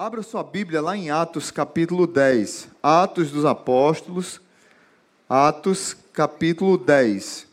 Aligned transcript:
Abra 0.00 0.22
sua 0.22 0.44
Bíblia 0.44 0.80
lá 0.80 0.96
em 0.96 1.10
Atos 1.10 1.50
capítulo 1.50 2.06
10. 2.06 2.68
Atos 2.80 3.32
dos 3.32 3.44
Apóstolos, 3.44 4.40
Atos 5.28 5.96
capítulo 6.12 6.78
10. 6.78 7.48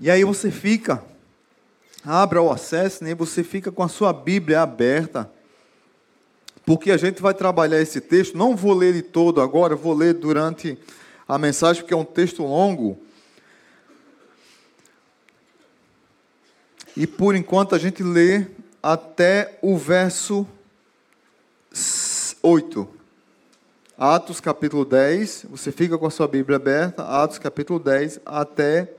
E 0.00 0.10
aí 0.10 0.24
você 0.24 0.50
fica, 0.50 1.04
abra 2.02 2.40
o 2.40 2.50
acesso, 2.50 3.04
né? 3.04 3.14
você 3.14 3.44
fica 3.44 3.70
com 3.70 3.82
a 3.82 3.88
sua 3.88 4.14
Bíblia 4.14 4.62
aberta, 4.62 5.30
porque 6.64 6.92
a 6.92 6.96
gente 6.96 7.20
vai 7.20 7.34
trabalhar 7.34 7.82
esse 7.82 8.00
texto. 8.00 8.34
Não 8.34 8.56
vou 8.56 8.72
ler 8.72 8.94
ele 8.94 9.02
todo 9.02 9.42
agora, 9.42 9.76
vou 9.76 9.92
ler 9.92 10.14
durante 10.14 10.78
a 11.28 11.36
mensagem, 11.36 11.82
porque 11.82 11.92
é 11.92 11.98
um 11.98 12.02
texto 12.02 12.42
longo. 12.44 12.98
E 16.96 17.06
por 17.06 17.36
enquanto 17.36 17.74
a 17.74 17.78
gente 17.78 18.02
lê 18.02 18.46
até 18.82 19.58
o 19.60 19.76
verso 19.76 20.46
8. 22.42 22.88
Atos 23.98 24.40
capítulo 24.40 24.82
10, 24.82 25.46
você 25.50 25.70
fica 25.70 25.98
com 25.98 26.06
a 26.06 26.10
sua 26.10 26.26
Bíblia 26.26 26.56
aberta, 26.56 27.02
Atos 27.02 27.38
capítulo 27.38 27.78
10, 27.78 28.20
até 28.24 28.90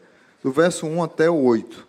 do 0.43 0.51
verso 0.51 0.85
1 0.85 1.03
até 1.03 1.27
o 1.27 1.41
8. 1.41 1.87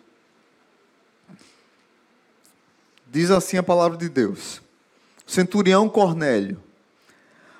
Diz 3.05 3.29
assim 3.29 3.57
a 3.57 3.63
palavra 3.63 3.97
de 3.97 4.09
Deus: 4.09 4.61
Centurião 5.27 5.87
Cornélio. 5.87 6.59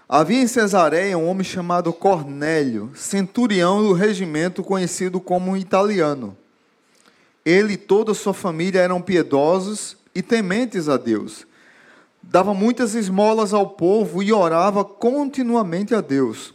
Havia 0.07 0.41
em 0.41 0.47
Cesareia 0.47 1.15
um 1.15 1.27
homem 1.27 1.43
chamado 1.43 1.93
Cornélio, 1.93 2.91
centurião 2.95 3.83
do 3.83 3.93
regimento 3.93 4.63
conhecido 4.63 5.21
como 5.21 5.55
italiano 5.55 6.35
ele 7.45 7.73
e 7.73 7.77
toda 7.77 8.11
a 8.11 8.15
sua 8.15 8.33
família 8.33 8.79
eram 8.79 9.01
piedosos 9.01 9.97
e 10.13 10.21
tementes 10.21 10.89
a 10.89 10.97
Deus. 10.97 11.45
Dava 12.21 12.53
muitas 12.53 12.95
esmolas 12.95 13.53
ao 13.53 13.69
povo 13.69 14.21
e 14.21 14.31
orava 14.31 14.83
continuamente 14.83 15.95
a 15.95 16.01
Deus. 16.01 16.53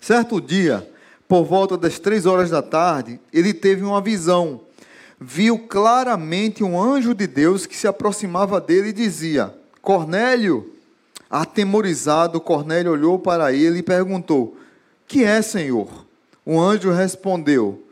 Certo 0.00 0.40
dia, 0.40 0.88
por 1.26 1.44
volta 1.44 1.76
das 1.76 1.98
três 1.98 2.26
horas 2.26 2.50
da 2.50 2.62
tarde, 2.62 3.20
ele 3.32 3.52
teve 3.52 3.82
uma 3.82 4.00
visão. 4.00 4.60
Viu 5.18 5.58
claramente 5.58 6.64
um 6.64 6.80
anjo 6.80 7.14
de 7.14 7.26
Deus 7.26 7.66
que 7.66 7.76
se 7.76 7.86
aproximava 7.86 8.60
dele 8.60 8.88
e 8.88 8.92
dizia: 8.92 9.54
Cornélio. 9.82 10.74
Atemorizado, 11.28 12.40
Cornélio 12.40 12.90
olhou 12.90 13.16
para 13.18 13.52
ele 13.52 13.78
e 13.78 13.82
perguntou: 13.82 14.56
Que 15.06 15.22
é, 15.22 15.40
Senhor? 15.40 16.06
O 16.44 16.60
anjo 16.60 16.90
respondeu: 16.90 17.84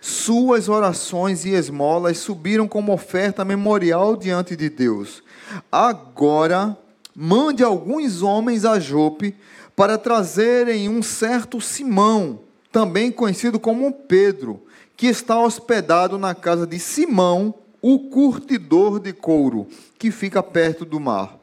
suas 0.00 0.68
orações 0.68 1.44
e 1.44 1.50
esmolas 1.50 2.18
subiram 2.18 2.68
como 2.68 2.92
oferta 2.92 3.44
memorial 3.44 4.16
diante 4.16 4.54
de 4.56 4.68
Deus. 4.68 5.22
Agora, 5.70 6.76
mande 7.14 7.62
alguns 7.62 8.22
homens 8.22 8.64
a 8.64 8.78
Jope 8.78 9.34
para 9.74 9.98
trazerem 9.98 10.88
um 10.88 11.02
certo 11.02 11.60
Simão, 11.60 12.40
também 12.72 13.12
conhecido 13.12 13.58
como 13.58 13.92
Pedro, 13.92 14.62
que 14.96 15.06
está 15.06 15.38
hospedado 15.38 16.18
na 16.18 16.34
casa 16.34 16.66
de 16.66 16.78
Simão, 16.78 17.54
o 17.82 18.10
curtidor 18.10 18.98
de 18.98 19.12
couro, 19.12 19.66
que 19.98 20.10
fica 20.10 20.42
perto 20.42 20.84
do 20.84 20.98
mar. 20.98 21.38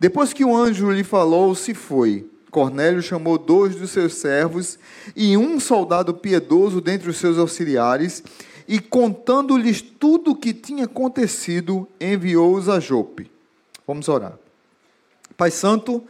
Depois 0.00 0.32
que 0.32 0.44
o 0.44 0.56
anjo 0.56 0.90
lhe 0.90 1.04
falou, 1.04 1.54
se 1.54 1.74
foi. 1.74 2.28
Cornélio 2.56 3.02
chamou 3.02 3.36
dois 3.36 3.76
dos 3.76 3.90
seus 3.90 4.14
servos 4.14 4.78
e 5.14 5.36
um 5.36 5.60
soldado 5.60 6.14
piedoso 6.14 6.80
dentre 6.80 7.10
os 7.10 7.18
seus 7.18 7.36
auxiliares, 7.36 8.22
e 8.66 8.80
contando-lhes 8.80 9.82
tudo 9.82 10.30
o 10.30 10.34
que 10.34 10.54
tinha 10.54 10.86
acontecido, 10.86 11.86
enviou-os 12.00 12.70
a 12.70 12.80
Jope. 12.80 13.30
Vamos 13.86 14.08
orar. 14.08 14.38
Pai 15.36 15.50
Santo, 15.50 16.02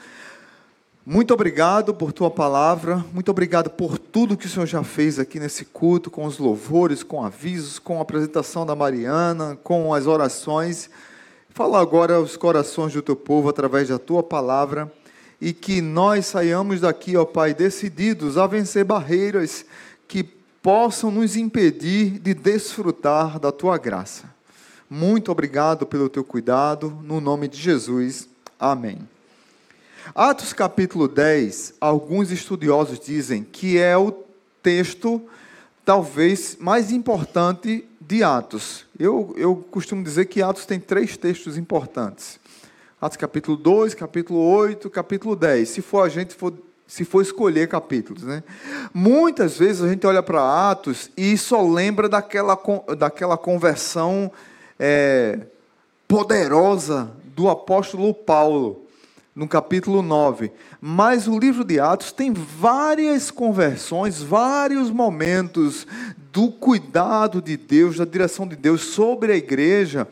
muito 1.05 1.35
obrigado 1.35 1.93
por 1.93 2.13
tua 2.13 2.31
palavra, 2.31 3.05
muito 3.13 3.29
obrigado 3.29 3.69
por 3.69 3.99
tudo 3.99 4.37
que 4.37 4.47
o 4.47 4.49
Senhor 4.49 4.67
já 4.67 4.85
fez 4.85 5.19
aqui 5.19 5.41
nesse 5.41 5.65
culto, 5.65 6.13
com 6.13 6.27
os 6.27 6.39
louvores, 6.39 7.03
com 7.03 7.25
avisos, 7.25 7.81
com 7.81 7.99
a 7.99 8.03
apresentação 8.03 8.65
da 8.65 8.77
Mariana, 8.77 9.59
com 9.65 9.93
as 9.93 10.07
orações. 10.07 10.89
Fala 11.51 11.81
agora 11.81 12.15
aos 12.15 12.37
corações 12.37 12.93
do 12.93 13.03
teu 13.03 13.17
povo 13.17 13.49
através 13.49 13.89
da 13.89 13.99
tua 13.99 14.23
palavra 14.23 14.89
e 15.41 15.53
que 15.53 15.81
nós 15.81 16.27
saiamos 16.27 16.81
daqui, 16.81 17.17
ó 17.17 17.25
Pai, 17.25 17.53
decididos 17.53 18.39
a 18.39 18.47
vencer 18.47 18.85
barreiras 18.85 19.65
que 20.09 20.23
possam 20.23 21.11
nos 21.11 21.37
impedir 21.37 22.19
de 22.19 22.35
desfrutar 22.35 23.39
da 23.39 23.53
tua 23.53 23.79
graça. 23.79 24.25
Muito 24.89 25.31
obrigado 25.31 25.85
pelo 25.85 26.09
teu 26.09 26.25
cuidado, 26.25 26.91
no 27.03 27.21
nome 27.21 27.49
de 27.49 27.61
Jesus. 27.61 28.29
Amém. 28.59 28.99
Atos 30.15 30.53
capítulo 30.53 31.09
10, 31.09 31.75
alguns 31.81 32.31
estudiosos 32.31 33.01
dizem 33.01 33.43
que 33.43 33.79
é 33.79 33.97
o 33.97 34.13
texto 34.63 35.21
talvez 35.85 36.57
mais 36.61 36.91
importante 36.91 37.85
de 38.01 38.23
Atos. 38.23 38.87
Eu, 38.99 39.35
eu 39.37 39.57
costumo 39.71 40.03
dizer 40.03 40.27
que 40.27 40.43
Atos 40.43 40.67
tem 40.67 40.79
três 40.79 41.17
textos 41.17 41.59
importantes. 41.59 42.39
Atos 42.99 43.19
capítulo 43.19 43.59
2, 43.59 43.93
capítulo 43.93 44.41
8, 44.41 44.89
capítulo 44.89 45.37
10. 45.37 45.69
Se 45.69 45.83
for 45.83 46.07
a 46.07 46.09
gente 46.09 46.35
for, 46.35 46.55
se 46.87 47.05
for 47.05 47.21
escolher 47.21 47.69
capítulos, 47.69 48.23
né? 48.23 48.43
Muitas 48.95 49.59
vezes 49.59 49.83
a 49.83 49.89
gente 49.89 50.07
olha 50.07 50.23
para 50.23 50.71
Atos 50.71 51.11
e 51.15 51.37
só 51.37 51.61
lembra 51.61 52.09
daquela, 52.09 52.59
daquela 52.97 53.37
conversão 53.37 54.33
é, 54.79 55.41
poderosa 56.09 57.11
do 57.37 57.51
apóstolo 57.51 58.15
Paulo, 58.15 58.87
no 59.35 59.47
capítulo 59.47 60.01
9. 60.01 60.51
Mas 60.81 61.29
o 61.29 61.39
livro 61.39 61.65
de 61.65 61.79
Atos 61.79 62.13
tem 62.13 62.33
várias 62.33 63.31
conversões, 63.31 64.23
vários 64.23 64.91
momentos 64.91 65.87
do 66.33 66.51
cuidado 66.51 67.43
de 67.43 67.59
Deus, 67.59 67.99
da 67.99 68.07
direção 68.07 68.49
de 68.49 68.57
Deus 68.57 68.81
sobre 68.81 69.33
a 69.33 69.37
igreja 69.37 70.09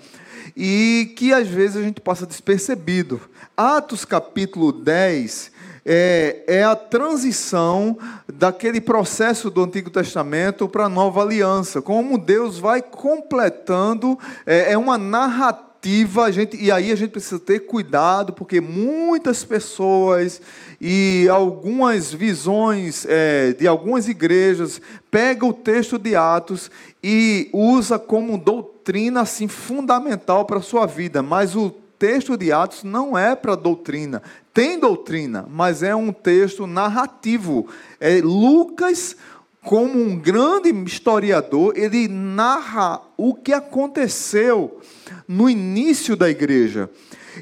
e 0.57 1.13
que 1.17 1.33
às 1.33 1.49
vezes 1.49 1.77
a 1.77 1.83
gente 1.83 2.01
passa 2.01 2.27
despercebido. 2.27 3.21
Atos 3.57 4.05
capítulo 4.05 4.73
10 4.73 5.53
é, 5.85 6.43
é 6.47 6.65
a 6.65 6.75
transição 6.75 7.99
daquele 8.33 8.81
processo 8.81 9.51
do 9.51 9.63
Antigo 9.63 9.91
Testamento 9.91 10.69
para 10.69 10.87
a 10.87 10.89
nova 10.89 11.23
aliança, 11.23 11.83
como 11.83 12.19
Deus 12.19 12.59
vai 12.59 12.81
completando, 12.81 14.19
é, 14.47 14.73
é 14.73 14.79
uma 14.79 14.97
narrativa, 14.97 16.33
gente, 16.33 16.57
e 16.57 16.73
aí 16.73 16.91
a 16.91 16.97
gente 16.97 17.11
precisa 17.11 17.39
ter 17.39 17.61
cuidado, 17.61 18.33
porque 18.33 18.61
muitas 18.61 19.45
pessoas 19.45 20.41
e 20.81 21.29
algumas 21.29 22.13
visões 22.13 23.05
é, 23.07 23.53
de 23.53 23.67
algumas 23.67 24.09
igrejas 24.09 24.81
pegam 25.11 25.51
o 25.51 25.55
texto 25.55 25.99
de 25.99 26.17
Atos 26.17 26.71
e 27.03 27.51
usa 27.53 27.99
como 27.99 28.39
doutrina 28.39 28.74
doutrina 28.85 29.23
assim 29.23 29.49
fundamental 29.49 30.45
para 30.45 30.59
a 30.59 30.63
sua 30.63 30.85
vida, 30.85 31.23
mas 31.23 31.57
o 31.57 31.71
texto 31.99 32.37
de 32.37 32.53
Atos 32.53 32.85
não 32.85 33.17
é 33.17 33.35
para 33.35 33.55
doutrina. 33.55 34.23
Tem 34.53 34.79
doutrina, 34.79 35.47
mas 35.51 35.83
é 35.83 35.95
um 35.95 36.13
texto 36.13 36.67
narrativo. 36.67 37.67
É 37.99 38.21
Lucas, 38.21 39.17
como 39.63 39.99
um 39.99 40.19
grande 40.19 40.69
historiador, 40.85 41.73
ele 41.75 42.09
narra 42.09 43.01
o 43.17 43.35
que 43.35 43.55
aconteceu 43.55 44.79
no 45.27 45.49
início 45.49 46.15
da 46.15 46.29
igreja. 46.29 46.91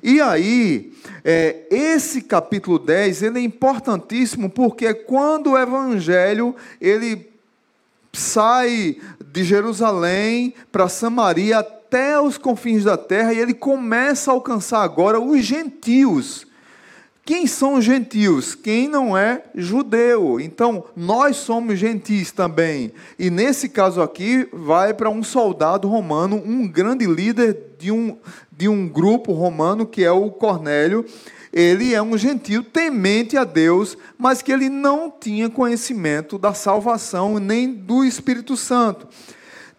E 0.00 0.20
aí, 0.20 0.92
é, 1.24 1.66
esse 1.72 2.22
capítulo 2.22 2.78
10, 2.78 3.20
ele 3.24 3.40
é 3.40 3.42
importantíssimo 3.42 4.48
porque 4.48 4.94
quando 4.94 5.50
o 5.50 5.58
evangelho, 5.58 6.54
ele 6.80 7.32
sai 8.12 8.96
de 9.32 9.42
Jerusalém 9.44 10.54
para 10.70 10.88
Samaria 10.88 11.58
até 11.58 12.20
os 12.20 12.36
confins 12.36 12.84
da 12.84 12.96
terra 12.96 13.32
e 13.32 13.38
ele 13.38 13.54
começa 13.54 14.30
a 14.30 14.34
alcançar 14.34 14.82
agora 14.82 15.18
os 15.18 15.42
gentios. 15.42 16.46
Quem 17.24 17.46
são 17.46 17.74
os 17.74 17.84
gentios? 17.84 18.54
Quem 18.54 18.88
não 18.88 19.16
é 19.16 19.44
judeu. 19.54 20.40
Então, 20.40 20.84
nós 20.96 21.36
somos 21.36 21.78
gentis 21.78 22.32
também. 22.32 22.92
E 23.16 23.30
nesse 23.30 23.68
caso 23.68 24.02
aqui, 24.02 24.48
vai 24.52 24.92
para 24.92 25.08
um 25.08 25.22
soldado 25.22 25.86
romano, 25.88 26.42
um 26.44 26.66
grande 26.66 27.06
líder 27.06 27.76
de 27.78 27.92
um, 27.92 28.18
de 28.50 28.68
um 28.68 28.88
grupo 28.88 29.32
romano, 29.32 29.86
que 29.86 30.02
é 30.02 30.10
o 30.10 30.30
Cornélio 30.30 31.06
ele 31.52 31.92
é 31.92 32.00
um 32.00 32.16
gentio 32.16 32.62
temente 32.62 33.36
a 33.36 33.44
Deus, 33.44 33.96
mas 34.16 34.40
que 34.40 34.50
ele 34.50 34.70
não 34.70 35.10
tinha 35.10 35.50
conhecimento 35.50 36.38
da 36.38 36.54
salvação 36.54 37.38
nem 37.38 37.72
do 37.72 38.02
Espírito 38.04 38.56
Santo. 38.56 39.06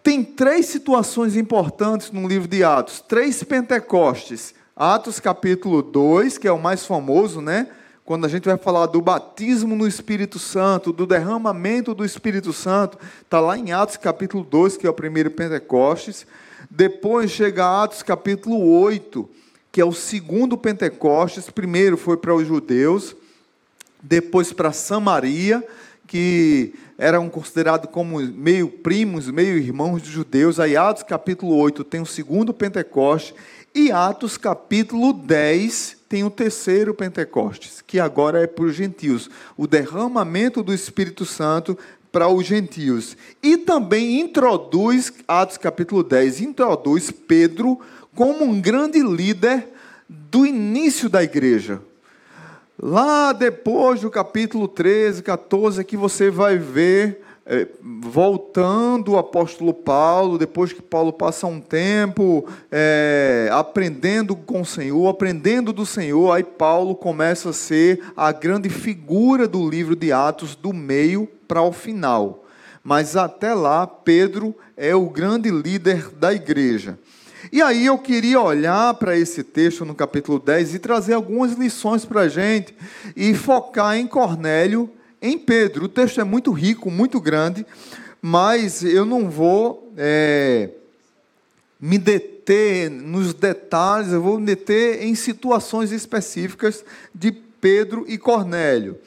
Tem 0.04 0.24
três 0.24 0.68
situações 0.68 1.36
importantes 1.36 2.12
no 2.12 2.28
livro 2.28 2.48
de 2.48 2.64
Atos, 2.64 3.02
três 3.02 3.42
Pentecostes. 3.42 4.54
Atos 4.75 5.20
capítulo 5.20 5.81
2, 5.81 6.38
que 6.38 6.48
é 6.48 6.52
o 6.52 6.62
mais 6.62 6.86
famoso, 6.86 7.42
né? 7.42 7.68
Quando 8.06 8.25
a 8.25 8.28
gente 8.28 8.46
vai 8.46 8.58
falar 8.58 8.88
do 8.88 9.02
batismo 9.02 9.75
no 9.75 9.88
Espírito 9.88 10.38
Santo, 10.38 10.92
do 10.92 11.08
derramamento 11.08 11.96
do 11.96 12.04
Espírito 12.04 12.52
Santo, 12.52 12.98
está 13.22 13.40
lá 13.40 13.58
em 13.58 13.72
Atos 13.72 13.98
capítulo 13.98 14.44
2, 14.44 14.75
que 14.78 14.86
é 14.86 14.90
o 14.90 14.94
primeiro 14.94 15.31
Pentecostes. 15.31 16.28
Depois 16.70 17.31
chega 17.31 17.84
Atos 17.84 18.04
capítulo 18.04 18.62
8, 18.81 19.30
que 19.74 19.81
é 19.81 19.86
o 19.86 19.92
segundo 19.92 20.56
Pentecostes. 20.56 21.50
Primeiro 21.50 21.98
foi 21.98 22.16
para 22.16 22.36
os 22.36 22.48
judeus, 22.48 23.16
depois 24.00 24.54
para 24.54 24.72
Samaria, 24.72 25.68
que 26.06 26.75
eram 26.96 27.28
considerados 27.28 27.90
como 27.90 28.20
meio 28.20 28.70
primos, 28.70 29.31
meio 29.31 29.58
irmãos 29.58 30.04
dos 30.04 30.12
judeus. 30.12 30.60
Aí 30.60 30.78
Atos 30.78 31.02
capítulo 31.02 31.56
8 31.56 31.84
tem 31.84 32.00
o 32.00 32.06
segundo 32.06 32.54
Pentecoste. 32.54 33.34
E 33.74 33.92
Atos 33.92 34.38
capítulo 34.38 35.12
10 35.12 35.98
tem 36.08 36.24
o 36.24 36.30
terceiro 36.30 36.94
Pentecostes, 36.94 37.81
que 37.81 38.00
agora 38.00 38.44
é 38.44 38.46
para 38.46 38.66
os 38.66 38.75
gentios. 38.75 39.28
O 39.58 39.66
derramamento 39.66 40.62
do 40.62 40.72
Espírito 40.72 41.25
Santo 41.25 41.75
para 42.12 42.28
os 42.28 42.46
gentios. 42.46 43.18
E 43.42 43.58
também 43.58 44.22
introduz, 44.22 45.12
Atos 45.28 45.58
capítulo 45.58 46.04
10, 46.04 46.42
introduz 46.42 47.10
Pedro 47.10 47.80
como 48.15 48.44
um 48.45 48.60
grande 48.60 49.01
líder 49.01 49.68
do 50.07 50.45
início 50.45 51.10
da 51.10 51.24
igreja. 51.24 51.81
Lá 52.81 53.31
depois 53.31 54.01
do 54.01 54.10
capítulo 54.10 54.68
13, 54.68 55.24
14, 55.24 55.81
é 55.81 55.83
que 55.83 55.95
você 55.95 56.30
vai 56.30 56.57
ver 56.57 57.21
é, 57.45 57.68
voltando 57.81 59.12
o 59.12 59.18
apóstolo 59.18 59.74
Paulo, 59.74 60.38
depois 60.38 60.71
que 60.71 60.81
Paulo 60.81 61.12
passa 61.12 61.45
um 61.45 61.60
tempo 61.60 62.48
é, 62.71 63.50
aprendendo 63.51 64.36
com 64.36 64.62
o 64.62 64.65
Senhor, 64.65 65.07
aprendendo 65.10 65.74
do 65.74 65.86
Senhor, 65.86 66.31
aí 66.31 66.44
Paulo 66.44 66.95
começa 66.95 67.50
a 67.50 67.54
ser 67.54 68.01
a 68.15 68.31
grande 68.31 68.69
figura 68.69 69.48
do 69.48 69.69
livro 69.69 69.95
de 69.95 70.12
Atos, 70.12 70.56
do 70.56 70.71
meio 70.74 71.27
para 71.48 71.62
o 71.62 71.71
final. 71.71 72.45
Mas 72.83 73.15
até 73.15 73.54
lá, 73.54 73.86
Pedro 73.88 74.56
é 74.75 74.95
o 74.95 75.10
grande 75.10 75.50
líder 75.50 76.10
da 76.10 76.33
igreja. 76.33 76.98
E 77.54 77.62
aí 77.62 77.86
eu 77.86 78.00
queria 78.00 78.42
olhar 78.42 78.96
para 78.96 79.16
esse 79.16 79.44
texto 79.44 79.86
no 79.86 79.94
capítulo 79.94 80.40
10 80.40 80.74
e 80.74 80.80
trazer 80.80 81.14
algumas 81.14 81.54
lições 81.54 82.04
para 82.04 82.22
a 82.22 82.28
gente 82.28 82.74
e 83.16 83.36
focar 83.36 83.96
em 83.96 84.08
Cornélio 84.08 84.90
em 85.22 85.38
Pedro. 85.38 85.86
O 85.86 85.88
texto 85.88 86.20
é 86.20 86.24
muito 86.24 86.52
rico, 86.52 86.90
muito 86.90 87.22
grande, 87.22 87.64
mas 88.20 88.84
eu 88.84 89.06
não 89.06 89.30
vou 89.30 89.94
é, 89.96 90.72
me 91.80 92.00
deter 92.00 92.90
nos 92.90 93.36
detalhes, 93.36 94.12
eu 94.12 94.22
vou 94.24 94.40
me 94.40 94.48
deter 94.48 95.04
em 95.04 95.14
situações 95.14 95.92
específicas 95.92 96.84
de 97.14 97.32
Pedro 97.32 98.04
e 98.08 98.18
Cornélio. 98.18 98.98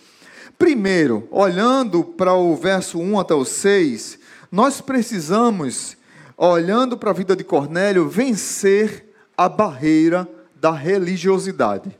Primeiro, 0.56 1.26
olhando 1.32 2.04
para 2.04 2.34
o 2.34 2.54
verso 2.54 3.00
1 3.00 3.18
até 3.18 3.34
o 3.34 3.44
6, 3.44 4.20
nós 4.52 4.80
precisamos, 4.80 5.96
olhando 6.36 6.96
para 6.96 7.10
a 7.10 7.14
vida 7.14 7.34
de 7.34 7.42
Cornélio, 7.42 8.08
vencer 8.08 9.14
a 9.36 9.48
barreira 9.48 10.28
da 10.54 10.72
religiosidade. 10.72 11.96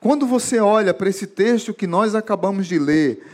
Quando 0.00 0.26
você 0.26 0.58
olha 0.58 0.92
para 0.92 1.08
esse 1.08 1.26
texto 1.26 1.74
que 1.74 1.86
nós 1.86 2.14
acabamos 2.14 2.66
de 2.66 2.78
ler, 2.78 3.24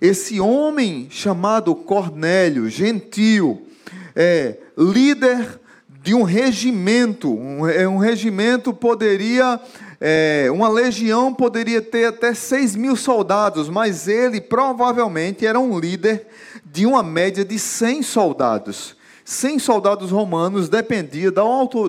esse 0.00 0.40
homem 0.40 1.08
chamado 1.10 1.74
Cornélio, 1.74 2.68
gentil, 2.68 3.66
é, 4.14 4.56
líder 4.76 5.60
de 6.02 6.14
um 6.14 6.22
regimento, 6.22 7.32
um, 7.32 7.98
regimento 7.98 8.72
poderia, 8.72 9.60
é, 10.00 10.48
uma 10.52 10.68
legião 10.68 11.34
poderia 11.34 11.82
ter 11.82 12.06
até 12.06 12.32
6 12.32 12.76
mil 12.76 12.96
soldados, 12.96 13.68
mas 13.68 14.08
ele 14.08 14.40
provavelmente 14.40 15.44
era 15.44 15.58
um 15.58 15.78
líder 15.78 16.26
de 16.64 16.86
uma 16.86 17.02
média 17.02 17.44
de 17.44 17.58
100 17.58 18.02
soldados. 18.02 18.97
100 19.28 19.58
soldados 19.58 20.10
romanos 20.10 20.70
dependia 20.70 21.30
da, 21.30 21.42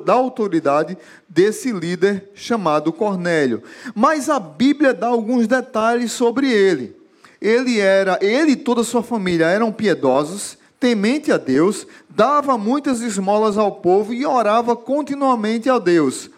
da 0.04 0.12
autoridade 0.12 0.98
desse 1.26 1.72
líder 1.72 2.30
chamado 2.36 2.92
Cornélio. 2.92 3.64
Mas 3.96 4.28
a 4.28 4.38
Bíblia 4.42 4.94
dá 4.94 5.08
alguns 5.08 5.48
detalhes 5.48 6.12
sobre 6.12 6.52
ele. 6.52 6.98
Ele 7.42 7.80
era, 7.80 8.20
ele 8.22 8.52
e 8.52 8.56
toda 8.58 8.82
a 8.82 8.84
sua 8.84 9.02
família 9.02 9.46
eram 9.46 9.72
piedosos, 9.72 10.58
temente 10.82 11.32
a 11.32 11.38
Deus, 11.38 11.88
dava 12.10 12.58
muitas 12.58 13.00
esmolas 13.00 13.58
ao 13.58 13.72
povo 13.72 14.14
e 14.14 14.26
orava 14.26 14.76
continuamente 14.76 15.70
a 15.70 15.80
Deus. 15.80 16.30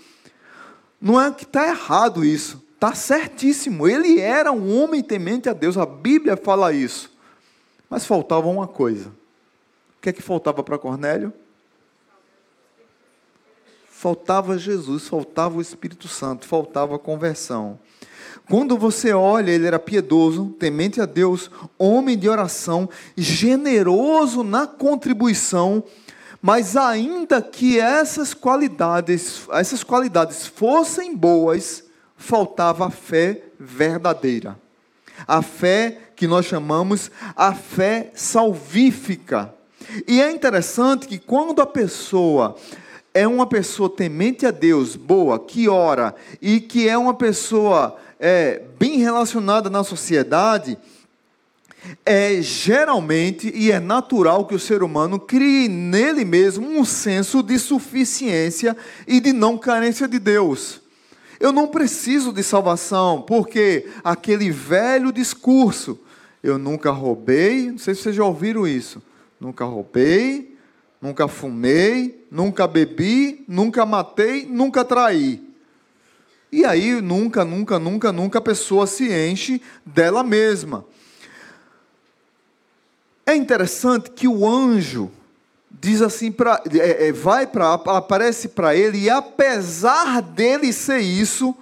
Não 1.01 1.19
é 1.19 1.31
que 1.31 1.45
está 1.45 1.68
errado 1.68 2.24
isso, 2.24 2.63
está 2.75 2.94
certíssimo. 2.94 3.88
Ele 3.88 4.19
era 4.19 4.51
um 4.51 4.80
homem 4.80 5.01
temente 5.01 5.50
a 5.50 5.54
Deus, 5.54 5.80
a 5.80 5.86
Bíblia 5.88 6.38
fala 6.38 6.71
isso. 6.71 7.09
Mas 7.89 8.06
faltava 8.06 8.47
uma 8.47 8.68
coisa 8.68 9.19
o 10.01 10.03
que 10.03 10.09
é 10.09 10.13
que 10.13 10.21
faltava 10.24 10.63
para 10.63 10.80
Cornélio? 10.80 11.31
Faltava 13.88 14.57
Jesus, 14.57 15.07
faltava 15.07 15.59
o 15.59 15.62
Espírito 15.62 16.07
Santo, 16.07 16.48
faltava 16.48 16.95
a 16.95 17.00
conversão. 17.00 17.77
Quando 18.50 18.75
você 18.80 19.13
olha, 19.13 19.51
ele 19.51 19.68
era 19.68 19.77
piedoso, 19.77 20.56
temente 20.57 21.00
a 21.00 21.06
Deus, 21.06 21.51
homem 21.77 22.18
de 22.18 22.27
oração, 22.27 22.89
generoso 23.15 24.44
na 24.44 24.65
contribuição, 24.65 25.83
mas 26.42 26.75
ainda 26.75 27.39
que 27.39 27.80
essas 27.80 28.33
qualidades, 28.33 29.47
essas 29.51 29.83
qualidades 29.83 30.47
fossem 30.47 31.15
boas, 31.15 31.83
faltava 32.18 32.88
a 32.88 32.89
fé 32.89 33.44
verdadeira. 33.59 34.59
A 35.27 35.44
fé 35.44 36.00
que 36.15 36.25
nós 36.25 36.47
chamamos 36.47 37.12
a 37.36 37.54
fé 37.54 38.12
salvífica. 38.15 39.60
E 40.07 40.22
é 40.22 40.31
interessante 40.31 41.07
que 41.07 41.18
quando 41.18 41.62
a 41.62 41.66
pessoa 41.66 42.56
é 43.13 43.28
uma 43.28 43.45
pessoa 43.45 43.89
temente 43.89 44.45
a 44.45 44.51
Deus, 44.51 44.95
boa, 44.95 45.38
que 45.38 45.68
ora 45.68 46.16
e 46.42 46.60
que 46.60 46.88
é 46.88 46.98
uma 46.98 47.13
pessoa 47.13 47.98
é, 48.19 48.62
bem 48.80 48.98
relacionada 48.98 49.69
na 49.69 49.83
sociedade, 49.83 50.78
é 52.06 52.42
geralmente 52.42 53.51
e 53.54 53.72
é 53.72 53.80
natural 53.80 54.45
que 54.45 54.56
o 54.56 54.60
ser 54.60 54.83
humano 54.83 55.19
crie 55.19 55.68
nele 55.68 56.24
mesmo 56.24 56.68
um 56.68 56.86
senso 56.86 57.42
de 57.42 57.57
suficiência 57.57 58.78
e 59.07 59.19
de 59.19 59.33
não 59.33 59.57
carência 59.57 60.07
de 60.07 60.19
Deus. 60.19 60.80
Eu 61.39 61.51
não 61.51 61.68
preciso 61.68 62.31
de 62.31 62.44
salvação, 62.44 63.24
porque 63.24 63.88
aquele 64.04 64.51
velho 64.51 65.12
discurso, 65.12 66.00
eu 66.44 66.60
nunca 66.60 66.92
roubei, 66.92 67.72
não 67.72 67.80
sei 67.80 67.95
se 67.95 68.04
vocês 68.04 68.16
já 68.16 68.24
ouviram 68.24 68.68
isso 68.68 69.01
Nunca 69.41 69.65
roubei, 69.65 70.55
nunca 71.01 71.27
fumei, 71.27 72.27
nunca 72.29 72.67
bebi, 72.67 73.43
nunca 73.47 73.88
matei, 73.88 74.45
nunca 74.45 74.85
traí. 74.85 75.41
E 76.51 76.63
aí, 76.63 77.01
nunca, 77.01 77.44
nunca, 77.44 77.80
nunca, 77.80 78.11
nunca 78.11 78.37
a 78.37 78.42
pessoa 78.42 78.85
se 78.85 79.11
enche 79.11 79.59
dela 79.83 80.23
mesma. 80.23 80.85
É 83.25 83.33
interessante 83.33 84.11
que 84.11 84.27
o 84.27 84.47
anjo 84.47 85.09
diz 85.71 86.04
assim 86.04 86.31
para 86.31 86.61
é, 86.71 87.07
é, 87.07 87.11
vai 87.11 87.47
para 87.47 87.73
aparece 87.73 88.49
para 88.49 88.75
ele 88.75 88.99
e 88.99 89.09
apesar 89.09 90.21
dele 90.21 90.71
ser 90.71 90.99
isso, 90.99 91.56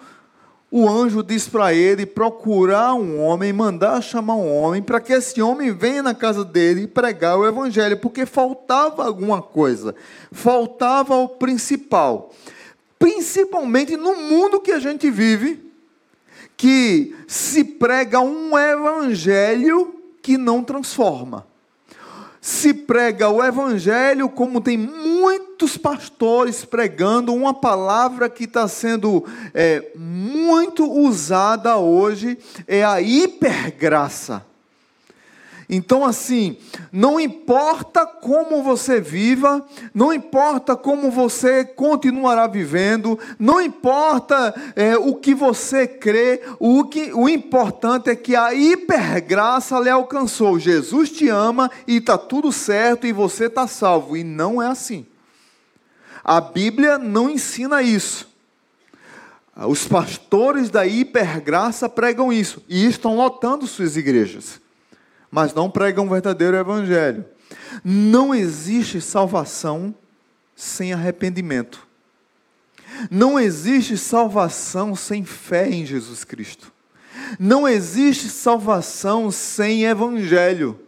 o 0.72 0.88
anjo 0.88 1.24
diz 1.24 1.48
para 1.48 1.74
ele 1.74 2.06
procurar 2.06 2.94
um 2.94 3.20
homem, 3.20 3.52
mandar 3.52 4.02
chamar 4.02 4.36
um 4.36 4.56
homem, 4.56 4.82
para 4.82 5.00
que 5.00 5.14
esse 5.14 5.42
homem 5.42 5.72
venha 5.72 6.04
na 6.04 6.14
casa 6.14 6.46
dele 6.46 6.88
pregar 6.88 7.38
o 7.38 7.48
evangelho, 7.48 7.98
porque 7.98 8.26
faltava 8.26 9.04
alguma 9.04 9.42
coisa, 9.42 9.96
faltava 10.32 11.16
o 11.16 11.28
principal. 11.28 12.32
Principalmente 13.00 13.98
no 13.98 14.16
mundo 14.16 14.60
que 14.60 14.72
a 14.72 14.80
gente 14.80 15.10
vive, 15.10 15.72
que 16.56 17.16
se 17.28 17.64
prega 17.64 18.20
um 18.20 18.58
evangelho 18.58 19.96
que 20.22 20.38
não 20.38 20.64
transforma 20.64 21.49
se 22.42 22.74
prega 22.74 23.30
o 23.30 23.44
evangelho, 23.44 24.30
como 24.30 24.62
tem 24.62 24.78
muitos 24.78 25.78
pastores 25.78 26.64
pregando, 26.64 27.34
uma 27.34 27.54
palavra 27.54 28.30
que 28.30 28.46
está 28.46 28.68
sendo 28.68 29.26
é, 29.54 29.92
muito 29.96 30.90
usada 30.90 31.78
hoje 31.78 32.38
é 32.68 32.84
a 32.84 33.02
hipergraça. 33.02 34.49
Então, 35.72 36.04
assim, 36.04 36.58
não 36.92 37.20
importa 37.20 38.04
como 38.04 38.64
você 38.64 39.00
viva, 39.00 39.64
não 39.94 40.12
importa 40.12 40.76
como 40.76 41.12
você 41.12 41.64
continuará 41.64 42.48
vivendo, 42.48 43.20
não 43.38 43.62
importa 43.62 44.52
é, 44.76 44.98
o 44.98 45.14
que 45.14 45.36
você 45.36 45.86
crê, 45.86 46.42
o, 46.60 46.86
que, 46.86 47.14
o 47.14 47.30
importante 47.30 48.10
é 48.10 48.16
que 48.16 48.36
a 48.36 48.52
hipergraça 48.52 49.80
lhe 49.80 49.92
alcançou. 49.92 50.58
Jesus 50.58 51.12
te 51.12 51.30
ama 51.30 51.70
e 51.86 51.98
está 51.98 52.18
tudo 52.18 52.52
certo 52.52 53.06
e 53.06 53.14
você 53.14 53.46
está 53.46 53.68
salvo. 53.68 54.18
E 54.18 54.24
não 54.24 54.60
é 54.60 54.66
assim. 54.66 55.06
A 56.24 56.42
Bíblia 56.42 56.98
não 56.98 57.30
ensina 57.30 57.84
isso. 57.84 58.28
Os 59.56 59.88
pastores 59.88 60.72
da 60.72 60.88
hipergraça 60.88 61.88
pregam 61.88 62.34
isso 62.34 62.64
e 62.68 62.88
estão 62.88 63.16
lotando 63.16 63.68
suas 63.68 63.96
igrejas 63.96 64.60
mas 65.32 65.54
não 65.54 65.70
pregam 65.70 66.06
um 66.06 66.10
verdadeiro 66.10 66.58
evangelho. 66.58 67.26
Não 67.84 68.34
existe 68.34 69.00
salvação 69.02 69.94
sem 70.56 70.94
arrependimento. 70.94 71.88
Não 73.10 73.40
existe 73.40 73.98
salvação 73.98 74.96
sem 74.96 75.24
fé 75.24 75.70
em 75.70 75.86
Jesus 75.86 76.24
Cristo. 76.24 76.72
Não 77.40 77.68
existe 77.68 78.30
salvação 78.30 79.30
sem 79.32 79.86
evangelho. 79.86 80.80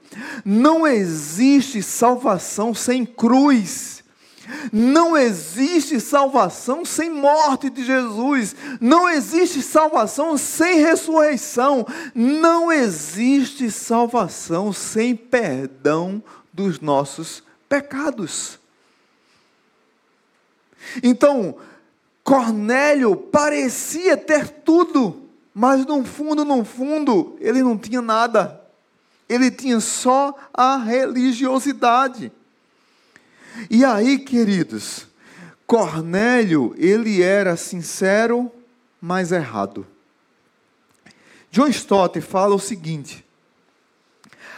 Não 0.44 0.86
existe 0.86 1.82
salvação 1.82 2.74
sem 2.74 3.06
cruz. 3.06 4.01
Não 4.72 5.18
existe 5.18 6.00
salvação 6.00 6.84
sem 6.84 7.10
morte 7.10 7.70
de 7.70 7.84
Jesus. 7.84 8.56
Não 8.80 9.10
existe 9.10 9.62
salvação 9.62 10.38
sem 10.38 10.80
ressurreição. 10.80 11.86
Não 12.14 12.72
existe 12.72 13.70
salvação 13.70 14.74
sem 14.74 15.16
perdão 15.16 16.24
dos 16.54 16.80
nossos 16.80 17.44
pecados. 17.70 18.60
Então, 21.04 21.56
Cornélio 22.24 23.16
parecia 23.16 24.18
ter 24.18 24.48
tudo, 24.50 25.30
mas 25.54 25.86
no 25.86 26.04
fundo, 26.04 26.44
no 26.44 26.64
fundo, 26.64 27.36
ele 27.40 27.62
não 27.62 27.78
tinha 27.78 28.02
nada. 28.02 28.62
Ele 29.28 29.50
tinha 29.50 29.80
só 29.80 30.36
a 30.54 30.78
religiosidade. 30.78 32.32
E 33.70 33.84
aí, 33.84 34.20
queridos, 34.20 35.08
Cornélio, 35.66 36.74
ele 36.78 37.22
era 37.22 37.56
sincero, 37.56 38.52
mas 39.00 39.32
errado. 39.32 39.86
John 41.52 41.68
Stott 41.68 42.20
fala 42.22 42.56
o 42.56 42.60
seguinte: 42.60 43.26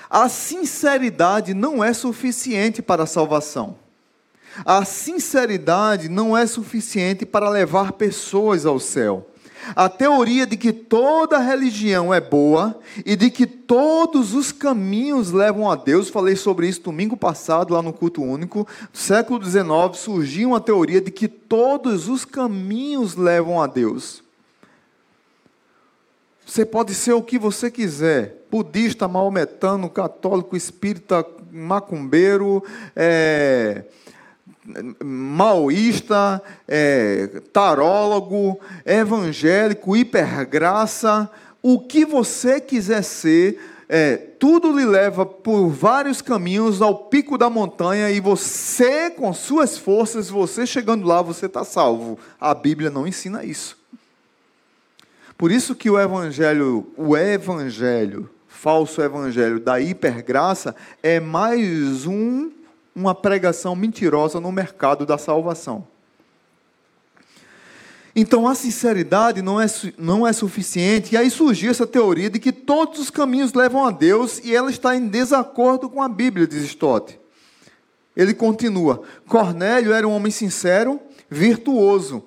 a 0.10 0.30
sinceridade 0.30 1.54
não 1.54 1.84
é 1.84 1.94
suficiente 1.94 2.82
para 2.82 3.04
a 3.04 3.08
salvação. 3.08 3.78
A 4.64 4.86
sinceridade 4.86 6.08
não 6.08 6.38
é 6.38 6.46
suficiente 6.46 7.26
para 7.26 7.50
levar 7.50 7.94
pessoas 7.94 8.66
ao 8.66 8.80
céu. 8.80 9.28
A 9.76 9.88
teoria 9.88 10.46
de 10.46 10.58
que 10.58 10.74
toda 10.74 11.40
religião 11.40 12.14
é 12.14 12.20
boa 12.20 12.80
e 13.06 13.16
de 13.16 13.30
que 13.30 13.48
todos 13.48 14.34
os 14.34 14.52
caminhos 14.52 15.32
levam 15.32 15.70
a 15.72 15.76
Deus, 15.76 16.10
falei 16.10 16.36
sobre 16.36 16.68
isso 16.68 16.82
domingo 16.82 17.16
passado 17.16 17.74
lá 17.74 17.82
no 17.82 17.94
culto 17.94 18.22
único, 18.22 18.68
no 18.92 19.00
século 19.00 19.44
XIX, 19.44 19.66
surgiu 19.96 20.50
uma 20.50 20.62
teoria 20.62 21.02
de 21.02 21.12
que 21.12 21.28
todos 21.28 22.08
os 22.10 22.26
caminhos 22.26 23.16
levam 23.16 23.62
a 23.62 23.68
Deus. 23.68 24.24
Você 26.46 26.66
pode 26.66 26.94
ser 26.94 27.14
o 27.14 27.22
que 27.22 27.40
você 27.40 27.72
quiser, 27.72 28.46
budista, 28.52 29.08
maometano, 29.08 29.90
católico, 29.90 30.58
espírita, 30.58 31.26
macumbeiro, 31.52 32.64
é, 32.96 33.86
maoísta, 35.04 36.42
é, 36.68 37.42
tarólogo, 37.52 38.60
evangélico, 38.86 39.96
hipergraça, 39.96 41.30
o 41.62 41.80
que 41.80 42.06
você 42.06 42.60
quiser 42.60 43.04
ser, 43.04 43.60
é, 43.88 44.18
tudo 44.18 44.78
lhe 44.78 44.86
leva 44.86 45.26
por 45.26 45.70
vários 45.70 46.22
caminhos 46.22 46.82
ao 46.82 46.96
pico 47.06 47.38
da 47.38 47.50
montanha 47.50 48.10
e 48.10 48.20
você, 48.20 49.10
com 49.10 49.34
suas 49.34 49.78
forças, 49.78 50.30
você 50.30 50.66
chegando 50.66 51.06
lá, 51.06 51.22
você 51.22 51.46
está 51.46 51.64
salvo. 51.64 52.18
A 52.40 52.54
Bíblia 52.54 52.90
não 52.90 53.06
ensina 53.06 53.44
isso. 53.44 53.78
Por 55.38 55.52
isso 55.52 55.76
que 55.76 55.90
o 55.90 56.00
evangelho, 56.00 56.92
o 56.98 57.18
evangelho, 57.18 58.30
falso 58.48 59.02
evangelho 59.02 59.60
da 59.60 59.80
hipergraça 59.80 60.76
é 61.02 61.20
mais 61.20 62.06
um 62.06 62.52
uma 62.96 63.16
pregação 63.16 63.76
mentirosa 63.76 64.40
no 64.40 64.52
mercado 64.52 65.06
da 65.06 65.18
salvação. 65.18 65.88
Então 68.16 68.48
a 68.48 68.54
sinceridade 68.54 69.42
não 69.42 69.60
é, 69.60 69.66
não 69.98 70.28
é 70.28 70.32
suficiente, 70.32 71.14
e 71.14 71.18
aí 71.18 71.32
surgiu 71.32 71.72
essa 71.72 71.88
teoria 71.88 72.30
de 72.30 72.40
que 72.40 72.52
todos 72.52 73.00
os 73.00 73.10
caminhos 73.10 73.54
levam 73.54 73.86
a 73.86 73.90
Deus 73.90 74.40
e 74.44 74.56
ela 74.56 74.70
está 74.70 74.96
em 74.96 75.08
desacordo 75.08 75.90
com 75.90 76.02
a 76.02 76.08
Bíblia, 76.08 76.46
diz 76.46 76.64
Stott. 76.64 77.20
Ele 78.16 78.36
continua: 78.36 79.02
Cornélio 79.28 79.94
era 79.94 80.08
um 80.08 80.12
homem 80.12 80.32
sincero, 80.32 81.00
virtuoso, 81.28 82.24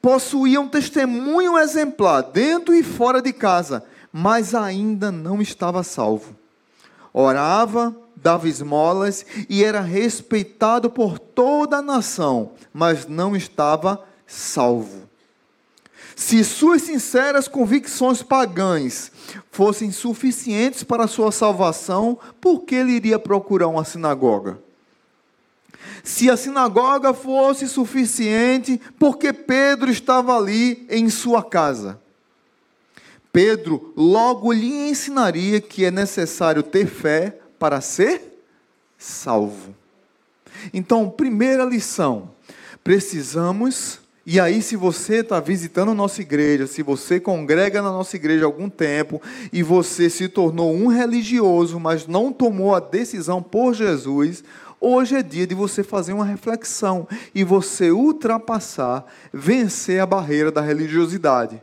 possuía 0.00 0.60
um 0.60 0.68
testemunho 0.68 1.58
exemplar 1.58 2.22
dentro 2.22 2.72
e 2.72 2.84
fora 2.84 3.20
de 3.20 3.32
casa, 3.32 3.84
mas 4.12 4.54
ainda 4.54 5.10
não 5.10 5.42
estava 5.42 5.82
salvo. 5.82 6.36
Orava, 7.12 7.94
dava 8.24 8.48
esmolas 8.48 9.26
e 9.50 9.62
era 9.62 9.82
respeitado 9.82 10.88
por 10.88 11.18
toda 11.18 11.76
a 11.76 11.82
nação, 11.82 12.52
mas 12.72 13.06
não 13.06 13.36
estava 13.36 14.02
salvo. 14.26 15.02
Se 16.16 16.42
suas 16.42 16.80
sinceras 16.80 17.46
convicções 17.46 18.22
pagãs 18.22 19.12
fossem 19.50 19.90
suficientes 19.92 20.82
para 20.82 21.06
sua 21.06 21.30
salvação, 21.30 22.18
por 22.40 22.60
que 22.60 22.76
ele 22.76 22.92
iria 22.92 23.18
procurar 23.18 23.68
uma 23.68 23.84
sinagoga? 23.84 24.58
Se 26.02 26.30
a 26.30 26.36
sinagoga 26.36 27.12
fosse 27.12 27.68
suficiente, 27.68 28.80
por 28.98 29.18
que 29.18 29.34
Pedro 29.34 29.90
estava 29.90 30.34
ali 30.34 30.86
em 30.88 31.10
sua 31.10 31.42
casa? 31.42 32.00
Pedro 33.30 33.92
logo 33.94 34.50
lhe 34.50 34.88
ensinaria 34.88 35.60
que 35.60 35.84
é 35.84 35.90
necessário 35.90 36.62
ter 36.62 36.86
fé 36.86 37.40
para 37.64 37.80
ser 37.80 38.20
salvo. 38.98 39.74
Então, 40.74 41.08
primeira 41.08 41.64
lição: 41.64 42.28
precisamos. 42.84 44.00
E 44.26 44.38
aí, 44.38 44.60
se 44.60 44.76
você 44.76 45.20
está 45.20 45.40
visitando 45.40 45.92
a 45.92 45.94
nossa 45.94 46.20
igreja, 46.20 46.66
se 46.66 46.82
você 46.82 47.18
congrega 47.18 47.80
na 47.80 47.90
nossa 47.90 48.16
igreja 48.16 48.44
há 48.44 48.46
algum 48.46 48.68
tempo 48.68 49.20
e 49.50 49.62
você 49.62 50.10
se 50.10 50.28
tornou 50.28 50.74
um 50.74 50.88
religioso, 50.88 51.80
mas 51.80 52.06
não 52.06 52.30
tomou 52.30 52.74
a 52.74 52.80
decisão 52.80 53.42
por 53.42 53.72
Jesus, 53.72 54.44
hoje 54.78 55.16
é 55.16 55.22
dia 55.22 55.46
de 55.46 55.54
você 55.54 55.82
fazer 55.82 56.12
uma 56.12 56.24
reflexão 56.26 57.08
e 57.34 57.42
você 57.42 57.90
ultrapassar, 57.90 59.06
vencer 59.32 60.00
a 60.00 60.06
barreira 60.06 60.52
da 60.52 60.60
religiosidade 60.60 61.62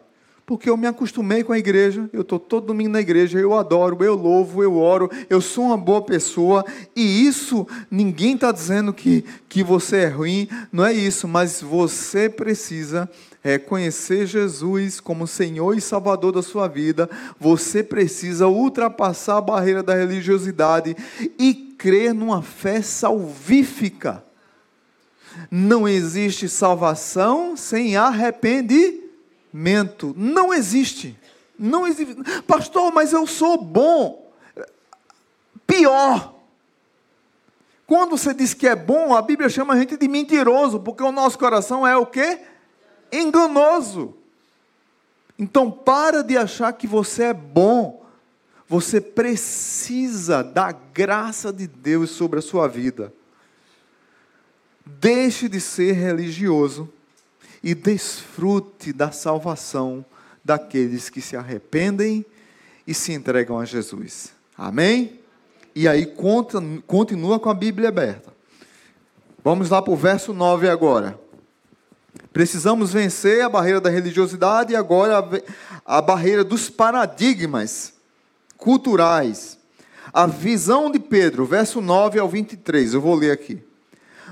porque 0.52 0.70
eu 0.70 0.76
me 0.76 0.86
acostumei 0.86 1.46
com 1.46 1.54
a 1.54 1.58
igreja, 1.58 2.10
eu 2.12 2.24
estou 2.24 2.38
todo 2.38 2.66
domingo 2.66 2.90
na 2.90 3.00
igreja, 3.00 3.40
eu 3.40 3.54
adoro, 3.54 4.04
eu 4.04 4.16
louvo, 4.16 4.62
eu 4.62 4.76
oro, 4.76 5.10
eu 5.30 5.40
sou 5.40 5.68
uma 5.68 5.78
boa 5.78 6.02
pessoa, 6.02 6.66
e 6.94 7.26
isso, 7.26 7.66
ninguém 7.90 8.36
está 8.36 8.52
dizendo 8.52 8.92
que, 8.92 9.24
que 9.48 9.64
você 9.64 10.00
é 10.00 10.08
ruim, 10.10 10.50
não 10.70 10.84
é 10.84 10.92
isso, 10.92 11.26
mas 11.26 11.62
você 11.62 12.28
precisa 12.28 13.10
reconhecer 13.42 14.26
Jesus 14.26 15.00
como 15.00 15.26
Senhor 15.26 15.78
e 15.78 15.80
Salvador 15.80 16.34
da 16.34 16.42
sua 16.42 16.68
vida, 16.68 17.10
você 17.40 17.82
precisa 17.82 18.46
ultrapassar 18.46 19.38
a 19.38 19.42
barreira 19.42 19.82
da 19.82 19.96
religiosidade 19.96 20.98
e 21.40 21.54
crer 21.78 22.14
numa 22.14 22.42
fé 22.42 22.82
salvífica. 22.82 24.22
Não 25.50 25.88
existe 25.88 26.50
salvação 26.50 27.56
sem 27.56 27.96
arrependimento 27.96 29.01
mento. 29.52 30.14
Não 30.18 30.54
existe. 30.54 31.18
Não 31.58 31.86
existe. 31.86 32.16
Pastor, 32.48 32.92
mas 32.92 33.14
eu 33.14 33.28
sou 33.28 33.62
bom. 33.62 34.32
Pior. 35.68 36.36
Quando 37.86 38.18
você 38.18 38.34
diz 38.34 38.54
que 38.54 38.68
é 38.68 38.76
bom, 38.76 39.14
a 39.14 39.22
Bíblia 39.22 39.50
chama 39.50 39.74
a 39.74 39.78
gente 39.78 39.98
de 39.98 40.08
mentiroso, 40.08 40.80
porque 40.80 41.04
o 41.04 41.12
nosso 41.12 41.38
coração 41.38 41.86
é 41.86 41.96
o 41.98 42.06
quê? 42.06 42.40
Enganoso. 43.12 44.16
Então 45.38 45.70
para 45.70 46.24
de 46.24 46.38
achar 46.38 46.72
que 46.74 46.88
você 46.88 47.26
é 47.26 47.34
bom. 47.34 48.06
Você 48.68 49.02
precisa 49.02 50.42
da 50.42 50.72
graça 50.72 51.52
de 51.52 51.68
Deus 51.68 52.12
sobre 52.12 52.40
a 52.40 52.42
sua 52.42 52.68
vida. 52.68 53.14
Deixe 54.86 55.50
de 55.50 55.60
ser 55.60 55.92
religioso 55.92 56.92
e 57.64 57.76
desfrute 57.76 58.92
da 58.92 59.12
salvação 59.12 60.04
daqueles 60.44 61.10
que 61.10 61.22
se 61.22 61.36
arrependem 61.36 62.26
e 62.86 62.94
se 62.94 63.14
entregam 63.14 63.60
a 63.60 63.66
Jesus. 63.66 64.32
Amém? 64.58 65.20
E 65.76 65.88
aí 65.88 66.06
continua 66.88 67.40
com 67.40 67.50
a 67.50 67.54
Bíblia 67.54 67.90
aberta. 67.90 68.34
Vamos 69.44 69.70
lá 69.70 69.82
para 69.82 69.94
o 69.94 69.96
verso 69.96 70.34
9 70.34 70.70
agora. 70.70 71.20
Precisamos 72.34 72.94
vencer 72.94 73.42
a 73.42 73.50
barreira 73.50 73.82
da 73.82 73.90
religiosidade 73.90 74.74
e 74.74 74.76
agora 74.76 75.20
a, 75.86 75.98
a 75.98 76.02
barreira 76.02 76.44
dos 76.44 76.70
paradigmas 76.70 77.94
culturais. 78.58 79.58
A 80.14 80.28
visão 80.28 80.92
de 80.92 81.00
Pedro, 81.00 81.46
verso 81.46 81.82
9 81.82 82.20
ao 82.20 82.28
23, 82.28 82.94
eu 82.94 83.02
vou 83.02 83.16
ler 83.16 83.32
aqui. 83.32 83.62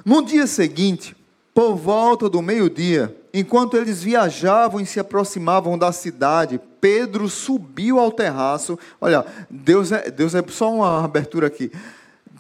No 0.06 0.24
dia 0.24 0.46
seguinte, 0.46 1.16
por 1.54 1.76
volta 1.76 2.30
do 2.30 2.42
meio-dia, 2.42 3.16
enquanto 3.34 3.78
eles 3.78 4.02
viajavam 4.02 4.80
e 4.80 4.86
se 4.86 5.00
aproximavam 5.00 5.78
da 5.78 5.92
cidade, 5.92 6.60
Pedro 6.80 7.30
subiu 7.30 8.00
ao 8.00 8.12
terraço. 8.12 8.78
Olha, 9.00 9.26
Deus 9.50 9.92
é, 9.92 10.10
Deus 10.10 10.36
é 10.36 10.44
só 10.48 10.74
uma 10.74 11.04
abertura 11.04 11.48
aqui. 11.48 11.72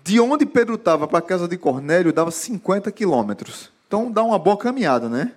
De 0.03 0.19
onde 0.19 0.45
Pedro 0.45 0.75
estava 0.75 1.07
para 1.07 1.19
a 1.19 1.21
casa 1.21 1.47
de 1.47 1.57
Cornélio 1.57 2.13
dava 2.13 2.31
50 2.31 2.91
quilômetros. 2.91 3.71
Então 3.87 4.11
dá 4.11 4.23
uma 4.23 4.39
boa 4.39 4.57
caminhada, 4.57 5.09
né? 5.09 5.33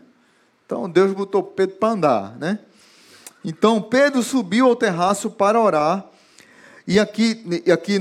Então 0.64 0.88
Deus 0.88 1.12
botou 1.12 1.42
Pedro 1.42 1.76
para 1.76 1.88
andar, 1.90 2.38
né? 2.38 2.59
Então 3.44 3.82
Pedro 3.82 4.23
subiu 4.23 4.66
ao 4.66 4.76
terraço 4.76 5.30
para 5.30 5.61
orar. 5.61 6.06
E 6.87 6.99
aqui, 6.99 7.44
aqui 7.73 7.99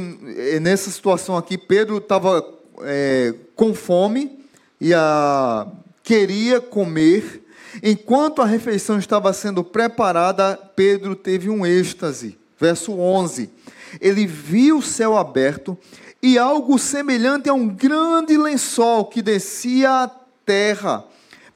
nessa 0.59 0.89
situação 0.89 1.37
aqui, 1.37 1.57
Pedro 1.57 1.97
estava 1.97 2.43
é, 2.81 3.33
com 3.55 3.73
fome 3.73 4.39
e 4.79 4.93
a, 4.93 5.67
queria 6.03 6.59
comer. 6.59 7.40
Enquanto 7.81 8.41
a 8.41 8.45
refeição 8.45 8.97
estava 8.97 9.31
sendo 9.33 9.63
preparada, 9.63 10.59
Pedro 10.75 11.15
teve 11.15 11.49
um 11.49 11.65
êxtase. 11.65 12.37
Verso 12.59 12.93
11. 12.93 13.49
Ele 13.99 14.25
viu 14.25 14.77
o 14.77 14.83
céu 14.83 15.17
aberto 15.17 15.77
e 16.21 16.37
algo 16.37 16.77
semelhante 16.77 17.49
a 17.49 17.53
um 17.53 17.67
grande 17.67 18.37
lençol 18.37 19.05
que 19.05 19.21
descia 19.21 20.03
à 20.03 20.11
terra, 20.45 21.03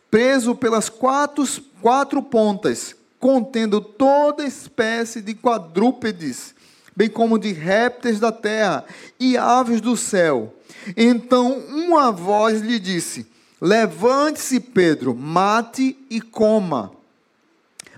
preso 0.10 0.56
pelas 0.56 0.90
quatro, 0.90 1.46
quatro 1.82 2.22
pontas, 2.22 2.96
contendo 3.20 3.80
toda 3.80 4.46
espécie 4.46 5.22
de 5.22 5.36
quadrúpedes, 5.36 6.56
bem 6.96 7.10
como 7.10 7.38
de 7.38 7.52
répteis 7.52 8.20
da 8.20 8.32
terra 8.32 8.86
e 9.20 9.38
aves 9.38 9.82
do 9.82 9.96
céu. 9.96 10.54
Então 10.98 11.60
uma 11.70 12.12
voz 12.12 12.62
lhe 12.62 12.80
disse: 12.80 13.28
Levante-se, 13.62 14.60
Pedro, 14.60 15.16
mate 15.16 15.98
e 16.10 16.20
coma. 16.20 16.92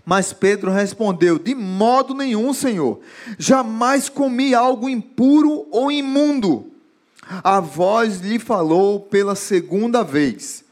Mas 0.05 0.31
Pedro 0.31 0.71
respondeu: 0.71 1.37
De 1.37 1.53
modo 1.53 2.13
nenhum, 2.13 2.53
Senhor. 2.53 3.01
Jamais 3.37 4.07
comi 4.07 4.53
algo 4.53 4.87
impuro 4.87 5.67
ou 5.69 5.91
imundo. 5.91 6.71
A 7.43 7.59
voz 7.59 8.21
lhe 8.21 8.39
falou 8.39 9.01
pela 9.01 9.35
segunda 9.35 10.03
vez: 10.03 10.63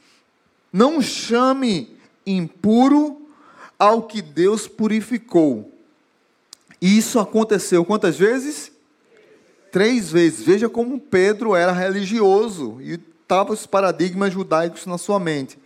Não 0.72 1.02
chame 1.02 1.98
impuro 2.26 3.28
ao 3.78 4.04
que 4.04 4.22
Deus 4.22 4.68
purificou. 4.68 5.72
Isso 6.82 7.20
aconteceu 7.20 7.84
quantas 7.84 8.18
vezes? 8.18 8.72
Três 9.72 10.12
vezes. 10.12 10.46
Veja 10.46 10.70
como 10.70 11.00
Pedro 11.00 11.56
era 11.56 11.72
religioso 11.74 12.78
e 12.80 12.98
estava 13.26 13.52
os 13.52 13.66
paradigmas 13.66 14.32
judaicos 14.32 14.86
na 14.86 15.00
sua 15.00 15.20
mente. 15.20 15.58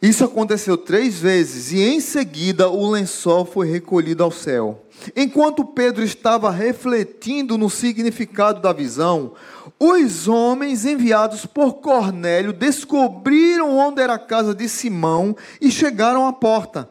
Isso 0.00 0.22
aconteceu 0.22 0.76
três 0.76 1.18
vezes 1.18 1.72
e 1.72 1.80
em 1.80 2.00
seguida 2.00 2.68
o 2.68 2.90
lençol 2.90 3.46
foi 3.46 3.66
recolhido 3.66 4.22
ao 4.22 4.30
céu. 4.30 4.84
Enquanto 5.16 5.64
Pedro 5.64 6.04
estava 6.04 6.50
refletindo 6.50 7.56
no 7.56 7.70
significado 7.70 8.60
da 8.60 8.74
visão, 8.74 9.32
os 9.80 10.28
homens 10.28 10.84
enviados 10.84 11.46
por 11.46 11.76
Cornélio 11.76 12.52
descobriram 12.52 13.78
onde 13.78 14.02
era 14.02 14.12
a 14.12 14.18
casa 14.18 14.54
de 14.54 14.68
Simão 14.68 15.34
e 15.58 15.70
chegaram 15.70 16.26
à 16.26 16.32
porta. 16.34 16.90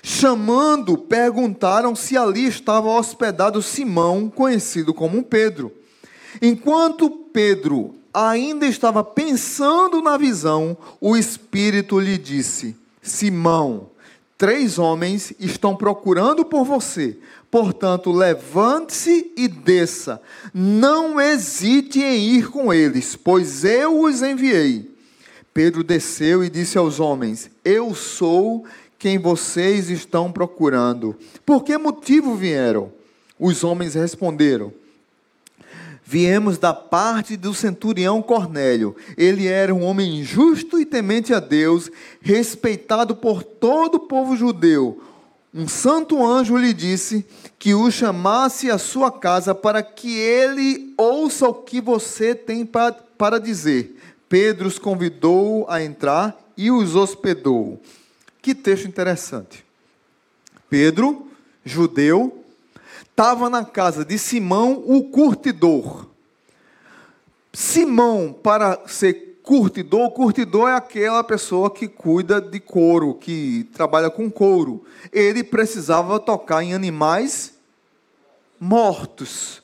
Chamando, 0.00 0.96
perguntaram 0.96 1.96
se 1.96 2.16
ali 2.16 2.46
estava 2.46 2.88
hospedado 2.88 3.60
Simão, 3.60 4.30
conhecido 4.30 4.94
como 4.94 5.24
Pedro. 5.24 5.72
Enquanto 6.40 7.10
Pedro 7.10 7.96
ainda 8.12 8.66
estava 8.66 9.02
pensando 9.02 10.02
na 10.02 10.16
visão, 10.16 10.76
o 11.00 11.16
Espírito 11.16 11.98
lhe 11.98 12.18
disse: 12.18 12.76
Simão, 13.00 13.90
três 14.36 14.78
homens 14.78 15.32
estão 15.38 15.74
procurando 15.74 16.44
por 16.44 16.64
você. 16.64 17.18
Portanto, 17.50 18.10
levante-se 18.10 19.30
e 19.36 19.46
desça. 19.46 20.20
Não 20.54 21.20
hesite 21.20 22.00
em 22.00 22.36
ir 22.36 22.50
com 22.50 22.72
eles, 22.72 23.14
pois 23.14 23.64
eu 23.64 24.00
os 24.00 24.22
enviei. 24.22 24.90
Pedro 25.52 25.84
desceu 25.84 26.42
e 26.42 26.48
disse 26.48 26.78
aos 26.78 26.98
homens: 26.98 27.50
Eu 27.64 27.94
sou 27.94 28.64
quem 28.98 29.18
vocês 29.18 29.90
estão 29.90 30.32
procurando. 30.32 31.16
Por 31.44 31.62
que 31.62 31.76
motivo 31.76 32.34
vieram? 32.34 32.92
Os 33.38 33.64
homens 33.64 33.94
responderam: 33.94 34.72
viemos 36.12 36.58
da 36.58 36.74
parte 36.74 37.38
do 37.38 37.54
centurião 37.54 38.20
Cornélio. 38.20 38.94
Ele 39.16 39.46
era 39.46 39.74
um 39.74 39.82
homem 39.82 40.22
justo 40.22 40.78
e 40.78 40.84
temente 40.84 41.32
a 41.32 41.40
Deus, 41.40 41.90
respeitado 42.20 43.16
por 43.16 43.42
todo 43.42 43.94
o 43.94 44.00
povo 44.00 44.36
judeu. 44.36 45.02
Um 45.54 45.66
santo 45.66 46.22
anjo 46.22 46.54
lhe 46.58 46.74
disse 46.74 47.24
que 47.58 47.72
o 47.72 47.90
chamasse 47.90 48.70
à 48.70 48.76
sua 48.76 49.10
casa 49.10 49.54
para 49.54 49.82
que 49.82 50.14
ele 50.18 50.92
ouça 50.98 51.48
o 51.48 51.54
que 51.54 51.80
você 51.80 52.34
tem 52.34 52.66
para, 52.66 52.92
para 52.92 53.40
dizer. 53.40 53.96
Pedro 54.28 54.68
os 54.68 54.78
convidou 54.78 55.64
a 55.66 55.82
entrar 55.82 56.38
e 56.58 56.70
os 56.70 56.94
hospedou. 56.94 57.80
Que 58.42 58.54
texto 58.54 58.86
interessante. 58.86 59.64
Pedro, 60.68 61.26
judeu, 61.64 62.41
estava 63.22 63.48
na 63.48 63.64
casa 63.64 64.04
de 64.04 64.18
Simão, 64.18 64.82
o 64.84 65.04
curtidor. 65.04 66.08
Simão, 67.52 68.32
para 68.32 68.80
ser 68.88 69.38
curtidor, 69.44 70.10
curtidor 70.10 70.68
é 70.68 70.74
aquela 70.74 71.22
pessoa 71.22 71.70
que 71.70 71.86
cuida 71.86 72.40
de 72.40 72.58
couro, 72.58 73.14
que 73.14 73.70
trabalha 73.74 74.10
com 74.10 74.28
couro. 74.28 74.84
Ele 75.12 75.44
precisava 75.44 76.18
tocar 76.18 76.64
em 76.64 76.74
animais 76.74 77.54
mortos. 78.58 79.62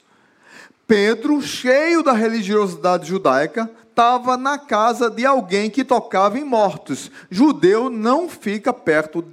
Pedro, 0.86 1.42
cheio 1.42 2.04
da 2.04 2.12
religiosidade 2.12 3.08
judaica, 3.08 3.68
estava 3.90 4.36
na 4.36 4.56
casa 4.56 5.10
de 5.10 5.26
alguém 5.26 5.68
que 5.68 5.82
tocava 5.82 6.38
em 6.38 6.44
mortos. 6.44 7.10
Judeu 7.28 7.90
não 7.90 8.28
fica 8.28 8.72
perto 8.72 9.24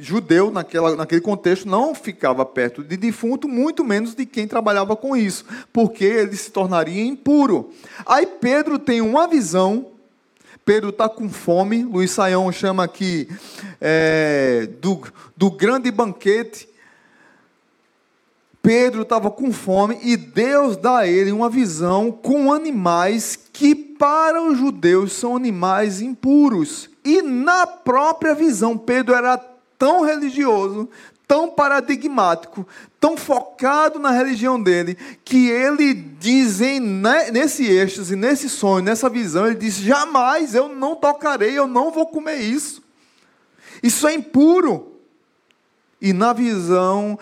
judeu, 0.00 0.50
naquela, 0.50 0.96
naquele 0.96 1.20
contexto, 1.20 1.68
não 1.68 1.94
ficava 1.94 2.44
perto 2.44 2.82
de 2.82 2.96
defunto, 2.96 3.48
muito 3.48 3.84
menos 3.84 4.14
de 4.14 4.26
quem 4.26 4.46
trabalhava 4.46 4.96
com 4.96 5.16
isso, 5.16 5.44
porque 5.72 6.04
ele 6.04 6.36
se 6.36 6.50
tornaria 6.50 7.04
impuro. 7.04 7.70
Aí 8.06 8.26
Pedro 8.26 8.78
tem 8.78 9.00
uma 9.00 9.26
visão, 9.26 9.86
Pedro 10.64 10.90
está 10.90 11.08
com 11.08 11.28
fome, 11.28 11.84
Luiz 11.84 12.10
Saião 12.10 12.50
chama 12.50 12.84
aqui 12.84 13.28
é, 13.80 14.68
do, 14.80 15.02
do 15.36 15.50
grande 15.50 15.90
banquete. 15.90 16.68
Pedro 18.62 19.02
estava 19.02 19.30
com 19.30 19.52
fome 19.52 19.98
e 20.02 20.16
Deus 20.16 20.78
dá 20.78 21.00
a 21.00 21.06
ele 21.06 21.30
uma 21.30 21.50
visão 21.50 22.10
com 22.10 22.50
animais 22.50 23.38
que 23.52 23.74
para 23.74 24.42
os 24.42 24.58
judeus 24.58 25.12
são 25.12 25.36
animais 25.36 26.00
impuros. 26.00 26.88
E 27.04 27.20
na 27.20 27.66
própria 27.66 28.34
visão, 28.34 28.78
Pedro 28.78 29.14
era 29.14 29.36
tão 29.84 30.00
religioso, 30.00 30.88
tão 31.28 31.50
paradigmático, 31.50 32.66
tão 32.98 33.18
focado 33.18 33.98
na 33.98 34.10
religião 34.10 34.58
dele, 34.58 34.96
que 35.22 35.50
ele 35.50 35.92
diz 35.92 36.62
em, 36.62 36.80
nesse 36.80 37.66
êxtase, 37.66 38.16
nesse 38.16 38.48
sonho, 38.48 38.82
nessa 38.82 39.10
visão, 39.10 39.46
ele 39.46 39.56
diz: 39.56 39.76
jamais 39.76 40.54
eu 40.54 40.70
não 40.70 40.96
tocarei, 40.96 41.52
eu 41.52 41.66
não 41.66 41.90
vou 41.90 42.06
comer 42.06 42.36
isso. 42.36 42.82
Isso 43.82 44.08
é 44.08 44.14
impuro. 44.14 44.90
E 46.00 46.14
na 46.14 46.32
visão, 46.32 47.18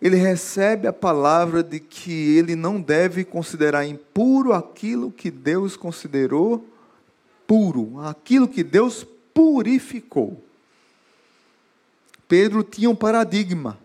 ele 0.00 0.14
recebe 0.14 0.86
a 0.86 0.92
palavra 0.92 1.64
de 1.64 1.80
que 1.80 2.36
ele 2.38 2.54
não 2.54 2.80
deve 2.80 3.24
considerar 3.24 3.84
impuro 3.84 4.52
aquilo 4.52 5.10
que 5.10 5.32
Deus 5.32 5.76
considerou 5.76 6.64
puro, 7.44 7.98
aquilo 8.04 8.46
que 8.46 8.62
Deus 8.62 9.04
purificou. 9.34 10.40
Pedro 12.28 12.62
tinha 12.62 12.90
um 12.90 12.94
paradigma. 12.94 13.78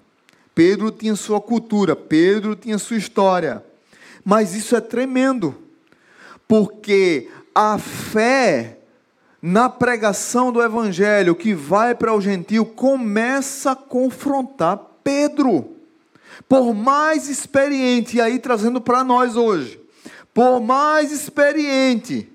Pedro 0.54 0.92
tinha 0.92 1.16
sua 1.16 1.40
cultura, 1.40 1.96
Pedro 1.96 2.56
tinha 2.56 2.78
sua 2.78 2.98
história. 2.98 3.64
Mas 4.26 4.56
isso 4.56 4.76
é 4.76 4.82
tremendo, 4.82 5.56
porque 6.48 7.30
a 7.54 7.78
fé 7.78 8.80
na 9.42 9.70
pregação 9.70 10.52
do 10.52 10.62
evangelho 10.62 11.36
que 11.36 11.54
vai 11.54 11.94
para 11.94 12.14
o 12.14 12.20
gentil 12.20 12.66
começa 12.66 13.72
a 13.72 13.76
confrontar 13.76 14.80
Pedro. 15.04 15.76
Por 16.50 16.74
mais 16.74 17.30
experiente, 17.30 18.18
e 18.18 18.22
aí 18.22 18.40
trazendo 18.40 18.82
para 18.82 19.04
nós 19.04 19.36
hoje, 19.36 19.80
por 20.34 20.60
mais 20.60 21.12
experiente 21.12 22.30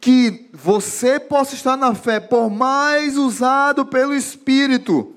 que 0.00 0.48
você 0.52 1.18
possa 1.18 1.54
estar 1.54 1.76
na 1.76 1.94
fé, 1.94 2.20
por 2.20 2.50
mais 2.50 3.16
usado 3.16 3.86
pelo 3.86 4.14
Espírito, 4.14 5.13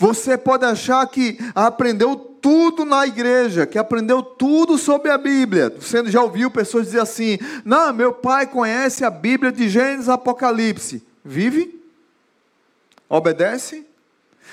você 0.00 0.38
pode 0.38 0.64
achar 0.64 1.06
que 1.06 1.36
aprendeu 1.54 2.16
tudo 2.16 2.86
na 2.86 3.06
igreja, 3.06 3.66
que 3.66 3.76
aprendeu 3.76 4.22
tudo 4.22 4.78
sobre 4.78 5.10
a 5.10 5.18
Bíblia. 5.18 5.68
Você 5.78 6.02
já 6.06 6.22
ouviu 6.22 6.50
pessoas 6.50 6.86
dizer 6.86 7.00
assim: 7.00 7.38
Não, 7.66 7.92
meu 7.92 8.10
pai 8.10 8.46
conhece 8.46 9.04
a 9.04 9.10
Bíblia 9.10 9.52
de 9.52 9.68
Gênesis 9.68 10.06
e 10.06 10.10
Apocalipse. 10.10 11.04
Vive? 11.22 11.78
Obedece? 13.10 13.86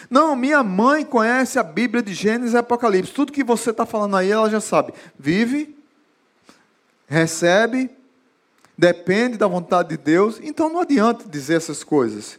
Não, 0.10 0.36
minha 0.36 0.62
mãe 0.62 1.06
conhece 1.06 1.58
a 1.58 1.64
Bíblia 1.64 2.04
de 2.04 2.14
Gênesis 2.14 2.54
e 2.54 2.58
Apocalipse. 2.58 3.14
Tudo 3.14 3.32
que 3.32 3.42
você 3.42 3.70
está 3.70 3.86
falando 3.86 4.18
aí, 4.18 4.30
ela 4.30 4.50
já 4.50 4.60
sabe. 4.60 4.94
Vive? 5.18 5.74
Recebe? 7.08 7.90
depende 8.78 9.38
da 9.38 9.48
vontade 9.48 9.90
de 9.90 9.98
Deus, 9.98 10.40
então 10.44 10.70
não 10.70 10.82
adianta 10.82 11.28
dizer 11.28 11.56
essas 11.56 11.84
coisas. 11.84 12.38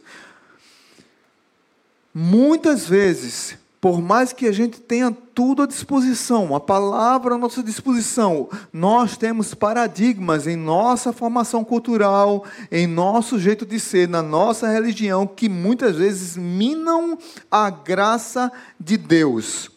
Muitas 2.13 2.87
vezes, 2.87 3.57
por 3.79 4.01
mais 4.01 4.33
que 4.33 4.47
a 4.47 4.51
gente 4.51 4.81
tenha 4.81 5.15
tudo 5.33 5.61
à 5.61 5.67
disposição, 5.67 6.53
a 6.55 6.59
palavra 6.59 7.35
à 7.35 7.37
nossa 7.37 7.63
disposição, 7.63 8.49
nós 8.73 9.15
temos 9.15 9.53
paradigmas 9.53 10.47
em 10.47 10.55
nossa 10.55 11.13
formação 11.13 11.63
cultural, 11.63 12.43
em 12.71 12.85
nosso 12.87 13.39
jeito 13.39 13.65
de 13.65 13.79
ser, 13.79 14.07
na 14.07 14.21
nossa 14.21 14.67
religião, 14.67 15.25
que 15.25 15.47
muitas 15.47 15.95
vezes 15.95 16.35
minam 16.35 17.17
a 17.49 17.69
graça 17.69 18.51
de 18.79 18.97
Deus. 18.97 19.71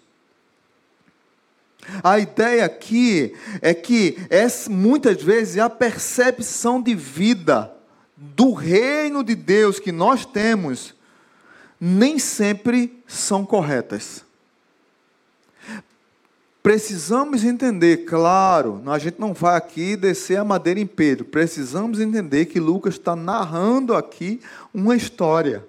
A 2.03 2.19
ideia 2.19 2.65
aqui 2.65 3.35
é 3.61 3.75
que 3.75 4.17
é, 4.31 4.47
muitas 4.71 5.23
vezes 5.23 5.59
a 5.59 5.69
percepção 5.69 6.81
de 6.81 6.95
vida 6.95 7.73
do 8.17 8.53
reino 8.53 9.23
de 9.23 9.35
Deus 9.35 9.79
que 9.79 9.93
nós 9.93 10.25
temos 10.25 10.95
nem 11.85 12.17
sempre 12.17 13.03
são 13.09 13.45
corretas. 13.45 14.25
Precisamos 16.63 17.43
entender, 17.43 18.05
claro, 18.05 18.81
a 18.87 19.01
gente 19.01 19.19
não 19.19 19.35
vai 19.35 19.57
aqui 19.57 19.97
descer 19.97 20.39
a 20.39 20.45
madeira 20.45 20.79
em 20.79 20.87
Pedro, 20.87 21.25
precisamos 21.25 21.99
entender 21.99 22.47
que 22.47 22.61
Lucas 22.61 22.95
está 22.95 23.17
narrando 23.17 23.97
aqui 23.97 24.41
uma 24.73 24.95
história. 24.95 25.67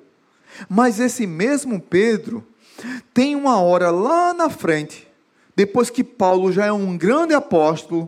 Mas 0.69 0.99
esse 0.99 1.25
mesmo 1.25 1.81
Pedro 1.81 2.45
tem 3.11 3.35
uma 3.35 3.59
hora 3.59 3.89
lá 3.89 4.35
na 4.35 4.51
frente, 4.51 5.07
depois 5.55 5.89
que 5.89 6.03
Paulo 6.03 6.51
já 6.51 6.67
é 6.67 6.71
um 6.71 6.95
grande 6.95 7.33
apóstolo, 7.33 8.07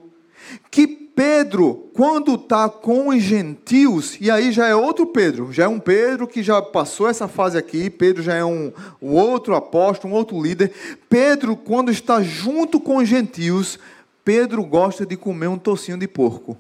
que 0.69 0.85
Pedro, 1.15 1.89
quando 1.93 2.35
está 2.35 2.67
com 2.67 3.07
os 3.07 3.23
gentios, 3.23 4.17
e 4.19 4.29
aí 4.29 4.51
já 4.51 4.67
é 4.67 4.75
outro 4.75 5.07
Pedro, 5.07 5.53
já 5.53 5.63
é 5.63 5.67
um 5.67 5.79
Pedro 5.79 6.27
que 6.27 6.43
já 6.43 6.61
passou 6.61 7.07
essa 7.07 7.25
fase 7.25 7.57
aqui, 7.57 7.89
Pedro 7.89 8.21
já 8.21 8.33
é 8.33 8.43
um, 8.43 8.73
um 9.01 9.13
outro 9.13 9.55
apóstolo, 9.55 10.13
um 10.13 10.17
outro 10.17 10.41
líder. 10.41 10.73
Pedro, 11.07 11.55
quando 11.55 11.89
está 11.89 12.21
junto 12.21 12.81
com 12.81 12.97
os 12.97 13.07
gentios, 13.07 13.79
Pedro 14.25 14.61
gosta 14.65 15.05
de 15.05 15.15
comer 15.15 15.47
um 15.47 15.57
tocinho 15.57 15.97
de 15.97 16.07
porco. 16.07 16.57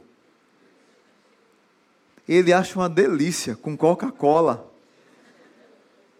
Ele 2.27 2.53
acha 2.53 2.79
uma 2.79 2.87
delícia 2.87 3.57
com 3.57 3.75
Coca-Cola. 3.75 4.71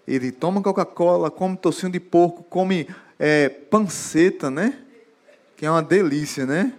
Ele 0.06 0.30
toma 0.30 0.62
Coca-Cola, 0.62 1.32
come 1.32 1.56
tocinho 1.56 1.92
de 1.92 2.02
porco, 2.02 2.44
come 2.44 2.88
é, 3.18 3.48
panceta, 3.48 4.52
né? 4.52 4.78
Que 5.56 5.66
é 5.66 5.72
uma 5.72 5.82
delícia, 5.82 6.46
né? 6.46 6.74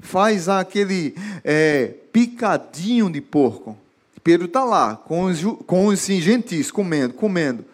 Faz 0.00 0.48
aquele 0.48 1.14
é, 1.44 1.94
picadinho 2.12 3.10
de 3.10 3.20
porco. 3.20 3.76
Pedro 4.22 4.46
está 4.46 4.64
lá, 4.64 4.96
com 4.96 5.24
os, 5.24 5.40
com 5.66 5.86
os 5.86 6.04
gentis, 6.04 6.70
comendo, 6.70 7.14
comendo. 7.14 7.64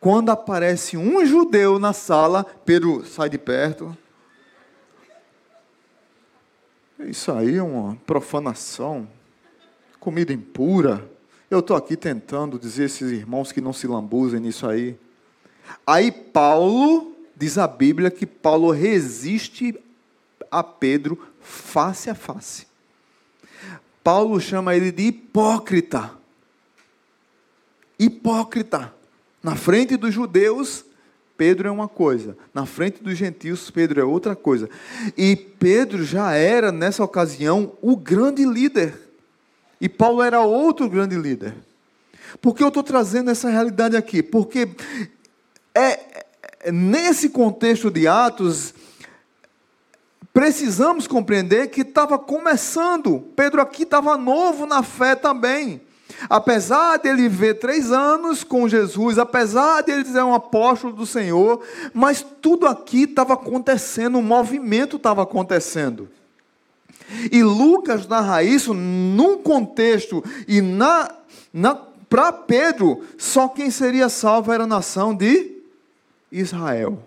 Quando 0.00 0.30
aparece 0.30 0.96
um 0.96 1.24
judeu 1.24 1.78
na 1.78 1.92
sala, 1.92 2.44
Pedro 2.64 3.04
sai 3.06 3.28
de 3.30 3.38
perto. 3.38 3.96
Isso 7.00 7.30
aí 7.32 7.56
é 7.56 7.62
uma 7.62 7.96
profanação, 8.06 9.08
comida 10.00 10.32
impura. 10.32 11.08
Eu 11.50 11.60
estou 11.60 11.76
aqui 11.76 11.96
tentando 11.96 12.58
dizer 12.58 12.82
a 12.82 12.86
esses 12.86 13.10
irmãos 13.10 13.52
que 13.52 13.60
não 13.60 13.72
se 13.72 13.86
lambuzem 13.86 14.40
nisso 14.40 14.66
aí. 14.66 14.98
Aí 15.86 16.10
Paulo, 16.10 17.14
diz 17.36 17.56
a 17.58 17.66
Bíblia, 17.66 18.10
que 18.10 18.26
Paulo 18.26 18.70
resiste 18.70 19.78
a 20.50 20.62
Pedro 20.62 21.18
face 21.44 22.10
a 22.10 22.14
face. 22.14 22.66
Paulo 24.02 24.40
chama 24.40 24.74
ele 24.74 24.90
de 24.90 25.04
hipócrita. 25.04 26.10
Hipócrita. 27.98 28.92
Na 29.42 29.54
frente 29.54 29.96
dos 29.96 30.12
judeus, 30.12 30.84
Pedro 31.36 31.68
é 31.68 31.70
uma 31.70 31.88
coisa, 31.88 32.36
na 32.52 32.64
frente 32.64 33.02
dos 33.02 33.18
gentios, 33.18 33.70
Pedro 33.70 34.00
é 34.00 34.04
outra 34.04 34.36
coisa. 34.36 34.70
E 35.16 35.36
Pedro 35.36 36.04
já 36.04 36.32
era, 36.32 36.70
nessa 36.70 37.02
ocasião, 37.02 37.76
o 37.82 37.96
grande 37.96 38.44
líder. 38.44 38.98
E 39.80 39.88
Paulo 39.88 40.22
era 40.22 40.40
outro 40.40 40.88
grande 40.88 41.16
líder. 41.16 41.54
Por 42.40 42.54
que 42.54 42.62
eu 42.62 42.68
estou 42.68 42.82
trazendo 42.82 43.30
essa 43.30 43.50
realidade 43.50 43.96
aqui? 43.96 44.22
Porque 44.22 44.68
é, 45.74 46.24
é 46.60 46.72
nesse 46.72 47.28
contexto 47.28 47.90
de 47.90 48.06
Atos, 48.06 48.72
precisamos 50.32 51.06
compreender 51.06 51.68
que 51.68 51.82
estava 51.82 52.18
começando. 52.18 53.20
Pedro 53.36 53.60
aqui 53.60 53.82
estava 53.82 54.16
novo 54.16 54.66
na 54.66 54.82
fé 54.82 55.14
também. 55.14 55.80
Apesar 56.28 56.98
dele 56.98 57.28
ver 57.28 57.54
três 57.54 57.90
anos 57.90 58.44
com 58.44 58.68
Jesus, 58.68 59.18
apesar 59.18 59.82
dele 59.82 60.04
ser 60.04 60.22
um 60.22 60.34
apóstolo 60.34 60.92
do 60.92 61.06
Senhor, 61.06 61.62
mas 61.92 62.24
tudo 62.40 62.66
aqui 62.66 63.02
estava 63.02 63.34
acontecendo, 63.34 64.18
um 64.18 64.22
movimento 64.22 64.96
estava 64.96 65.22
acontecendo. 65.22 66.08
E 67.30 67.42
Lucas 67.42 68.06
narra 68.06 68.42
isso 68.42 68.72
num 68.72 69.36
contexto 69.38 70.24
e 70.48 70.60
na, 70.60 71.10
na 71.52 71.74
para 72.08 72.32
Pedro, 72.32 73.02
só 73.18 73.48
quem 73.48 73.70
seria 73.70 74.08
salvo 74.08 74.52
era 74.52 74.64
a 74.64 74.68
nação 74.68 75.14
de 75.14 75.50
Israel. 76.30 77.02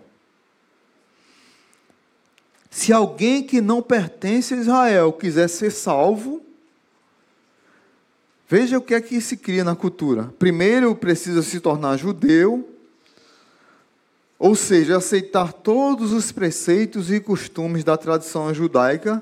Se 2.78 2.92
alguém 2.92 3.42
que 3.42 3.60
não 3.60 3.82
pertence 3.82 4.54
a 4.54 4.56
Israel 4.56 5.12
quiser 5.12 5.48
ser 5.48 5.72
salvo, 5.72 6.40
veja 8.48 8.78
o 8.78 8.80
que 8.80 8.94
é 8.94 9.00
que 9.00 9.20
se 9.20 9.36
cria 9.36 9.64
na 9.64 9.74
cultura. 9.74 10.32
Primeiro 10.38 10.94
precisa 10.94 11.42
se 11.42 11.58
tornar 11.58 11.96
judeu, 11.96 12.72
ou 14.38 14.54
seja, 14.54 14.96
aceitar 14.96 15.52
todos 15.52 16.12
os 16.12 16.30
preceitos 16.30 17.10
e 17.10 17.18
costumes 17.18 17.82
da 17.82 17.96
tradição 17.96 18.54
judaica. 18.54 19.20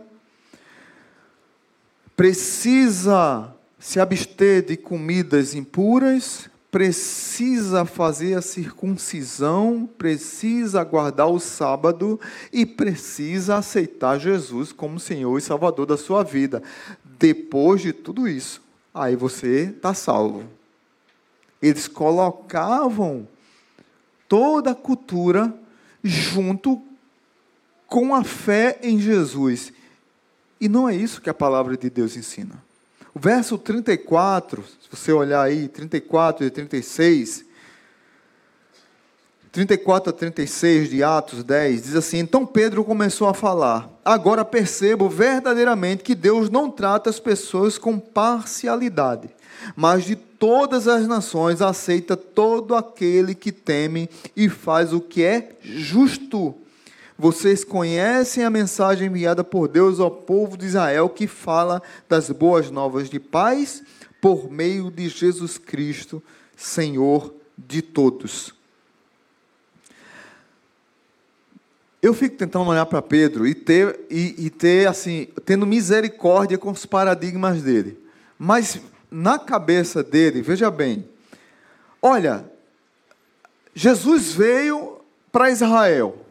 Precisa 2.15 3.55
se 3.79 3.99
abster 3.99 4.67
de 4.67 4.77
comidas 4.77 5.55
impuras, 5.55 6.51
precisa 6.77 7.87
fazer 7.87 8.35
a 8.35 8.43
circuncisão, 8.43 9.89
precisa 9.97 10.85
guardar 10.85 11.27
o 11.27 11.41
sábado 11.41 12.21
e 12.53 12.67
precisa 12.67 13.57
aceitar 13.57 14.21
Jesus 14.21 14.73
como 14.73 15.01
Senhor 15.01 15.39
e 15.39 15.41
Salvador 15.41 15.87
da 15.87 15.97
sua 15.97 16.23
vida. 16.23 16.63
Depois 17.03 17.81
de 17.81 17.95
tudo 17.95 18.29
isso, 18.29 18.61
aí 18.93 19.17
você 19.17 19.73
está 19.75 19.95
salvo. 19.95 20.45
Eles 21.63 21.89
colocavam 21.89 23.27
toda 24.29 24.73
a 24.73 24.75
cultura 24.75 25.59
junto 26.05 26.83
com 27.87 28.15
a 28.15 28.23
fé 28.23 28.79
em 28.83 29.01
Jesus. 29.01 29.73
E 30.61 30.69
não 30.69 30.87
é 30.87 30.95
isso 30.95 31.23
que 31.23 31.31
a 31.31 31.35
palavra 31.35 31.75
de 31.75 31.89
Deus 31.89 32.19
ensina. 32.19 32.66
O 33.17 33.19
verso 33.19 33.57
34, 33.57 34.63
se 34.63 34.91
você 34.91 35.11
olhar 35.11 35.41
aí, 35.41 35.69
34 35.69 36.45
e 36.45 36.51
36, 36.51 37.47
34 39.51 40.11
a 40.11 40.13
36 40.13 40.91
de 40.91 41.03
Atos 41.03 41.43
10, 41.43 41.83
diz 41.83 41.97
assim: 41.97 42.19
Então 42.19 42.45
Pedro 42.45 42.85
começou 42.85 43.27
a 43.27 43.33
falar. 43.33 43.89
Agora 44.05 44.45
percebo 44.45 45.09
verdadeiramente 45.09 46.05
que 46.05 46.15
Deus 46.15 46.51
não 46.51 46.71
trata 46.71 47.09
as 47.09 47.19
pessoas 47.19 47.79
com 47.79 47.99
parcialidade, 47.99 49.31
mas 49.75 50.05
de 50.05 50.15
todas 50.15 50.87
as 50.87 51.09
nações 51.09 51.63
aceita 51.63 52.19
todo 52.19 52.75
aquele 52.75 53.35
que 53.35 53.51
teme 53.51 54.11
e 54.37 54.51
faz 54.51 54.93
o 54.93 55.01
que 55.01 55.25
é 55.25 55.57
justo 55.63 56.55
vocês 57.19 57.65
conhecem 57.65 58.45
a 58.45 58.51
mensagem 58.51 59.09
enviada 59.09 59.43
por 59.43 59.69
Deus 59.69 60.01
ao 60.01 60.11
povo 60.11 60.57
de 60.57 60.67
Israel 60.67 61.09
que 61.09 61.27
fala 61.27 61.83
das 62.09 62.31
boas 62.31 62.71
novas 62.71 63.09
de 63.09 63.19
paz 63.19 63.83
por 64.21 64.51
meio 64.51 64.91
de 64.91 65.09
Jesus 65.09 65.57
Cristo, 65.57 66.23
Senhor 66.57 67.35
de 67.57 67.81
todos. 67.81 68.55
Eu 72.03 72.13
fico 72.13 72.37
tentando 72.37 72.69
olhar 72.69 72.87
para 72.87 73.01
Pedro 73.01 73.47
e 73.47 73.55
ter, 73.55 73.99
e, 74.11 74.47
e 74.47 74.51
ter 74.51 74.87
assim, 74.87 75.29
tendo 75.45 75.67
misericórdia 75.67 76.59
com 76.59 76.71
os 76.71 76.85
paradigmas 76.85 77.63
dele. 77.63 77.99
Mas 78.39 78.79
na 79.11 79.39
cabeça 79.39 80.03
dele, 80.03 80.43
veja 80.43 80.71
bem, 80.71 81.09
olha, 82.03 82.45
Jesus 83.75 84.33
veio 84.33 85.01
para 85.33 85.51
Israel. 85.51 86.26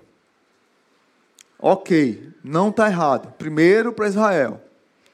Ok, 1.67 2.32
não 2.43 2.69
está 2.69 2.88
errado. 2.88 3.34
Primeiro 3.39 3.91
para 3.91 4.08
Israel, 4.08 4.62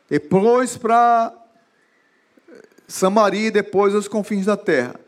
depois 0.10 0.76
para 0.76 1.34
Samaria, 2.86 3.50
depois 3.50 3.96
os 3.96 4.06
confins 4.06 4.48
da 4.48 4.58
terra. 4.58 5.00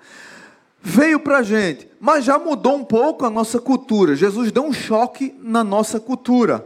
Veio 0.81 1.19
para 1.19 1.39
a 1.39 1.43
gente, 1.43 1.85
mas 1.99 2.23
já 2.23 2.39
mudou 2.39 2.77
um 2.77 2.85
pouco 2.85 3.25
a 3.25 3.29
nossa 3.29 3.59
cultura. 3.59 4.15
Jesus 4.15 4.53
deu 4.53 4.63
um 4.63 4.71
choque 4.71 5.35
na 5.41 5.65
nossa 5.65 5.99
cultura. 5.99 6.65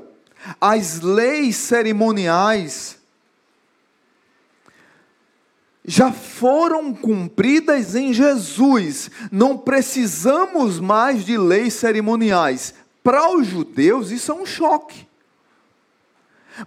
As 0.62 1.02
leis 1.02 1.56
cerimoniais 1.56 3.00
já 5.84 6.12
foram 6.12 6.94
cumpridas 6.94 7.96
em 7.96 8.13
Jesus. 8.13 9.10
Não 9.32 9.58
precisamos 9.58 10.80
mais 10.80 11.26
de 11.26 11.36
leis 11.36 11.74
cerimoniais. 11.74 12.76
Para 13.08 13.34
os 13.34 13.48
judeus, 13.48 14.12
isso 14.12 14.34
é 14.34 14.36
um 14.36 14.46
choque. 14.46 15.08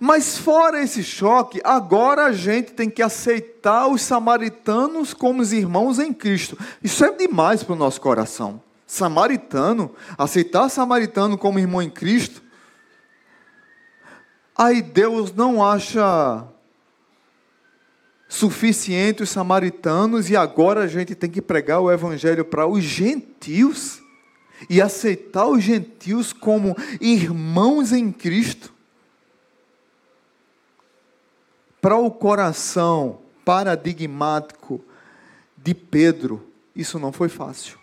Mas 0.00 0.38
fora 0.38 0.82
esse 0.82 1.04
choque, 1.04 1.60
agora 1.62 2.24
a 2.24 2.32
gente 2.32 2.72
tem 2.72 2.88
que 2.88 3.02
aceitar 3.02 3.88
os 3.88 4.00
samaritanos 4.00 5.12
como 5.12 5.42
os 5.42 5.52
irmãos 5.52 5.98
em 5.98 6.14
Cristo. 6.14 6.56
Isso 6.82 7.04
é 7.04 7.12
demais 7.12 7.62
para 7.62 7.74
o 7.74 7.78
nosso 7.78 8.00
coração. 8.00 8.62
Samaritano, 8.86 9.94
aceitar 10.16 10.70
samaritano 10.70 11.36
como 11.36 11.58
irmão 11.58 11.82
em 11.82 11.90
Cristo. 11.90 12.42
Aí 14.56 14.80
Deus 14.80 15.34
não 15.34 15.62
acha 15.62 16.42
suficiente 18.30 19.22
os 19.22 19.28
samaritanos 19.28 20.30
e 20.30 20.36
agora 20.38 20.84
a 20.84 20.86
gente 20.86 21.14
tem 21.14 21.28
que 21.28 21.42
pregar 21.42 21.80
o 21.80 21.92
evangelho 21.92 22.46
para 22.46 22.66
os 22.66 22.82
gentios 22.82 23.99
e 24.68 24.80
aceitar 24.80 25.46
os 25.46 25.62
gentios 25.62 26.32
como 26.32 26.76
irmãos 27.00 27.92
em 27.92 28.12
Cristo. 28.12 28.72
Para 31.80 31.96
o 31.96 32.10
coração 32.10 33.20
paradigmático 33.44 34.84
de 35.56 35.74
Pedro, 35.74 36.46
isso 36.76 36.98
não 36.98 37.12
foi 37.12 37.28
fácil. 37.28 37.78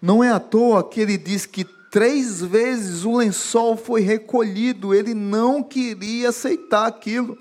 Não 0.00 0.22
é 0.22 0.30
à 0.30 0.40
toa 0.40 0.88
que 0.88 1.00
ele 1.00 1.16
diz 1.16 1.46
que 1.46 1.64
três 1.64 2.40
vezes 2.40 3.04
o 3.04 3.16
lençol 3.16 3.76
foi 3.76 4.00
recolhido, 4.00 4.92
ele 4.92 5.14
não 5.14 5.62
queria 5.62 6.30
aceitar 6.30 6.86
aquilo. 6.86 7.38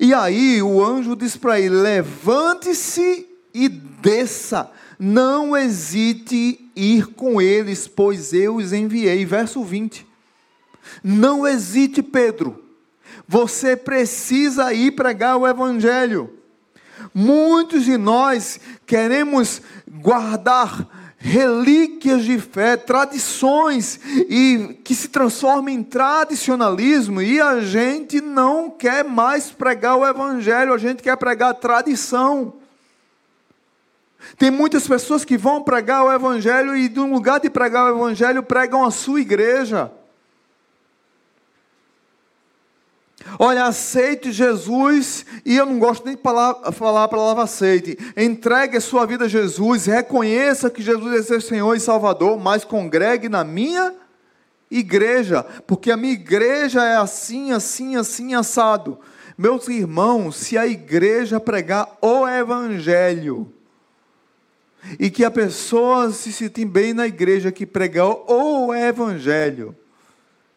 E 0.00 0.12
aí 0.12 0.60
o 0.62 0.84
anjo 0.84 1.14
diz 1.14 1.36
para 1.36 1.60
ele: 1.60 1.76
levante-se 1.76 3.26
e 3.54 3.68
desça, 3.68 4.70
não 4.98 5.56
hesite 5.56 6.70
ir 6.74 7.06
com 7.08 7.40
eles, 7.40 7.86
pois 7.86 8.32
eu 8.32 8.56
os 8.56 8.72
enviei. 8.72 9.24
Verso 9.24 9.62
20. 9.62 10.06
Não 11.02 11.46
hesite, 11.46 12.02
Pedro, 12.02 12.64
você 13.26 13.76
precisa 13.76 14.72
ir 14.72 14.92
pregar 14.92 15.36
o 15.36 15.46
Evangelho. 15.46 16.32
Muitos 17.14 17.84
de 17.84 17.96
nós 17.96 18.60
queremos 18.86 19.60
guardar 19.88 20.86
relíquias 21.18 22.24
de 22.24 22.38
fé, 22.38 22.76
tradições 22.76 23.98
e 24.28 24.78
que 24.84 24.94
se 24.94 25.08
transformam 25.08 25.70
em 25.70 25.82
tradicionalismo 25.82 27.20
e 27.20 27.40
a 27.40 27.60
gente 27.60 28.20
não 28.20 28.70
quer 28.70 29.04
mais 29.04 29.50
pregar 29.50 29.96
o 29.96 30.06
evangelho, 30.06 30.72
a 30.72 30.78
gente 30.78 31.02
quer 31.02 31.16
pregar 31.16 31.54
tradição. 31.54 32.54
Tem 34.38 34.50
muitas 34.50 34.86
pessoas 34.86 35.24
que 35.24 35.36
vão 35.36 35.62
pregar 35.62 36.04
o 36.04 36.12
evangelho 36.12 36.76
e 36.76 36.88
no 36.88 37.12
lugar 37.12 37.40
de 37.40 37.48
pregar 37.48 37.86
o 37.86 37.96
evangelho 37.96 38.42
pregam 38.42 38.84
a 38.84 38.90
sua 38.90 39.20
igreja. 39.20 39.90
Olha, 43.38 43.64
aceite 43.64 44.30
Jesus, 44.30 45.26
e 45.44 45.56
eu 45.56 45.66
não 45.66 45.78
gosto 45.78 46.04
nem 46.06 46.14
de 46.14 46.22
falar, 46.22 46.50
a 46.62 46.72
palavra 47.08 47.42
aceite. 47.42 47.98
Entregue 48.16 48.76
a 48.76 48.80
sua 48.80 49.04
vida 49.04 49.24
a 49.24 49.28
Jesus, 49.28 49.86
reconheça 49.86 50.70
que 50.70 50.82
Jesus 50.82 51.14
é 51.14 51.22
seu 51.22 51.40
Senhor 51.40 51.74
e 51.74 51.80
Salvador, 51.80 52.38
mas 52.38 52.64
congregue 52.64 53.28
na 53.28 53.42
minha 53.42 53.94
igreja, 54.70 55.44
porque 55.66 55.90
a 55.90 55.96
minha 55.96 56.12
igreja 56.12 56.84
é 56.84 56.96
assim, 56.96 57.52
assim, 57.52 57.96
assim, 57.96 58.34
assado. 58.34 58.98
Meus 59.36 59.68
irmãos, 59.68 60.36
se 60.36 60.56
a 60.56 60.66
igreja 60.66 61.38
pregar 61.40 61.96
o 62.00 62.26
Evangelho, 62.26 63.52
e 64.98 65.10
que 65.10 65.24
a 65.24 65.30
pessoa 65.30 66.10
se 66.10 66.32
sinta 66.32 66.64
bem 66.64 66.92
na 66.92 67.06
igreja 67.06 67.52
que 67.52 67.66
pregar 67.66 68.06
o 68.06 68.74
Evangelho, 68.74 69.74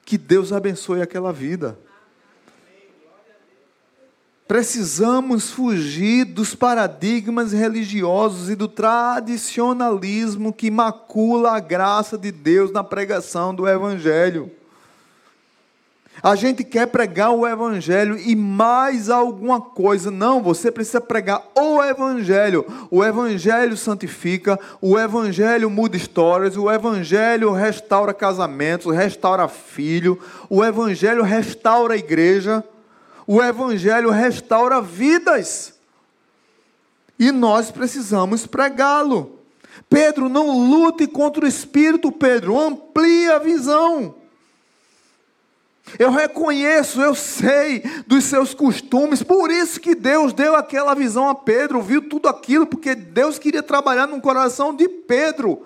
que 0.06 0.18
Deus 0.18 0.52
abençoe 0.52 1.02
aquela 1.02 1.32
vida. 1.32 1.78
Precisamos 4.48 5.52
fugir 5.52 6.26
dos 6.26 6.56
paradigmas 6.56 7.54
religiosos 7.54 8.50
e 8.50 8.56
do 8.56 8.68
tradicionalismo 8.68 10.52
que 10.52 10.72
macula 10.72 11.52
a 11.56 11.60
graça 11.60 12.18
de 12.18 12.32
Deus 12.32 12.72
na 12.72 12.84
pregação 12.84 13.54
do 13.54 13.68
Evangelho. 13.68 14.52
A 16.22 16.36
gente 16.36 16.64
quer 16.64 16.88
pregar 16.88 17.32
o 17.32 17.48
Evangelho 17.48 18.18
e 18.18 18.36
mais 18.36 19.10
alguma 19.10 19.62
coisa. 19.62 20.12
Não, 20.12 20.42
você 20.42 20.70
precisa 20.72 21.00
pregar 21.00 21.42
o 21.56 21.82
Evangelho. 21.82 22.66
O 22.92 23.04
Evangelho 23.04 23.78
santifica, 23.78 24.60
o 24.82 25.00
Evangelho 25.00 25.70
muda 25.70 25.96
histórias, 25.96 26.58
o 26.58 26.70
Evangelho 26.70 27.52
restaura 27.52 28.14
casamentos, 28.14 28.94
restaura 28.94 29.48
filho, 29.48 30.20
o 30.50 30.64
Evangelho 30.64 31.24
restaura 31.24 31.94
a 31.94 31.98
igreja. 31.98 32.64
O 33.26 33.42
Evangelho 33.42 34.10
restaura 34.10 34.82
vidas. 34.82 35.76
E 37.18 37.32
nós 37.32 37.70
precisamos 37.70 38.48
pregá-lo. 38.48 39.40
Pedro, 39.90 40.28
não 40.28 40.68
lute 40.68 41.08
contra 41.08 41.46
o 41.46 41.48
espírito, 41.48 42.12
Pedro, 42.12 42.60
amplie 42.60 43.30
a 43.30 43.38
visão. 43.38 44.16
Eu 45.98 46.12
reconheço, 46.12 47.02
eu 47.02 47.16
sei 47.16 47.82
dos 48.06 48.26
seus 48.26 48.54
costumes, 48.54 49.24
por 49.24 49.50
isso 49.50 49.80
que 49.80 49.96
Deus 49.96 50.34
deu 50.34 50.56
aquela 50.56 50.94
visão 50.94 51.30
a 51.30 51.36
Pedro, 51.36 51.82
viu 51.82 52.08
tudo 52.08 52.28
aquilo, 52.28 52.68
porque 52.68 52.94
Deus 52.94 53.40
queria 53.40 53.64
trabalhar 53.64 54.08
no 54.08 54.22
coração 54.22 54.76
de 54.76 54.88
Pedro. 54.88 55.66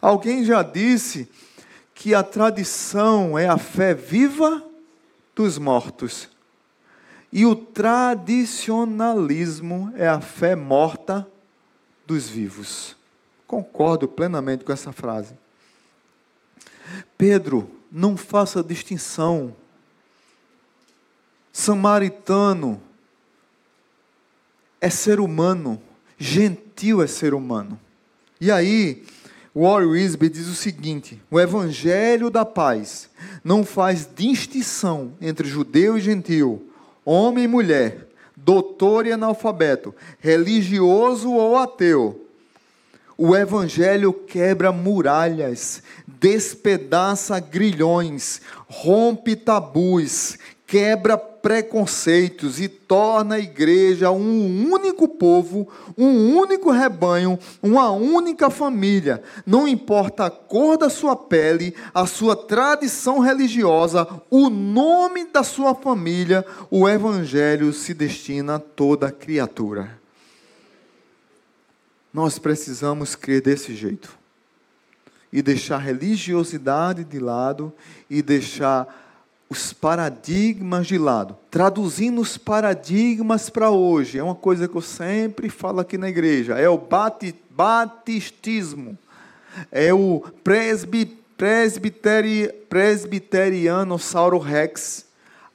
Alguém 0.00 0.44
já 0.44 0.62
disse 0.62 1.28
que 1.94 2.14
a 2.14 2.22
tradição 2.22 3.38
é 3.38 3.48
a 3.48 3.56
fé 3.56 3.94
viva 3.94 4.62
dos 5.34 5.56
mortos. 5.58 6.28
E 7.32 7.46
o 7.46 7.56
tradicionalismo 7.56 9.92
é 9.96 10.06
a 10.06 10.20
fé 10.20 10.54
morta 10.54 11.26
dos 12.06 12.28
vivos. 12.28 12.94
Concordo 13.46 14.06
plenamente 14.06 14.62
com 14.64 14.72
essa 14.72 14.92
frase. 14.92 15.34
Pedro, 17.16 17.70
não 17.94 18.16
faça 18.16 18.60
distinção. 18.60 19.54
Samaritano 21.52 22.82
é 24.80 24.90
ser 24.90 25.20
humano, 25.20 25.80
gentil 26.18 27.00
é 27.00 27.06
ser 27.06 27.32
humano. 27.34 27.78
E 28.40 28.50
aí, 28.50 29.04
Warren 29.54 29.90
Wisby 29.90 30.28
diz 30.28 30.48
o 30.48 30.56
seguinte: 30.56 31.22
o 31.30 31.38
evangelho 31.38 32.30
da 32.30 32.44
paz 32.44 33.08
não 33.44 33.64
faz 33.64 34.08
distinção 34.12 35.12
entre 35.20 35.46
judeu 35.46 35.96
e 35.96 36.00
gentil, 36.00 36.68
homem 37.04 37.44
e 37.44 37.48
mulher, 37.48 38.08
doutor 38.36 39.06
e 39.06 39.12
analfabeto, 39.12 39.94
religioso 40.18 41.30
ou 41.30 41.56
ateu. 41.56 42.23
O 43.16 43.36
evangelho 43.36 44.12
quebra 44.12 44.72
muralhas, 44.72 45.82
despedaça 46.06 47.38
grilhões, 47.38 48.40
rompe 48.66 49.36
tabus, 49.36 50.36
quebra 50.66 51.16
preconceitos 51.16 52.58
e 52.58 52.68
torna 52.68 53.36
a 53.36 53.38
igreja 53.38 54.10
um 54.10 54.72
único 54.72 55.06
povo, 55.06 55.68
um 55.96 56.34
único 56.36 56.70
rebanho, 56.70 57.38
uma 57.62 57.90
única 57.90 58.50
família. 58.50 59.22
Não 59.46 59.68
importa 59.68 60.24
a 60.24 60.30
cor 60.30 60.76
da 60.76 60.88
sua 60.88 61.14
pele, 61.14 61.74
a 61.94 62.06
sua 62.06 62.34
tradição 62.34 63.20
religiosa, 63.20 64.08
o 64.30 64.48
nome 64.50 65.26
da 65.26 65.44
sua 65.44 65.74
família, 65.74 66.44
o 66.70 66.88
evangelho 66.88 67.72
se 67.72 67.94
destina 67.94 68.56
a 68.56 68.58
toda 68.58 69.12
criatura. 69.12 70.03
Nós 72.14 72.38
precisamos 72.38 73.16
crer 73.16 73.42
desse 73.42 73.74
jeito 73.74 74.16
e 75.32 75.42
deixar 75.42 75.74
a 75.74 75.80
religiosidade 75.80 77.02
de 77.02 77.18
lado 77.18 77.72
e 78.08 78.22
deixar 78.22 79.02
os 79.50 79.72
paradigmas 79.72 80.86
de 80.86 80.96
lado. 80.96 81.36
Traduzindo 81.50 82.20
os 82.20 82.38
paradigmas 82.38 83.50
para 83.50 83.68
hoje, 83.70 84.16
é 84.16 84.22
uma 84.22 84.36
coisa 84.36 84.68
que 84.68 84.76
eu 84.76 84.80
sempre 84.80 85.48
falo 85.48 85.80
aqui 85.80 85.98
na 85.98 86.08
igreja, 86.08 86.56
é 86.56 86.68
o 86.68 86.80
batistismo, 87.50 88.96
é 89.72 89.92
o 89.92 90.22
presbi, 90.44 91.06
presbiteri, 91.36 92.48
presbiteriano 92.68 93.98
sauro 93.98 94.38
rex, 94.38 95.04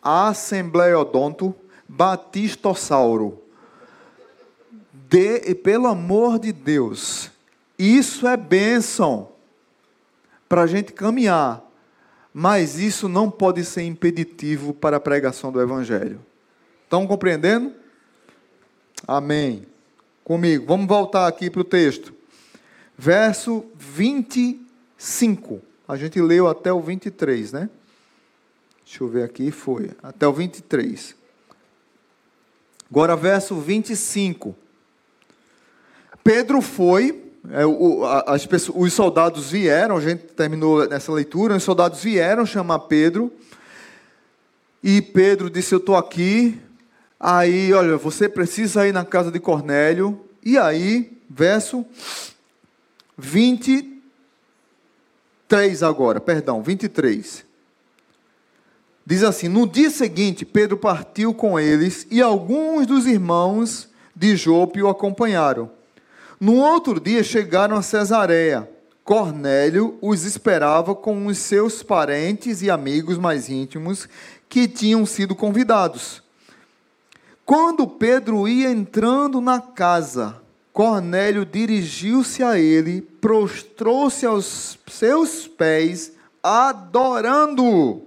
assembleodonto, 0.04 1.56
batistossauro. 1.88 3.39
De, 5.10 5.56
pelo 5.56 5.88
amor 5.88 6.38
de 6.38 6.54
Deus, 6.54 7.32
isso 7.80 8.28
é 8.28 8.38
bênção 8.38 9.30
para 10.48 10.62
a 10.62 10.68
gente 10.68 10.94
caminhar, 10.94 11.68
mas 12.32 12.78
isso 12.78 13.10
não 13.10 13.32
pode 13.32 13.66
ser 13.66 13.82
impeditivo 13.82 14.72
para 14.72 14.98
a 14.98 15.00
pregação 15.00 15.52
do 15.52 15.60
Evangelho. 15.60 16.24
Estão 16.84 17.08
compreendendo? 17.08 17.74
Amém. 19.08 19.66
Comigo. 20.24 20.68
Vamos 20.68 20.86
voltar 20.86 21.26
aqui 21.26 21.50
para 21.50 21.62
o 21.62 21.64
texto. 21.64 22.14
Verso 22.96 23.66
25. 23.76 25.60
A 25.88 25.98
gente 25.98 26.22
leu 26.22 26.48
até 26.48 26.72
o 26.72 26.80
23, 26.82 27.52
né? 27.52 27.68
Deixa 28.86 29.04
eu 29.04 29.08
ver 29.08 29.24
aqui, 29.24 29.50
foi. 29.50 29.90
Até 30.04 30.28
o 30.28 30.34
23. 30.34 31.16
Agora, 32.92 33.16
verso 33.16 33.56
25. 33.56 34.56
Pedro 36.30 36.62
foi, 36.62 37.24
é, 37.50 37.64
pessoas, 38.48 38.78
os 38.80 38.94
soldados 38.94 39.50
vieram, 39.50 39.98
a 39.98 40.00
gente 40.00 40.26
terminou 40.26 40.88
nessa 40.88 41.12
leitura, 41.12 41.56
os 41.56 41.64
soldados 41.64 42.04
vieram 42.04 42.46
chamar 42.46 42.82
Pedro, 42.82 43.34
e 44.84 45.02
Pedro 45.02 45.50
disse: 45.50 45.74
Eu 45.74 45.80
estou 45.80 45.96
aqui. 45.96 46.62
Aí, 47.20 47.74
olha, 47.74 47.98
você 47.98 48.30
precisa 48.30 48.88
ir 48.88 48.94
na 48.94 49.04
casa 49.04 49.32
de 49.32 49.40
Cornélio. 49.40 50.24
E 50.46 50.56
aí, 50.56 51.18
verso 51.28 51.84
23 53.18 55.82
agora, 55.82 56.20
perdão, 56.20 56.62
23. 56.62 57.44
Diz 59.04 59.24
assim: 59.24 59.48
No 59.48 59.66
dia 59.66 59.90
seguinte, 59.90 60.46
Pedro 60.46 60.78
partiu 60.78 61.34
com 61.34 61.60
eles 61.60 62.06
e 62.12 62.22
alguns 62.22 62.86
dos 62.86 63.08
irmãos 63.08 63.90
de 64.16 64.36
Jope 64.36 64.84
o 64.84 64.90
acompanharam. 64.90 65.79
No 66.40 66.56
outro 66.56 67.00
dia 67.00 67.22
chegaram 67.22 67.76
a 67.76 67.82
Cesareia. 67.82 68.70
Cornélio 69.04 69.98
os 70.02 70.24
esperava 70.24 70.96
com 70.96 71.26
os 71.26 71.38
seus 71.40 71.84
parentes 71.84 72.62
e 72.62 72.70
amigos 72.70 73.18
mais 73.18 73.50
íntimos 73.50 74.08
que 74.48 74.68
tinham 74.68 75.06
sido 75.06 75.36
convidados. 75.36 76.24
Quando 77.44 77.88
Pedro 77.88 78.48
ia 78.48 78.70
entrando 78.70 79.42
na 79.42 79.60
casa, 79.60 80.40
Cornélio 80.72 81.44
dirigiu-se 81.46 82.44
a 82.44 82.58
ele, 82.58 83.02
prostrou-se 83.02 84.26
aos 84.26 84.78
seus 84.88 85.48
pés, 85.48 86.14
adorando. 86.42 88.04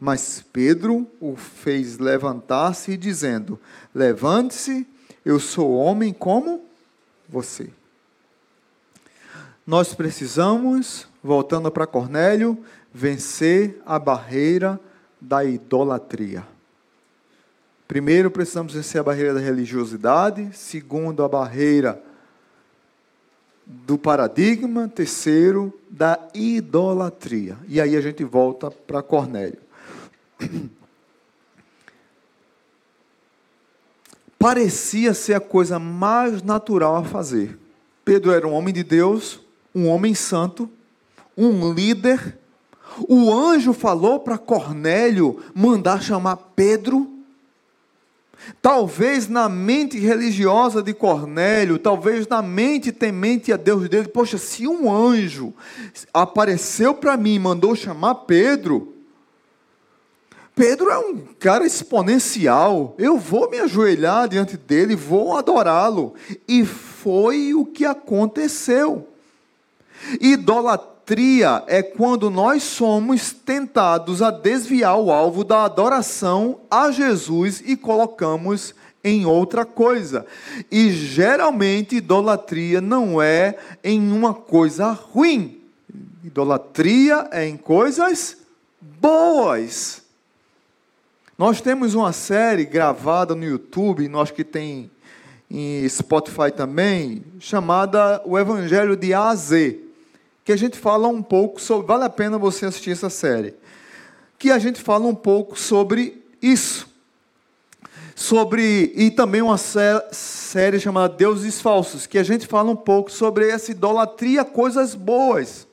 Mas 0.00 0.44
Pedro 0.52 1.08
o 1.18 1.34
fez 1.34 1.98
levantar-se, 1.98 2.96
dizendo: 2.96 3.58
Levante-se, 3.94 4.86
eu 5.24 5.38
sou 5.38 5.74
homem 5.74 6.12
como 6.12 6.64
você. 7.28 7.70
Nós 9.66 9.94
precisamos, 9.94 11.06
voltando 11.22 11.70
para 11.70 11.86
Cornélio, 11.86 12.58
vencer 12.92 13.80
a 13.86 13.98
barreira 13.98 14.80
da 15.20 15.44
idolatria. 15.44 16.44
Primeiro, 17.86 18.30
precisamos 18.30 18.74
vencer 18.74 19.00
a 19.00 19.04
barreira 19.04 19.34
da 19.34 19.40
religiosidade. 19.40 20.50
Segundo, 20.52 21.22
a 21.22 21.28
barreira 21.28 22.02
do 23.64 23.96
paradigma. 23.96 24.88
Terceiro, 24.88 25.78
da 25.88 26.18
idolatria. 26.34 27.56
E 27.68 27.80
aí 27.80 27.96
a 27.96 28.00
gente 28.00 28.24
volta 28.24 28.70
para 28.70 29.02
Cornélio. 29.02 29.58
Parecia 34.42 35.14
ser 35.14 35.34
a 35.34 35.40
coisa 35.40 35.78
mais 35.78 36.42
natural 36.42 36.96
a 36.96 37.04
fazer. 37.04 37.56
Pedro 38.04 38.32
era 38.32 38.44
um 38.44 38.52
homem 38.52 38.74
de 38.74 38.82
Deus, 38.82 39.38
um 39.72 39.86
homem 39.86 40.16
santo, 40.16 40.68
um 41.38 41.72
líder. 41.72 42.40
O 43.08 43.32
anjo 43.32 43.72
falou 43.72 44.18
para 44.18 44.36
Cornélio 44.36 45.40
mandar 45.54 46.02
chamar 46.02 46.34
Pedro. 46.56 47.08
Talvez 48.60 49.28
na 49.28 49.48
mente 49.48 49.96
religiosa 50.00 50.82
de 50.82 50.92
Cornélio, 50.92 51.78
talvez 51.78 52.26
na 52.26 52.42
mente 52.42 52.90
temente 52.90 53.52
a 53.52 53.56
Deus 53.56 53.88
dele, 53.88 54.08
poxa, 54.08 54.38
se 54.38 54.66
um 54.66 54.92
anjo 54.92 55.54
apareceu 56.12 56.94
para 56.94 57.16
mim 57.16 57.34
e 57.34 57.38
mandou 57.38 57.76
chamar 57.76 58.16
Pedro, 58.16 58.92
Pedro 60.54 60.90
é 60.90 60.98
um 60.98 61.18
cara 61.38 61.64
exponencial. 61.64 62.94
Eu 62.98 63.18
vou 63.18 63.50
me 63.50 63.58
ajoelhar 63.58 64.28
diante 64.28 64.56
dele, 64.56 64.94
vou 64.94 65.36
adorá-lo. 65.36 66.14
E 66.46 66.64
foi 66.64 67.54
o 67.54 67.64
que 67.64 67.84
aconteceu. 67.84 69.08
Idolatria 70.20 71.64
é 71.66 71.82
quando 71.82 72.30
nós 72.30 72.62
somos 72.62 73.32
tentados 73.32 74.20
a 74.20 74.30
desviar 74.30 74.98
o 74.98 75.10
alvo 75.10 75.42
da 75.42 75.64
adoração 75.64 76.60
a 76.70 76.90
Jesus 76.90 77.62
e 77.64 77.76
colocamos 77.76 78.74
em 79.02 79.24
outra 79.24 79.64
coisa. 79.64 80.26
E 80.70 80.90
geralmente 80.90 81.96
idolatria 81.96 82.80
não 82.80 83.22
é 83.22 83.56
em 83.82 84.12
uma 84.12 84.34
coisa 84.34 84.92
ruim. 84.92 85.60
Idolatria 86.22 87.28
é 87.32 87.48
em 87.48 87.56
coisas 87.56 88.36
boas. 88.80 90.01
Nós 91.38 91.62
temos 91.62 91.94
uma 91.94 92.12
série 92.12 92.66
gravada 92.66 93.34
no 93.34 93.42
YouTube, 93.42 94.06
nós 94.06 94.30
que 94.30 94.44
tem 94.44 94.90
em 95.50 95.88
Spotify 95.88 96.50
também, 96.54 97.24
chamada 97.40 98.20
O 98.26 98.38
Evangelho 98.38 98.94
de 98.94 99.14
A 99.14 99.30
a 99.30 99.34
Z, 99.34 99.80
que 100.44 100.52
a 100.52 100.56
gente 100.56 100.78
fala 100.78 101.08
um 101.08 101.22
pouco 101.22 101.58
sobre, 101.58 101.86
vale 101.86 102.04
a 102.04 102.10
pena 102.10 102.36
você 102.36 102.66
assistir 102.66 102.90
essa 102.90 103.08
série, 103.08 103.54
que 104.38 104.50
a 104.50 104.58
gente 104.58 104.82
fala 104.82 105.06
um 105.06 105.14
pouco 105.14 105.58
sobre 105.58 106.22
isso. 106.40 106.90
Sobre, 108.14 108.92
e 108.94 109.10
também 109.10 109.40
uma 109.40 109.56
série 109.56 110.78
chamada 110.78 111.14
Deuses 111.14 111.62
Falsos, 111.62 112.06
que 112.06 112.18
a 112.18 112.22
gente 112.22 112.46
fala 112.46 112.70
um 112.70 112.76
pouco 112.76 113.10
sobre 113.10 113.48
essa 113.48 113.70
idolatria, 113.70 114.44
coisas 114.44 114.94
boas 114.94 115.66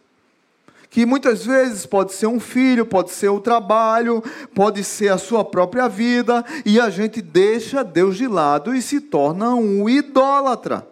que 0.90 1.06
muitas 1.06 1.46
vezes 1.46 1.86
pode 1.86 2.14
ser 2.14 2.26
um 2.28 2.40
filho, 2.40 2.86
pode 2.86 3.12
ser 3.12 3.30
o 3.30 3.40
trabalho, 3.40 4.24
pode 4.56 4.84
ser 4.84 5.10
a 5.10 5.18
sua 5.18 5.46
própria 5.46 5.88
vida, 5.88 6.44
e 6.66 6.80
a 6.80 6.90
gente 6.90 7.22
deixa 7.22 7.84
Deus 7.84 8.18
de 8.18 8.28
lado 8.28 8.74
e 8.74 8.82
se 8.82 9.00
torna 9.00 9.54
um 9.54 9.88
idólatra. 9.88 10.88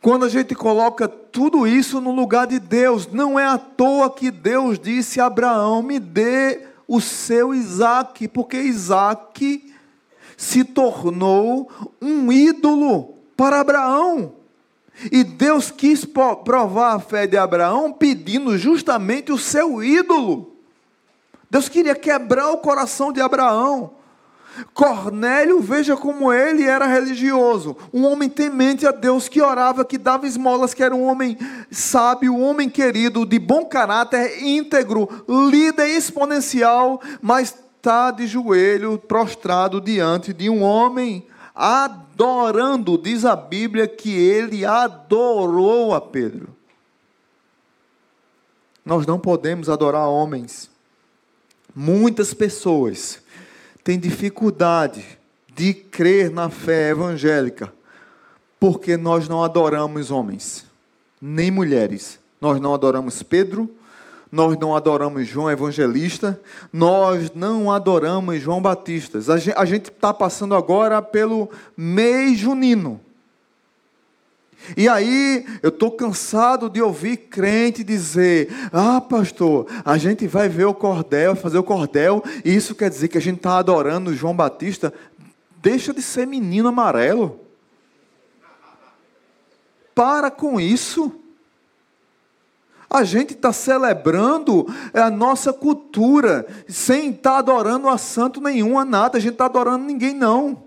Quando 0.00 0.24
a 0.24 0.28
gente 0.28 0.54
coloca 0.54 1.08
tudo 1.08 1.66
isso 1.66 2.00
no 2.00 2.12
lugar 2.12 2.46
de 2.46 2.60
Deus, 2.60 3.08
não 3.08 3.36
é 3.36 3.44
à 3.44 3.58
toa 3.58 4.08
que 4.08 4.30
Deus 4.30 4.78
disse 4.78 5.20
a 5.20 5.26
Abraão: 5.26 5.82
me 5.82 5.98
dê 5.98 6.60
o 6.86 7.00
seu 7.00 7.52
Isaac, 7.52 8.28
porque 8.28 8.56
Isaac 8.56 9.74
se 10.36 10.62
tornou 10.62 11.68
um 12.00 12.30
ídolo 12.30 13.16
para 13.36 13.60
Abraão. 13.60 14.37
E 15.12 15.22
Deus 15.22 15.70
quis 15.70 16.04
provar 16.04 16.94
a 16.94 16.98
fé 16.98 17.26
de 17.26 17.36
Abraão 17.36 17.92
pedindo 17.92 18.56
justamente 18.58 19.30
o 19.30 19.38
seu 19.38 19.82
ídolo. 19.82 20.56
Deus 21.50 21.68
queria 21.68 21.94
quebrar 21.94 22.50
o 22.50 22.58
coração 22.58 23.12
de 23.12 23.20
Abraão. 23.20 23.92
Cornélio, 24.74 25.60
veja 25.60 25.96
como 25.96 26.32
ele 26.32 26.64
era 26.64 26.86
religioso, 26.86 27.76
um 27.92 28.04
homem 28.04 28.28
temente 28.28 28.86
a 28.86 28.90
Deus 28.90 29.28
que 29.28 29.40
orava, 29.40 29.84
que 29.84 29.96
dava 29.96 30.26
esmolas, 30.26 30.74
que 30.74 30.82
era 30.82 30.94
um 30.94 31.04
homem 31.04 31.38
sábio, 31.70 32.34
um 32.34 32.42
homem 32.42 32.68
querido, 32.68 33.24
de 33.24 33.38
bom 33.38 33.64
caráter, 33.64 34.42
íntegro, 34.42 35.08
líder 35.28 35.88
exponencial, 35.88 37.00
mas 37.22 37.54
está 37.76 38.10
de 38.10 38.26
joelho, 38.26 38.98
prostrado 38.98 39.80
diante 39.80 40.32
de 40.32 40.50
um 40.50 40.62
homem 40.62 41.24
adorando, 41.58 42.96
diz 42.96 43.24
a 43.24 43.34
Bíblia 43.34 43.88
que 43.88 44.16
ele 44.16 44.64
adorou 44.64 45.92
a 45.92 46.00
Pedro. 46.00 46.54
Nós 48.84 49.04
não 49.04 49.18
podemos 49.18 49.68
adorar 49.68 50.08
homens. 50.08 50.70
Muitas 51.74 52.32
pessoas 52.32 53.20
têm 53.82 53.98
dificuldade 53.98 55.04
de 55.52 55.74
crer 55.74 56.30
na 56.30 56.48
fé 56.48 56.90
evangélica, 56.90 57.72
porque 58.60 58.96
nós 58.96 59.28
não 59.28 59.42
adoramos 59.42 60.12
homens, 60.12 60.64
nem 61.20 61.50
mulheres. 61.50 62.20
Nós 62.40 62.60
não 62.60 62.72
adoramos 62.72 63.20
Pedro, 63.24 63.68
nós 64.30 64.58
não 64.58 64.76
adoramos 64.76 65.26
João 65.26 65.50
Evangelista, 65.50 66.40
nós 66.72 67.32
não 67.34 67.70
adoramos 67.70 68.40
João 68.40 68.60
Batista. 68.60 69.18
A 69.56 69.64
gente 69.64 69.90
está 69.90 70.12
passando 70.12 70.54
agora 70.54 71.00
pelo 71.00 71.50
mês 71.76 72.38
junino. 72.38 73.00
E 74.76 74.88
aí, 74.88 75.46
eu 75.62 75.68
estou 75.68 75.90
cansado 75.90 76.68
de 76.68 76.82
ouvir 76.82 77.16
crente 77.16 77.82
dizer: 77.82 78.48
Ah, 78.72 79.00
pastor, 79.00 79.66
a 79.84 79.96
gente 79.96 80.26
vai 80.26 80.48
ver 80.48 80.66
o 80.66 80.74
cordel, 80.74 81.34
fazer 81.34 81.58
o 81.58 81.62
cordel, 81.62 82.22
e 82.44 82.54
isso 82.54 82.74
quer 82.74 82.90
dizer 82.90 83.08
que 83.08 83.16
a 83.16 83.20
gente 83.20 83.36
está 83.36 83.58
adorando 83.58 84.14
João 84.14 84.34
Batista. 84.34 84.92
Deixa 85.62 85.94
de 85.94 86.02
ser 86.02 86.26
menino 86.26 86.68
amarelo. 86.68 87.40
Para 89.94 90.30
com 90.30 90.60
isso. 90.60 91.12
A 92.90 93.04
gente 93.04 93.34
está 93.34 93.52
celebrando 93.52 94.66
a 94.94 95.10
nossa 95.10 95.52
cultura, 95.52 96.46
sem 96.66 97.10
estar 97.10 97.32
tá 97.32 97.38
adorando 97.38 97.88
a 97.88 97.98
santo 97.98 98.40
nenhum, 98.40 98.78
a 98.78 98.84
nada. 98.84 99.18
A 99.18 99.20
gente 99.20 99.32
está 99.32 99.44
adorando 99.44 99.84
ninguém, 99.84 100.14
não. 100.14 100.64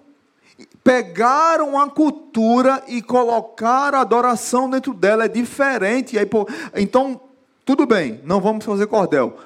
Pegaram 0.84 1.80
a 1.80 1.89
cultura 1.89 2.84
e 2.88 3.01
colocaram 3.01 3.97
a 3.97 4.01
adoração 4.01 4.69
dentro 4.69 4.93
dela, 4.93 5.26
é 5.26 5.28
diferente. 5.28 6.17
Aí, 6.17 6.26
pô, 6.26 6.47
então, 6.76 7.19
tudo 7.65 7.88
bem, 7.88 8.22
não 8.24 8.39
vamos 8.39 8.65
fazer 8.65 8.86
cordel. 8.86 9.38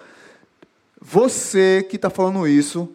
Você 0.99 1.85
que 1.89 1.95
está 1.95 2.09
falando 2.09 2.47
isso, 2.47 2.89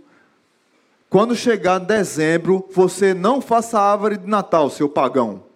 quando 1.08 1.34
chegar 1.34 1.78
dezembro, 1.78 2.68
você 2.70 3.14
não 3.14 3.40
faça 3.40 3.80
árvore 3.80 4.18
de 4.18 4.28
Natal, 4.28 4.68
seu 4.68 4.88
pagão. 4.88 5.49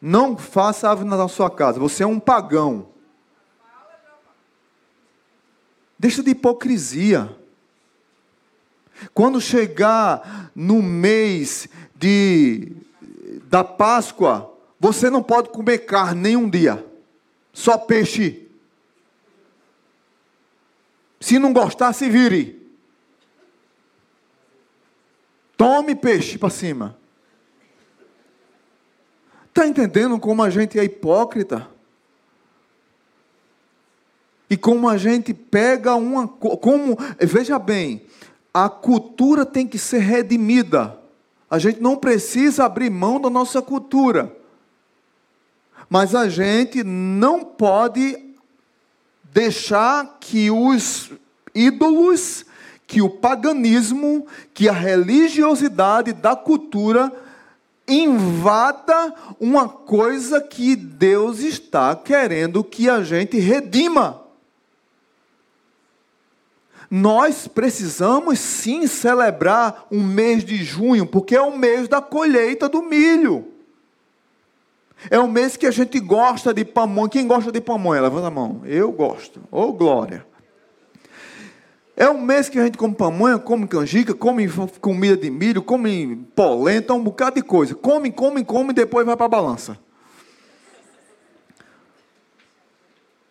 Não 0.00 0.36
faça 0.36 0.88
árvore 0.88 1.08
na 1.08 1.28
sua 1.28 1.50
casa. 1.50 1.78
Você 1.80 2.02
é 2.02 2.06
um 2.06 2.20
pagão. 2.20 2.88
Deixa 5.98 6.22
de 6.22 6.30
hipocrisia. 6.30 7.34
Quando 9.12 9.40
chegar 9.40 10.50
no 10.54 10.82
mês 10.82 11.68
de 11.94 12.72
da 13.44 13.62
Páscoa, 13.62 14.52
você 14.78 15.08
não 15.08 15.22
pode 15.22 15.50
comer 15.50 15.78
carne 15.78 16.20
nenhum 16.20 16.48
dia. 16.48 16.84
Só 17.52 17.78
peixe. 17.78 18.46
Se 21.20 21.38
não 21.38 21.52
gostar, 21.52 21.92
se 21.92 22.08
vire. 22.08 22.56
Tome 25.56 25.94
peixe 25.94 26.36
para 26.36 26.50
cima. 26.50 26.98
Está 29.56 29.66
entendendo 29.66 30.18
como 30.18 30.42
a 30.42 30.50
gente 30.50 30.78
é 30.78 30.84
hipócrita? 30.84 31.66
E 34.50 34.54
como 34.54 34.86
a 34.86 34.98
gente 34.98 35.32
pega 35.32 35.94
uma. 35.94 36.28
Como, 36.28 36.94
veja 37.18 37.58
bem, 37.58 38.04
a 38.52 38.68
cultura 38.68 39.46
tem 39.46 39.66
que 39.66 39.78
ser 39.78 40.00
redimida. 40.00 41.00
A 41.48 41.58
gente 41.58 41.80
não 41.80 41.96
precisa 41.96 42.66
abrir 42.66 42.90
mão 42.90 43.18
da 43.18 43.30
nossa 43.30 43.62
cultura. 43.62 44.30
Mas 45.88 46.14
a 46.14 46.28
gente 46.28 46.84
não 46.84 47.42
pode 47.42 48.36
deixar 49.32 50.18
que 50.20 50.50
os 50.50 51.10
ídolos, 51.54 52.44
que 52.86 53.00
o 53.00 53.08
paganismo, 53.08 54.26
que 54.52 54.68
a 54.68 54.74
religiosidade 54.74 56.12
da 56.12 56.36
cultura 56.36 57.10
invada 57.88 59.14
uma 59.38 59.68
coisa 59.68 60.40
que 60.40 60.74
Deus 60.74 61.40
está 61.40 61.94
querendo 61.94 62.64
que 62.64 62.88
a 62.88 63.02
gente 63.02 63.38
redima. 63.38 64.22
Nós 66.90 67.48
precisamos 67.48 68.38
sim 68.38 68.86
celebrar 68.86 69.86
um 69.90 70.02
mês 70.02 70.44
de 70.44 70.62
junho, 70.62 71.06
porque 71.06 71.34
é 71.34 71.40
o 71.40 71.56
mês 71.56 71.88
da 71.88 72.00
colheita 72.00 72.68
do 72.68 72.82
milho. 72.82 73.52
É 75.10 75.18
o 75.18 75.28
mês 75.28 75.56
que 75.56 75.66
a 75.66 75.70
gente 75.70 76.00
gosta 76.00 76.54
de 76.54 76.64
pamonha. 76.64 77.08
Quem 77.08 77.26
gosta 77.26 77.52
de 77.52 77.60
pamonha? 77.60 78.00
Levanta 78.02 78.28
a 78.28 78.30
mão. 78.30 78.62
Eu 78.64 78.90
gosto. 78.92 79.40
Ô, 79.50 79.62
oh, 79.62 79.72
glória. 79.72 80.26
É 81.96 82.10
um 82.10 82.20
mês 82.20 82.50
que 82.50 82.58
a 82.58 82.64
gente 82.64 82.76
come 82.76 82.94
pamonha, 82.94 83.38
come 83.38 83.66
canjica, 83.66 84.12
come 84.12 84.46
comida 84.82 85.16
de 85.16 85.30
milho, 85.30 85.62
come 85.62 86.14
polenta, 86.34 86.92
um 86.92 87.02
bocado 87.02 87.36
de 87.36 87.42
coisa. 87.42 87.74
Come, 87.74 88.12
come, 88.12 88.44
come 88.44 88.70
e 88.70 88.74
depois 88.74 89.06
vai 89.06 89.16
para 89.16 89.24
a 89.24 89.30
balança. 89.30 89.78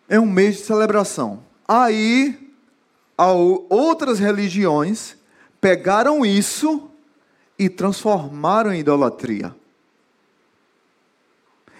É 0.08 0.18
um 0.18 0.26
mês 0.26 0.56
de 0.56 0.62
celebração. 0.64 1.44
Aí, 1.66 2.52
outras 3.68 4.18
religiões 4.18 5.16
pegaram 5.60 6.26
isso 6.26 6.90
e 7.56 7.68
transformaram 7.68 8.72
em 8.72 8.80
idolatria. 8.80 9.54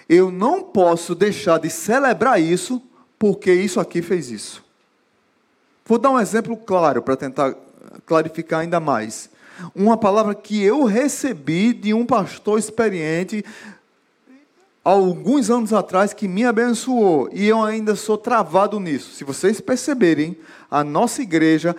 Eu 0.09 0.31
não 0.31 0.63
posso 0.63 1.17
deixar 1.17 1.59
de 1.59 1.69
celebrar 1.69 2.41
isso 2.41 2.81
porque 3.19 3.53
isso 3.53 3.81
aqui 3.81 4.01
fez 4.01 4.31
isso. 4.31 4.66
Vou 5.87 5.99
dar 5.99 6.11
um 6.11 6.19
exemplo 6.19 6.57
claro 6.57 7.01
para 7.01 7.17
tentar 7.17 7.55
clarificar 8.05 8.61
ainda 8.61 8.81
mais. 8.81 9.31
Uma 9.75 9.97
palavra 9.97 10.35
que 10.35 10.63
eu 10.63 10.85
recebi 10.85 11.73
de 11.73 11.95
um 11.95 12.05
pastor 12.05 12.59
experiente 12.59 13.45
alguns 14.83 15.49
anos 15.49 15.73
atrás 15.73 16.13
que 16.13 16.29
me 16.29 16.45
abençoou 16.45 17.29
e 17.33 17.47
eu 17.47 17.63
ainda 17.63 17.95
sou 17.95 18.19
travado 18.19 18.79
nisso. 18.81 19.15
Se 19.15 19.25
vocês 19.25 19.61
perceberem, 19.61 20.37
a 20.71 20.83
nossa 20.83 21.23
igreja 21.23 21.75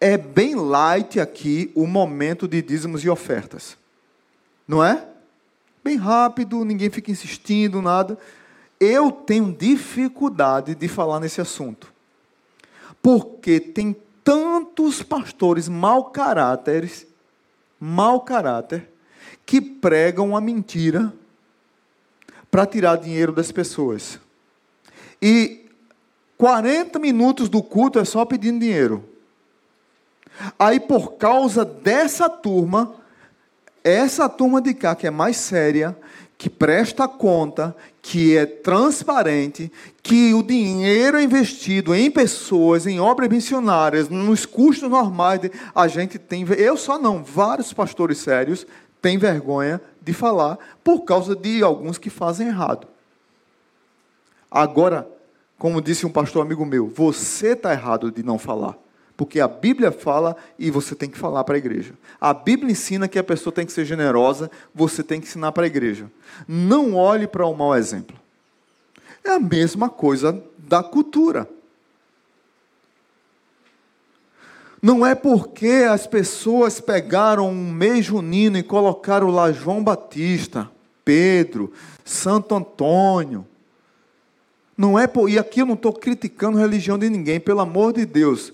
é 0.00 0.16
bem 0.16 0.54
light 0.54 1.18
aqui 1.18 1.70
o 1.74 1.86
momento 1.86 2.46
de 2.46 2.62
dízimos 2.62 3.04
e 3.04 3.10
ofertas. 3.10 3.76
Não 4.66 4.82
é? 4.82 5.04
Bem 5.82 5.96
rápido, 5.96 6.64
ninguém 6.64 6.88
fica 6.88 7.10
insistindo, 7.10 7.82
nada. 7.82 8.18
Eu 8.80 9.10
tenho 9.10 9.52
dificuldade 9.52 10.74
de 10.74 10.88
falar 10.88 11.20
nesse 11.20 11.40
assunto. 11.40 11.93
Porque 13.04 13.60
tem 13.60 13.94
tantos 14.24 15.02
pastores 15.02 15.68
mau 15.68 16.06
caráteres, 16.06 17.06
mau 17.78 18.22
caráter, 18.22 18.90
que 19.44 19.60
pregam 19.60 20.34
a 20.34 20.40
mentira 20.40 21.12
para 22.50 22.64
tirar 22.64 22.96
dinheiro 22.96 23.30
das 23.30 23.52
pessoas. 23.52 24.18
E 25.20 25.66
40 26.38 26.98
minutos 26.98 27.50
do 27.50 27.62
culto 27.62 27.98
é 27.98 28.06
só 28.06 28.24
pedindo 28.24 28.60
dinheiro. 28.60 29.04
Aí, 30.58 30.80
por 30.80 31.16
causa 31.16 31.62
dessa 31.62 32.30
turma, 32.30 32.94
essa 33.84 34.30
turma 34.30 34.62
de 34.62 34.72
cá, 34.72 34.96
que 34.96 35.06
é 35.06 35.10
mais 35.10 35.36
séria, 35.36 35.94
que 36.38 36.48
presta 36.48 37.06
conta, 37.06 37.76
que 38.06 38.36
é 38.36 38.44
transparente, 38.44 39.72
que 40.02 40.34
o 40.34 40.42
dinheiro 40.42 41.18
investido 41.18 41.94
em 41.94 42.10
pessoas, 42.10 42.86
em 42.86 43.00
obras 43.00 43.30
missionárias, 43.30 44.10
nos 44.10 44.44
custos 44.44 44.90
normais, 44.90 45.40
a 45.74 45.88
gente 45.88 46.18
tem. 46.18 46.44
Eu 46.58 46.76
só 46.76 46.98
não, 46.98 47.24
vários 47.24 47.72
pastores 47.72 48.18
sérios 48.18 48.66
têm 49.00 49.16
vergonha 49.16 49.80
de 50.02 50.12
falar 50.12 50.58
por 50.84 51.00
causa 51.00 51.34
de 51.34 51.62
alguns 51.62 51.96
que 51.96 52.10
fazem 52.10 52.48
errado. 52.48 52.86
Agora, 54.50 55.08
como 55.58 55.80
disse 55.80 56.04
um 56.04 56.12
pastor 56.12 56.42
amigo 56.44 56.66
meu, 56.66 56.86
você 56.86 57.52
está 57.52 57.72
errado 57.72 58.12
de 58.12 58.22
não 58.22 58.38
falar. 58.38 58.76
Porque 59.16 59.38
a 59.38 59.46
Bíblia 59.46 59.92
fala 59.92 60.36
e 60.58 60.70
você 60.70 60.94
tem 60.94 61.08
que 61.08 61.18
falar 61.18 61.44
para 61.44 61.54
a 61.54 61.58
igreja. 61.58 61.94
A 62.20 62.34
Bíblia 62.34 62.72
ensina 62.72 63.06
que 63.06 63.18
a 63.18 63.24
pessoa 63.24 63.52
tem 63.52 63.64
que 63.64 63.72
ser 63.72 63.84
generosa, 63.84 64.50
você 64.74 65.02
tem 65.02 65.20
que 65.20 65.26
ensinar 65.26 65.52
para 65.52 65.64
a 65.64 65.66
igreja. 65.66 66.10
Não 66.48 66.94
olhe 66.94 67.26
para 67.26 67.46
o 67.46 67.54
mau 67.54 67.76
exemplo. 67.76 68.16
É 69.22 69.30
a 69.30 69.40
mesma 69.40 69.88
coisa 69.88 70.42
da 70.58 70.82
cultura. 70.82 71.48
Não 74.82 75.06
é 75.06 75.14
porque 75.14 75.86
as 75.88 76.06
pessoas 76.06 76.78
pegaram 76.78 77.48
um 77.48 77.72
mês 77.72 78.04
junino 78.04 78.58
e 78.58 78.62
colocaram 78.62 79.28
lá 79.28 79.50
João 79.50 79.82
Batista, 79.82 80.70
Pedro, 81.02 81.72
Santo 82.04 82.54
Antônio. 82.54 83.46
Não 84.76 84.98
é 84.98 85.06
por, 85.06 85.30
e 85.30 85.38
aqui 85.38 85.62
eu 85.62 85.66
não 85.66 85.72
estou 85.72 85.92
criticando 85.92 86.58
a 86.58 86.60
religião 86.60 86.98
de 86.98 87.08
ninguém, 87.08 87.40
pelo 87.40 87.60
amor 87.60 87.94
de 87.94 88.04
Deus. 88.04 88.52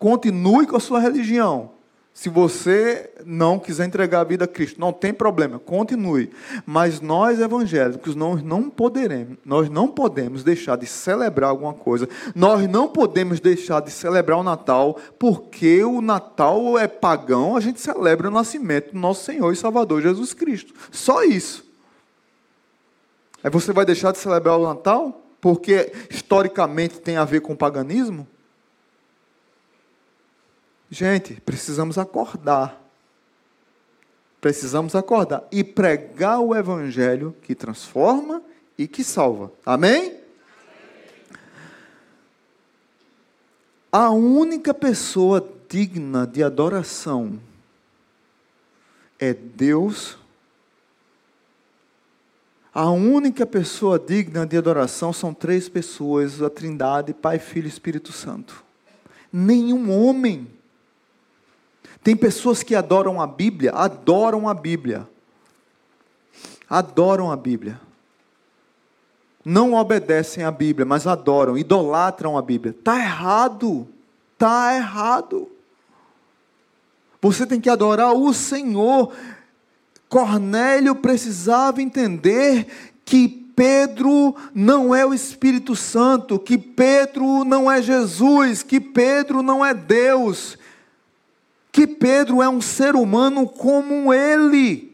Continue 0.00 0.66
com 0.66 0.76
a 0.76 0.80
sua 0.80 0.98
religião. 0.98 1.72
Se 2.12 2.28
você 2.28 3.10
não 3.24 3.58
quiser 3.58 3.86
entregar 3.86 4.20
a 4.20 4.24
vida 4.24 4.46
a 4.46 4.48
Cristo, 4.48 4.80
não 4.80 4.92
tem 4.92 5.12
problema, 5.12 5.58
continue. 5.58 6.30
Mas 6.66 7.00
nós 7.00 7.38
evangélicos 7.38 8.16
nós 8.16 8.42
não 8.42 8.68
poderemos, 8.68 9.38
nós 9.44 9.68
não 9.68 9.88
podemos 9.88 10.42
deixar 10.42 10.76
de 10.76 10.86
celebrar 10.86 11.50
alguma 11.50 11.74
coisa. 11.74 12.08
Nós 12.34 12.66
não 12.68 12.88
podemos 12.88 13.40
deixar 13.40 13.80
de 13.80 13.90
celebrar 13.90 14.38
o 14.38 14.42
Natal, 14.42 14.98
porque 15.18 15.84
o 15.84 16.00
Natal 16.00 16.78
é 16.78 16.88
pagão, 16.88 17.54
a 17.54 17.60
gente 17.60 17.80
celebra 17.80 18.28
o 18.28 18.32
nascimento 18.32 18.92
do 18.92 18.98
nosso 18.98 19.24
Senhor 19.24 19.52
e 19.52 19.56
Salvador 19.56 20.02
Jesus 20.02 20.32
Cristo. 20.32 20.74
Só 20.90 21.22
isso. 21.22 21.64
Aí 23.44 23.50
você 23.50 23.70
vai 23.70 23.84
deixar 23.84 24.12
de 24.12 24.18
celebrar 24.18 24.58
o 24.58 24.66
Natal 24.66 25.22
porque 25.40 25.92
historicamente 26.10 27.00
tem 27.00 27.18
a 27.18 27.24
ver 27.24 27.40
com 27.40 27.52
o 27.52 27.56
paganismo? 27.56 28.26
Gente, 30.90 31.40
precisamos 31.40 31.96
acordar. 31.96 32.78
Precisamos 34.40 34.96
acordar 34.96 35.44
e 35.52 35.62
pregar 35.62 36.40
o 36.40 36.54
evangelho 36.54 37.36
que 37.42 37.54
transforma 37.54 38.42
e 38.76 38.88
que 38.88 39.04
salva. 39.04 39.52
Amém? 39.64 40.18
A 43.92 44.10
única 44.10 44.72
pessoa 44.74 45.46
digna 45.68 46.26
de 46.26 46.42
adoração 46.42 47.38
é 49.18 49.34
Deus. 49.34 50.16
A 52.72 52.90
única 52.90 53.44
pessoa 53.44 53.98
digna 53.98 54.46
de 54.46 54.56
adoração 54.56 55.12
são 55.12 55.34
três 55.34 55.68
pessoas: 55.68 56.40
a 56.40 56.48
Trindade, 56.48 57.12
Pai, 57.12 57.38
Filho 57.38 57.66
e 57.66 57.68
Espírito 57.68 58.12
Santo. 58.12 58.64
Nenhum 59.32 59.90
homem. 59.90 60.59
Tem 62.02 62.16
pessoas 62.16 62.62
que 62.62 62.74
adoram 62.74 63.20
a 63.20 63.26
Bíblia, 63.26 63.72
adoram 63.72 64.48
a 64.48 64.54
Bíblia. 64.54 65.08
Adoram 66.68 67.30
a 67.30 67.36
Bíblia. 67.36 67.80
Não 69.44 69.74
obedecem 69.74 70.44
à 70.44 70.50
Bíblia, 70.50 70.86
mas 70.86 71.06
adoram, 71.06 71.56
idolatram 71.56 72.36
a 72.36 72.42
Bíblia. 72.42 72.74
Está 72.78 72.98
errado. 72.98 73.88
Está 74.34 74.74
errado. 74.74 75.48
Você 77.20 77.46
tem 77.46 77.60
que 77.60 77.68
adorar 77.68 78.14
o 78.14 78.32
Senhor. 78.32 79.12
Cornélio 80.08 80.94
precisava 80.94 81.82
entender 81.82 82.66
que 83.04 83.28
Pedro 83.54 84.34
não 84.54 84.94
é 84.94 85.04
o 85.04 85.12
Espírito 85.12 85.76
Santo, 85.76 86.38
que 86.38 86.56
Pedro 86.56 87.44
não 87.44 87.70
é 87.70 87.82
Jesus, 87.82 88.62
que 88.62 88.80
Pedro 88.80 89.42
não 89.42 89.64
é 89.64 89.74
Deus, 89.74 90.56
que 91.80 91.86
Pedro 91.86 92.42
é 92.42 92.48
um 92.48 92.60
ser 92.60 92.94
humano 92.94 93.48
como 93.48 94.12
ele 94.12 94.90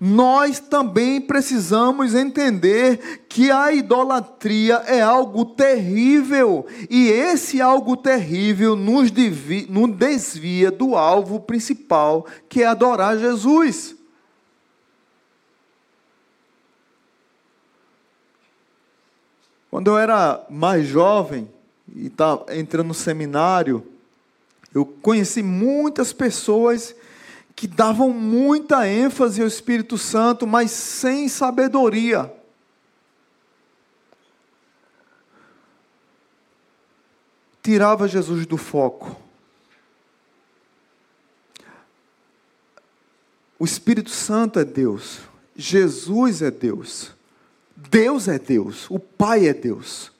nós 0.00 0.58
também 0.58 1.20
precisamos 1.20 2.16
entender 2.16 3.26
que 3.28 3.48
a 3.48 3.72
idolatria 3.72 4.82
é 4.86 5.00
algo 5.00 5.44
terrível, 5.44 6.66
e 6.90 7.08
esse 7.08 7.60
algo 7.60 7.96
terrível 7.96 8.74
nos, 8.74 9.12
desvia, 9.12 9.66
nos 9.68 9.94
desvia 9.94 10.70
do 10.72 10.96
alvo 10.96 11.38
principal, 11.38 12.26
que 12.48 12.64
é 12.64 12.66
adorar 12.66 13.16
Jesus. 13.16 13.94
Quando 19.70 19.90
eu 19.90 19.98
era 19.98 20.44
mais 20.50 20.88
jovem 20.88 21.48
e 21.94 22.06
estava 22.06 22.46
entrando 22.56 22.88
no 22.88 22.94
seminário, 22.94 23.93
eu 24.74 24.84
conheci 24.84 25.40
muitas 25.40 26.12
pessoas 26.12 26.94
que 27.54 27.68
davam 27.68 28.10
muita 28.10 28.88
ênfase 28.88 29.40
ao 29.40 29.46
Espírito 29.46 29.96
Santo, 29.96 30.44
mas 30.46 30.72
sem 30.72 31.28
sabedoria. 31.28 32.34
Tirava 37.62 38.08
Jesus 38.08 38.44
do 38.44 38.56
foco. 38.56 39.16
O 43.56 43.64
Espírito 43.64 44.10
Santo 44.10 44.58
é 44.58 44.64
Deus, 44.64 45.20
Jesus 45.54 46.42
é 46.42 46.50
Deus, 46.50 47.12
Deus 47.76 48.26
é 48.26 48.38
Deus, 48.38 48.90
o 48.90 48.98
Pai 48.98 49.46
é 49.46 49.54
Deus. 49.54 50.13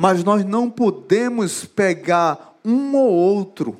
Mas 0.00 0.24
nós 0.24 0.46
não 0.46 0.70
podemos 0.70 1.66
pegar 1.66 2.58
um 2.64 2.96
ou 2.96 3.12
outro 3.12 3.78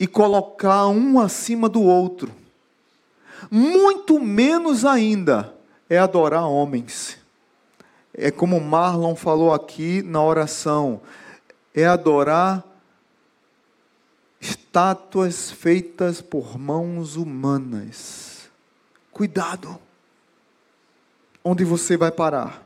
e 0.00 0.06
colocar 0.06 0.86
um 0.86 1.20
acima 1.20 1.68
do 1.68 1.82
outro. 1.82 2.32
Muito 3.50 4.18
menos 4.18 4.86
ainda 4.86 5.54
é 5.86 5.98
adorar 5.98 6.48
homens. 6.48 7.18
É 8.14 8.30
como 8.30 8.58
Marlon 8.58 9.14
falou 9.14 9.52
aqui 9.52 10.00
na 10.00 10.24
oração, 10.24 11.02
é 11.74 11.84
adorar 11.84 12.64
estátuas 14.40 15.50
feitas 15.50 16.22
por 16.22 16.58
mãos 16.58 17.16
humanas. 17.16 18.48
Cuidado. 19.12 19.78
Onde 21.44 21.64
você 21.64 21.98
vai 21.98 22.10
parar? 22.10 22.63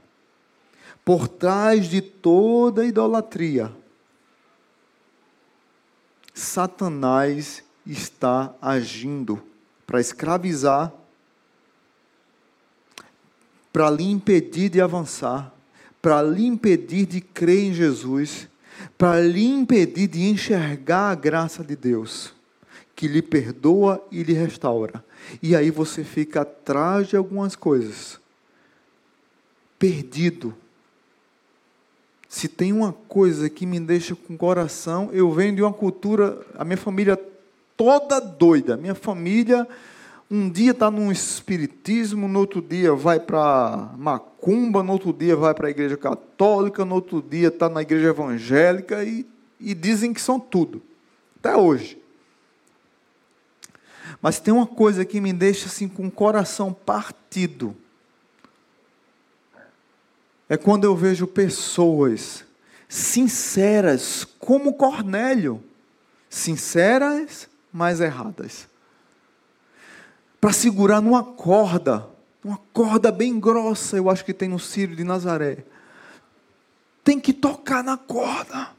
Por 1.09 1.27
trás 1.27 1.87
de 1.87 2.03
toda 2.03 2.85
idolatria 2.85 3.75
Satanás 6.35 7.65
está 7.87 8.55
agindo 8.61 9.43
para 9.87 10.03
escravizar, 10.03 10.93
para 13.73 13.89
lhe 13.89 14.05
impedir 14.05 14.69
de 14.69 14.83
avançar, 14.83 15.51
para 16.03 16.21
lhe 16.21 16.45
impedir 16.45 17.07
de 17.07 17.23
crer 17.23 17.71
em 17.71 17.73
Jesus, 17.73 18.47
para 18.99 19.19
lhe 19.19 19.47
impedir 19.47 20.09
de 20.09 20.29
enxergar 20.29 21.13
a 21.13 21.15
graça 21.15 21.65
de 21.65 21.75
Deus, 21.75 22.35
que 22.95 23.09
lhe 23.09 23.23
perdoa 23.23 24.07
e 24.13 24.23
lhe 24.23 24.35
restaura. 24.35 25.03
E 25.43 25.57
aí 25.57 25.71
você 25.71 26.05
fica 26.05 26.43
atrás 26.43 27.09
de 27.09 27.17
algumas 27.17 27.57
coisas, 27.57 28.21
perdido 29.79 30.55
se 32.29 32.47
tem 32.47 32.75
uma 32.75 32.93
coisa 32.93 33.49
que 33.49 33.65
me 33.65 33.81
deixa 33.81 34.15
com 34.15 34.37
coração, 34.37 35.09
eu 35.13 35.33
venho 35.33 35.57
de 35.57 35.63
uma 35.63 35.73
cultura, 35.73 36.39
a 36.55 36.63
minha 36.63 36.77
família 36.77 37.19
toda 37.75 38.21
doida. 38.21 38.77
Minha 38.77 38.95
família, 38.95 39.67
um 40.31 40.51
dia 40.51 40.73
está 40.73 40.91
num 40.91 41.11
espiritismo, 41.11 42.29
no 42.29 42.39
outro 42.41 42.61
dia 42.61 42.95
vai 42.95 43.19
para 43.19 43.95
macumba, 43.97 44.83
no 44.83 44.93
outro 44.93 45.11
dia 45.11 45.35
vai 45.35 45.55
para 45.55 45.69
a 45.69 45.71
igreja 45.71 45.97
católica, 45.97 46.85
no 46.85 46.97
outro 46.97 47.23
dia 47.23 47.49
está 47.49 47.67
na 47.67 47.81
igreja 47.81 48.09
evangélica 48.09 49.03
e, 49.03 49.27
e 49.59 49.73
dizem 49.73 50.13
que 50.13 50.21
são 50.21 50.39
tudo. 50.39 50.83
Até 51.39 51.57
hoje. 51.57 51.99
Mas 54.21 54.39
tem 54.39 54.53
uma 54.53 54.67
coisa 54.67 55.03
que 55.03 55.19
me 55.19 55.33
deixa 55.33 55.67
assim 55.67 55.89
com 55.89 56.09
o 56.09 56.11
coração 56.11 56.75
partido 56.75 57.75
é 60.49 60.57
quando 60.57 60.85
eu 60.85 60.97
vejo 60.97 61.27
pessoas 61.27 62.45
sinceras, 62.89 64.25
como 64.25 64.73
Cornélio, 64.73 65.63
sinceras, 66.31 67.49
mas 67.71 68.01
erradas. 68.01 68.67
Para 70.41 70.53
segurar 70.53 71.03
numa 71.03 71.23
corda, 71.23 72.09
uma 72.43 72.59
corda 72.73 73.13
bem 73.13 73.39
grossa, 73.39 73.97
eu 73.97 74.09
acho 74.09 74.25
que 74.25 74.33
tem 74.33 74.49
no 74.49 74.59
Círio 74.59 74.97
de 74.97 75.05
Nazaré. 75.05 75.65
Tem 77.05 77.21
que 77.21 77.33
tocar 77.33 77.85
na 77.85 77.97
corda. 77.97 78.71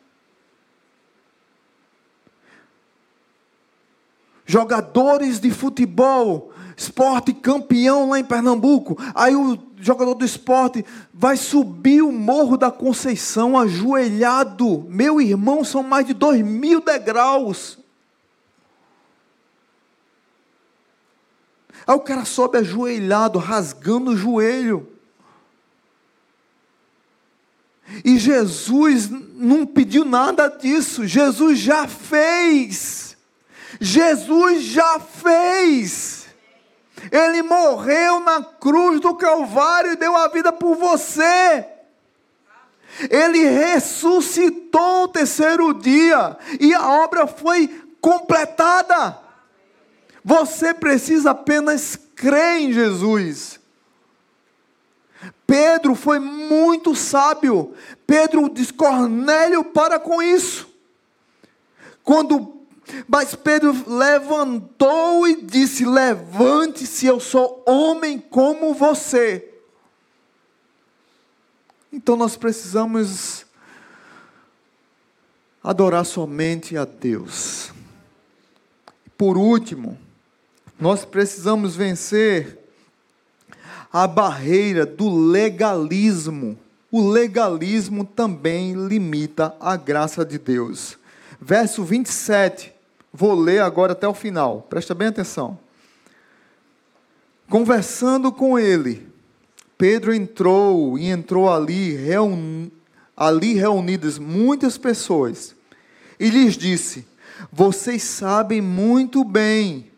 Jogadores 4.46 5.40
de 5.40 5.52
futebol 5.52 6.52
esporte 6.80 7.34
campeão 7.34 8.10
lá 8.10 8.20
em 8.20 8.24
Pernambuco. 8.24 8.98
Aí 9.14 9.36
o 9.36 9.60
jogador 9.80 10.14
do 10.14 10.24
esporte 10.24 10.86
vai 11.14 11.36
subir 11.36 12.02
o 12.02 12.12
morro 12.12 12.58
da 12.58 12.72
Conceição 12.72 13.58
ajoelhado. 13.58 14.86
Meu 14.90 15.20
irmão, 15.20 15.64
são 15.64 15.84
mais 15.84 16.08
de 16.08 16.14
dois 16.14 16.42
mil 16.42 16.80
degraus. 16.80 17.78
Aí 21.86 21.96
o 21.96 22.00
cara 22.00 22.24
sobe 22.24 22.60
ajoelhado, 22.60 23.40
rasgando 23.40 24.12
o 24.12 24.18
joelho. 24.18 24.88
E 28.06 28.18
Jesus 28.18 29.10
não 29.10 29.66
pediu 29.66 30.06
nada 30.06 30.48
disso, 30.48 31.06
Jesus 31.06 31.60
já 31.60 31.88
fez. 31.88 33.18
Jesus 33.82 34.64
já 34.64 35.00
fez. 35.00 36.19
Ele 37.12 37.42
morreu 37.42 38.20
na 38.20 38.44
cruz 38.44 39.00
do 39.00 39.16
Calvário 39.16 39.94
e 39.94 39.96
deu 39.96 40.16
a 40.16 40.28
vida 40.28 40.52
por 40.52 40.76
você. 40.76 41.66
Ele 43.10 43.48
ressuscitou 43.48 45.04
o 45.04 45.08
terceiro 45.08 45.74
dia 45.74 46.38
e 46.60 46.74
a 46.74 46.88
obra 47.04 47.28
foi 47.28 47.68
completada. 48.02 49.18
Você 50.24 50.74
precisa 50.74 51.32
apenas 51.32 51.98
crer 52.16 52.62
em 52.62 52.74
Jesus. 52.74 53.60
Pedro 55.48 55.96
foi 55.96 56.20
muito 56.20 56.96
sábio. 56.96 57.74
Pedro 58.06 58.50
diz: 58.50 58.72
Cornélio, 58.72 59.64
para 59.64 60.00
com 60.00 60.22
isso. 60.22 60.70
Quando 62.04 62.59
mas 63.08 63.36
Pedro 63.36 63.74
levantou 63.88 65.28
e 65.28 65.42
disse: 65.42 65.86
Levante-se, 65.86 67.06
eu 67.06 67.20
sou 67.20 67.64
homem 67.66 68.20
como 68.20 68.74
você. 68.74 69.46
Então 71.92 72.16
nós 72.16 72.38
precisamos 72.38 73.46
adorar 75.64 76.06
somente 76.06 76.78
a 76.78 76.86
Deus. 76.86 77.72
Por 79.18 79.38
último, 79.38 79.98
nós 80.80 81.04
precisamos 81.04 81.76
vencer 81.76 82.58
a 83.92 84.08
barreira 84.08 84.86
do 84.86 85.10
legalismo. 85.10 86.58
O 86.92 87.08
legalismo 87.08 88.06
também 88.06 88.74
limita 88.74 89.56
a 89.60 89.76
graça 89.76 90.24
de 90.26 90.38
Deus. 90.38 90.98
Verso 91.42 91.84
27 91.84 92.79
Vou 93.14 93.34
ler 93.34 93.62
agora 93.62 93.94
até 93.94 94.08
o 94.08 94.14
final, 94.14 94.66
presta 94.70 94.94
bem 94.94 95.08
atenção. 95.08 95.58
Conversando 97.50 98.32
com 98.32 98.60
ele, 98.60 99.08
Pedro 99.78 100.14
entrou 100.14 100.98
e 101.00 101.08
entrou 101.08 101.52
ali, 101.52 101.96
reun... 101.96 102.70
ali 103.18 103.54
reunidas 103.54 104.20
muitas 104.20 104.78
pessoas, 104.78 105.56
e 106.20 106.30
lhes 106.30 106.56
disse: 106.56 107.08
Vocês 107.52 108.04
sabem 108.04 108.62
muito 108.62 109.24
bem 109.24 109.90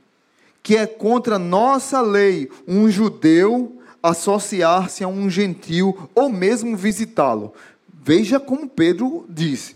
que 0.64 0.78
é 0.78 0.86
contra 0.86 1.40
nossa 1.40 2.02
lei 2.02 2.50
um 2.68 2.90
judeu 2.90 3.82
associar-se 4.02 5.04
a 5.04 5.08
um 5.08 5.30
gentil 5.30 6.10
ou 6.16 6.30
mesmo 6.30 6.78
visitá-lo. 6.78 7.54
Veja 7.92 8.40
como 8.40 8.70
Pedro 8.70 9.26
disse. 9.30 9.76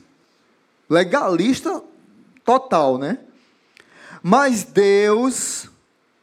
Legalista 0.89 1.83
total, 2.43 2.97
né? 2.97 3.19
Mas 4.27 4.63
Deus, 4.63 5.69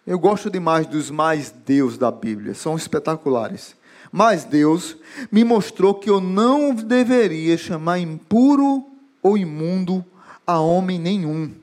eu 0.05 0.19
gosto 0.19 0.51
demais 0.51 0.89
dos 0.89 1.09
mais 1.09 1.55
Deus 1.65 1.97
da 1.97 2.11
Bíblia, 2.11 2.53
são 2.53 2.75
espetaculares. 2.75 3.77
Mas 4.11 4.43
Deus 4.43 4.97
me 5.31 5.45
mostrou 5.45 5.95
que 5.95 6.11
eu 6.11 6.21
não 6.21 6.75
deveria 6.75 7.57
chamar 7.57 8.01
impuro 8.01 8.85
ou 9.23 9.39
imundo 9.39 10.05
a 10.45 10.59
homem 10.59 10.99
nenhum. 10.99 11.55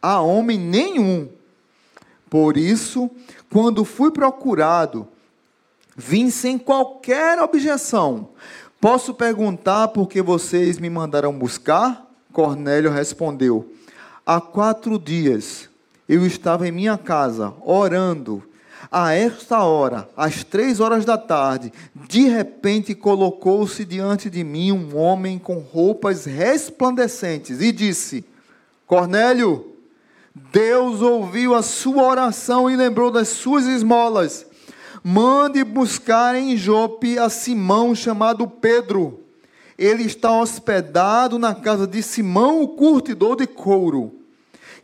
A 0.00 0.20
homem 0.20 0.56
nenhum. 0.56 1.28
Por 2.30 2.56
isso, 2.56 3.10
quando 3.50 3.84
fui 3.84 4.12
procurado, 4.12 5.04
vim 5.96 6.30
sem 6.30 6.58
qualquer 6.58 7.40
objeção. 7.40 8.28
Posso 8.80 9.12
perguntar 9.12 9.88
por 9.88 10.08
que 10.08 10.22
vocês 10.22 10.78
me 10.78 10.88
mandaram 10.88 11.36
buscar? 11.36 12.08
Cornélio 12.32 12.92
respondeu: 12.92 13.72
Há 14.24 14.40
quatro 14.40 14.96
dias 14.96 15.68
eu 16.08 16.26
estava 16.26 16.66
em 16.66 16.72
minha 16.72 16.96
casa 16.96 17.52
orando. 17.60 18.42
A 18.90 19.12
esta 19.12 19.62
hora, 19.64 20.08
às 20.16 20.42
três 20.42 20.80
horas 20.80 21.04
da 21.04 21.18
tarde, 21.18 21.72
de 22.08 22.22
repente 22.22 22.94
colocou-se 22.94 23.84
diante 23.84 24.30
de 24.30 24.42
mim 24.42 24.72
um 24.72 24.96
homem 24.96 25.38
com 25.38 25.58
roupas 25.58 26.24
resplandecentes 26.24 27.60
e 27.60 27.70
disse: 27.70 28.24
Cornélio, 28.86 29.74
Deus 30.52 31.02
ouviu 31.02 31.54
a 31.54 31.62
sua 31.62 32.04
oração 32.04 32.70
e 32.70 32.76
lembrou 32.76 33.10
das 33.10 33.28
suas 33.28 33.66
esmolas. 33.66 34.46
Mande 35.04 35.62
buscar 35.62 36.34
em 36.34 36.56
Jope 36.56 37.18
a 37.18 37.28
Simão 37.28 37.94
chamado 37.94 38.48
Pedro. 38.48 39.20
Ele 39.76 40.04
está 40.04 40.32
hospedado 40.40 41.38
na 41.38 41.54
casa 41.54 41.86
de 41.86 42.02
Simão, 42.02 42.62
o 42.62 42.68
curtidor 42.68 43.36
de 43.36 43.46
couro, 43.46 44.17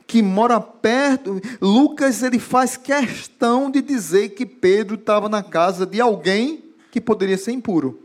que 0.07 0.23
mora 0.23 0.61
perto. 0.61 1.41
Lucas 1.61 2.23
ele 2.23 2.39
faz 2.39 2.77
questão 2.77 3.71
de 3.71 3.81
dizer 3.81 4.31
que 4.31 4.47
Pedro 4.47 4.97
estava 4.97 5.29
na 5.29 5.43
casa 5.43 5.87
de 5.87 6.01
alguém 6.01 6.65
que 6.91 7.01
poderia 7.01 7.39
ser 7.39 7.53
impuro 7.53 8.01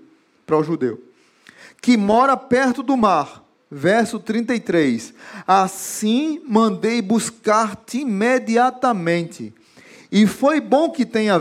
para 0.46 0.58
o 0.58 0.64
judeu, 0.64 1.02
que 1.82 1.96
mora 1.96 2.36
perto 2.36 2.82
do 2.82 2.98
mar. 2.98 3.46
Verso 3.72 4.18
33. 4.18 5.14
Assim 5.46 6.42
mandei 6.48 7.04
buscar-te 7.04 8.00
imediatamente 8.00 9.54
e 10.12 10.26
foi 10.26 10.60
bom 10.60 10.90
que 10.90 11.06
tenha 11.06 11.40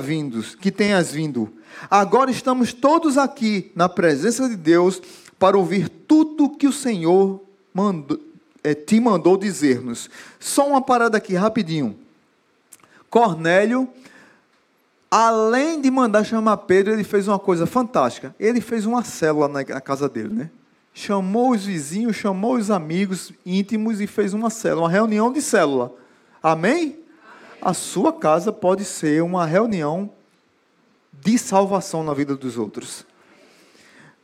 que 0.60 0.70
tenhas 0.70 1.12
vindo. 1.12 1.50
Agora 1.90 2.30
estamos 2.30 2.72
todos 2.72 3.16
aqui 3.16 3.72
na 3.74 3.88
presença 3.88 4.48
de 4.48 4.56
Deus 4.56 5.00
para 5.38 5.56
ouvir 5.56 5.88
tudo 5.88 6.50
que 6.50 6.66
o 6.66 6.72
Senhor 6.72 7.42
mandou, 7.72 8.20
é, 8.62 8.74
te 8.74 9.00
mandou 9.00 9.36
dizer-nos. 9.36 10.08
Só 10.38 10.68
uma 10.68 10.80
parada 10.80 11.16
aqui 11.18 11.34
rapidinho. 11.34 11.98
Cornélio, 13.10 13.88
além 15.10 15.80
de 15.80 15.90
mandar 15.90 16.24
chamar 16.24 16.56
Pedro, 16.58 16.92
ele 16.92 17.04
fez 17.04 17.28
uma 17.28 17.38
coisa 17.38 17.66
fantástica. 17.66 18.34
Ele 18.38 18.60
fez 18.60 18.86
uma 18.86 19.02
célula 19.04 19.48
na, 19.48 19.62
na 19.62 19.80
casa 19.80 20.08
dele, 20.08 20.34
né? 20.34 20.50
Chamou 20.92 21.52
os 21.52 21.64
vizinhos, 21.64 22.16
chamou 22.16 22.56
os 22.56 22.70
amigos 22.70 23.32
íntimos 23.46 24.00
e 24.00 24.06
fez 24.06 24.34
uma 24.34 24.50
célula, 24.50 24.82
uma 24.82 24.90
reunião 24.90 25.32
de 25.32 25.40
célula. 25.40 25.92
Amém? 26.42 26.98
a 27.60 27.74
sua 27.74 28.12
casa 28.12 28.52
pode 28.52 28.84
ser 28.84 29.22
uma 29.22 29.44
reunião 29.44 30.10
de 31.12 31.36
salvação 31.38 32.02
na 32.02 32.14
vida 32.14 32.36
dos 32.36 32.56
outros. 32.56 33.04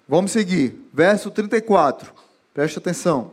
Vamos 0.09 0.33
seguir. 0.33 0.89
Verso 0.93 1.31
34. 1.31 2.13
Preste 2.53 2.79
atenção. 2.79 3.33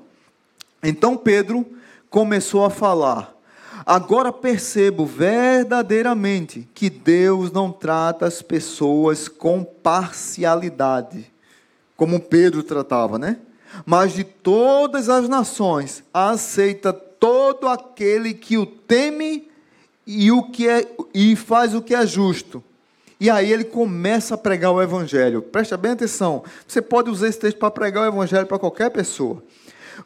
Então 0.83 1.15
Pedro 1.15 1.65
começou 2.09 2.65
a 2.65 2.69
falar. 2.69 3.35
Agora 3.85 4.31
percebo 4.31 5.05
verdadeiramente 5.05 6.67
que 6.73 6.89
Deus 6.89 7.51
não 7.51 7.71
trata 7.71 8.25
as 8.25 8.41
pessoas 8.41 9.27
com 9.27 9.63
parcialidade, 9.63 11.31
como 11.95 12.19
Pedro 12.19 12.63
tratava, 12.63 13.17
né? 13.17 13.37
Mas 13.85 14.13
de 14.13 14.23
todas 14.23 15.09
as 15.09 15.27
nações 15.27 16.03
aceita 16.13 16.93
todo 16.93 17.67
aquele 17.67 18.33
que 18.33 18.57
o 18.57 18.65
teme 18.65 19.49
e, 20.05 20.31
o 20.31 20.43
que 20.43 20.67
é, 20.67 20.87
e 21.13 21.35
faz 21.35 21.73
o 21.73 21.81
que 21.81 21.95
é 21.95 22.05
justo. 22.05 22.63
E 23.19 23.29
aí 23.29 23.51
ele 23.51 23.63
começa 23.63 24.33
a 24.33 24.37
pregar 24.37 24.71
o 24.71 24.81
evangelho. 24.81 25.43
Presta 25.43 25.77
bem 25.77 25.91
atenção. 25.91 26.43
Você 26.67 26.81
pode 26.81 27.09
usar 27.09 27.27
esse 27.27 27.39
texto 27.39 27.57
para 27.57 27.69
pregar 27.69 28.03
o 28.03 28.07
evangelho 28.07 28.47
para 28.47 28.57
qualquer 28.57 28.89
pessoa. 28.89 29.43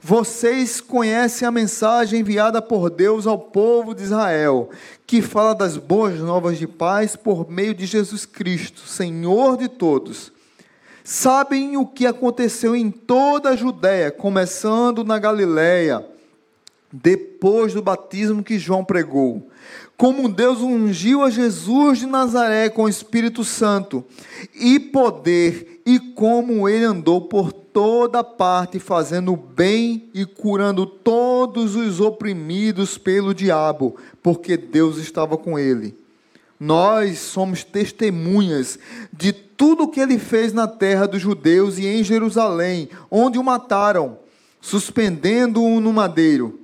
Vocês 0.01 0.81
conhecem 0.81 1.47
a 1.47 1.51
mensagem 1.51 2.19
enviada 2.19 2.61
por 2.61 2.89
Deus 2.89 3.25
ao 3.25 3.39
povo 3.39 3.93
de 3.93 4.03
Israel, 4.03 4.69
que 5.05 5.21
fala 5.21 5.53
das 5.53 5.77
boas 5.77 6.19
novas 6.19 6.57
de 6.57 6.67
paz 6.67 7.15
por 7.15 7.49
meio 7.49 7.73
de 7.73 7.85
Jesus 7.85 8.25
Cristo, 8.25 8.81
Senhor 8.81 9.57
de 9.57 9.67
todos. 9.67 10.31
Sabem 11.03 11.77
o 11.77 11.85
que 11.85 12.05
aconteceu 12.05 12.75
em 12.75 12.89
toda 12.89 13.49
a 13.49 13.55
Judéia, 13.55 14.11
começando 14.11 15.03
na 15.03 15.19
Galiléia, 15.19 16.05
depois 16.91 17.73
do 17.73 17.81
batismo 17.81 18.43
que 18.43 18.57
João 18.57 18.83
pregou 18.83 19.49
como 19.97 20.27
Deus 20.27 20.59
ungiu 20.59 21.23
a 21.23 21.29
Jesus 21.29 21.99
de 21.99 22.05
Nazaré 22.05 22.69
com 22.69 22.83
o 22.83 22.89
Espírito 22.89 23.43
Santo 23.43 24.03
e 24.53 24.79
poder, 24.79 25.81
e 25.85 25.99
como 25.99 26.67
ele 26.67 26.85
andou 26.85 27.21
por 27.21 27.53
toda 27.75 28.23
parte 28.23 28.79
fazendo 28.79 29.35
bem 29.35 30.05
e 30.13 30.25
curando 30.25 30.85
todos 30.85 31.75
os 31.75 31.99
oprimidos 31.99 32.97
pelo 32.97 33.33
diabo, 33.33 33.97
porque 34.23 34.55
Deus 34.55 34.95
estava 34.95 35.37
com 35.37 35.59
ele. 35.59 35.93
Nós 36.57 37.19
somos 37.19 37.65
testemunhas 37.65 38.79
de 39.11 39.33
tudo 39.33 39.89
que 39.89 39.99
ele 39.99 40.17
fez 40.17 40.53
na 40.53 40.69
terra 40.69 41.05
dos 41.05 41.21
judeus 41.21 41.77
e 41.77 41.85
em 41.85 42.01
Jerusalém, 42.01 42.87
onde 43.11 43.37
o 43.37 43.43
mataram, 43.43 44.19
suspendendo-o 44.61 45.81
no 45.81 45.91
madeiro. 45.91 46.57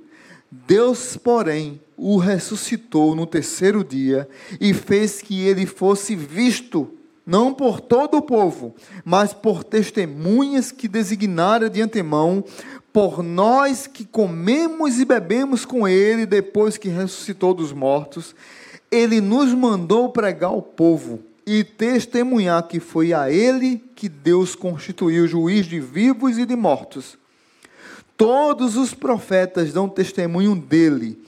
Deus, 0.50 1.18
porém, 1.18 1.78
o 1.94 2.16
ressuscitou 2.16 3.14
no 3.14 3.26
terceiro 3.26 3.84
dia 3.84 4.26
e 4.58 4.72
fez 4.72 5.20
que 5.20 5.42
ele 5.42 5.66
fosse 5.66 6.16
visto, 6.16 6.90
não 7.24 7.54
por 7.54 7.80
todo 7.80 8.16
o 8.16 8.22
povo, 8.22 8.74
mas 9.04 9.32
por 9.32 9.62
testemunhas 9.62 10.72
que 10.72 10.88
designara 10.88 11.70
de 11.70 11.80
antemão, 11.80 12.44
por 12.92 13.22
nós 13.22 13.86
que 13.86 14.04
comemos 14.04 14.98
e 14.98 15.04
bebemos 15.04 15.64
com 15.64 15.88
ele 15.88 16.26
depois 16.26 16.76
que 16.76 16.88
ressuscitou 16.88 17.54
dos 17.54 17.72
mortos. 17.72 18.34
Ele 18.90 19.20
nos 19.20 19.54
mandou 19.54 20.10
pregar 20.10 20.50
ao 20.50 20.60
povo 20.60 21.20
e 21.46 21.64
testemunhar 21.64 22.68
que 22.68 22.78
foi 22.78 23.14
a 23.14 23.30
ele 23.30 23.82
que 23.94 24.08
Deus 24.08 24.54
constituiu 24.54 25.26
juiz 25.26 25.66
de 25.66 25.80
vivos 25.80 26.38
e 26.38 26.44
de 26.44 26.54
mortos. 26.54 27.16
Todos 28.16 28.76
os 28.76 28.92
profetas 28.92 29.72
dão 29.72 29.88
testemunho 29.88 30.54
dele 30.54 31.18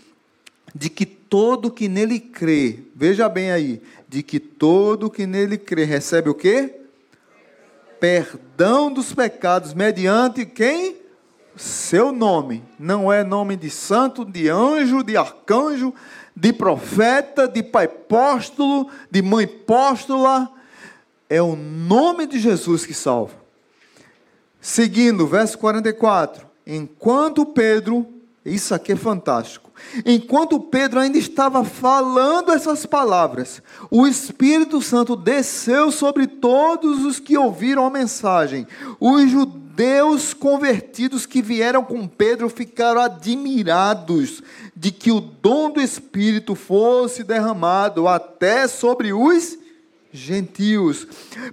de 0.74 0.90
que 0.90 1.06
todo 1.06 1.70
que 1.70 1.88
nele 1.88 2.20
crê, 2.20 2.80
veja 2.94 3.28
bem 3.28 3.50
aí, 3.50 3.80
de 4.14 4.22
que 4.22 4.38
todo 4.38 5.10
que 5.10 5.26
nele 5.26 5.58
crê 5.58 5.82
recebe 5.82 6.30
o 6.30 6.34
quê? 6.34 6.72
Perdão 7.98 8.92
dos 8.92 9.12
pecados 9.12 9.74
mediante 9.74 10.46
quem? 10.46 10.98
Seu 11.56 12.12
nome. 12.12 12.62
Não 12.78 13.12
é 13.12 13.24
nome 13.24 13.56
de 13.56 13.68
santo, 13.68 14.24
de 14.24 14.48
anjo, 14.48 15.02
de 15.02 15.16
arcanjo, 15.16 15.92
de 16.36 16.52
profeta, 16.52 17.48
de 17.48 17.60
pai 17.60 17.86
apóstolo, 17.86 18.88
de 19.10 19.20
mãe 19.20 19.46
apóstola. 19.46 20.48
É 21.28 21.42
o 21.42 21.56
nome 21.56 22.28
de 22.28 22.38
Jesus 22.38 22.86
que 22.86 22.94
salva. 22.94 23.34
Seguindo, 24.60 25.26
verso 25.26 25.58
44. 25.58 26.46
Enquanto 26.64 27.44
Pedro, 27.44 28.06
isso 28.44 28.74
aqui 28.74 28.92
é 28.92 28.96
fantástico 28.96 29.64
Enquanto 30.04 30.60
Pedro 30.60 31.00
ainda 31.00 31.18
estava 31.18 31.64
falando 31.64 32.52
essas 32.52 32.86
palavras, 32.86 33.62
o 33.90 34.06
Espírito 34.06 34.80
Santo 34.80 35.16
desceu 35.16 35.90
sobre 35.90 36.26
todos 36.26 37.04
os 37.04 37.18
que 37.18 37.36
ouviram 37.36 37.86
a 37.86 37.90
mensagem. 37.90 38.66
Os 39.00 39.30
judeus 39.30 40.32
convertidos 40.32 41.26
que 41.26 41.42
vieram 41.42 41.84
com 41.84 42.06
Pedro 42.06 42.48
ficaram 42.48 43.00
admirados 43.00 44.42
de 44.76 44.90
que 44.90 45.10
o 45.10 45.20
dom 45.20 45.70
do 45.70 45.80
Espírito 45.80 46.54
fosse 46.54 47.24
derramado 47.24 48.08
até 48.08 48.66
sobre 48.68 49.12
os 49.12 49.58
gentios, 50.14 51.08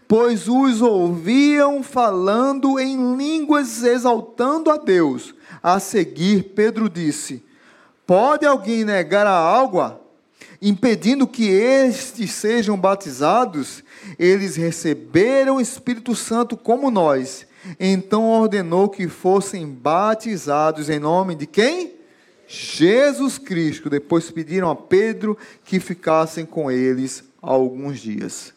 pois 0.08 0.48
os 0.48 0.84
ouviam 0.84 1.82
falando 1.82 2.80
em 2.80 3.18
línguas 3.18 3.84
exaltando 3.84 4.70
a 4.70 4.78
Deus. 4.78 5.34
A 5.64 5.80
seguir, 5.80 6.54
Pedro 6.56 6.88
disse: 6.88 7.44
Pode 8.06 8.46
alguém 8.46 8.86
negar 8.86 9.26
a 9.26 9.32
água, 9.32 10.00
impedindo 10.62 11.26
que 11.28 11.50
estes 11.50 12.32
sejam 12.34 12.78
batizados? 12.78 13.84
Eles 14.20 14.56
receberam 14.56 15.56
o 15.56 15.62
Espírito 15.62 16.16
Santo 16.16 16.56
como 16.56 16.92
nós. 16.92 17.48
Então 17.80 18.30
ordenou 18.30 18.90
que 18.90 19.08
fossem 19.08 19.68
batizados 19.68 20.88
em 20.88 21.00
nome 21.00 21.34
de 21.34 21.48
quem? 21.48 21.96
Jesus 22.48 23.40
Cristo. 23.40 23.90
Depois 23.90 24.30
pediram 24.30 24.70
a 24.70 24.76
Pedro 24.76 25.36
que 25.64 25.80
ficassem 25.80 26.46
com 26.46 26.70
eles 26.70 27.31
alguns 27.42 28.00
dias. 28.00 28.54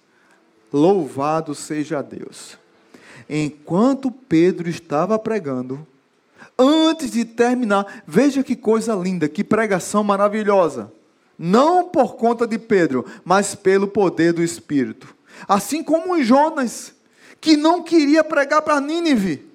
Louvado 0.73 1.55
seja 1.55 2.03
Deus. 2.03 2.59
Enquanto 3.29 4.11
Pedro 4.11 4.69
estava 4.69 5.19
pregando, 5.19 5.87
antes 6.59 7.11
de 7.11 7.25
terminar, 7.25 8.03
veja 8.07 8.43
que 8.43 8.57
coisa 8.57 8.95
linda, 8.95 9.29
que 9.29 9.43
pregação 9.43 10.05
maravilhosa. 10.05 10.93
Não 11.39 11.89
por 11.89 12.17
conta 12.17 12.47
de 12.47 12.59
Pedro, 12.59 13.05
mas 13.25 13.55
pelo 13.55 13.89
poder 13.89 14.33
do 14.33 14.43
Espírito. 14.43 15.15
Assim 15.49 15.83
como 15.83 16.23
Jonas, 16.23 16.95
que 17.41 17.57
não 17.57 17.83
queria 17.83 18.23
pregar 18.23 18.63
para 18.63 18.81
Nínive. 18.81 19.54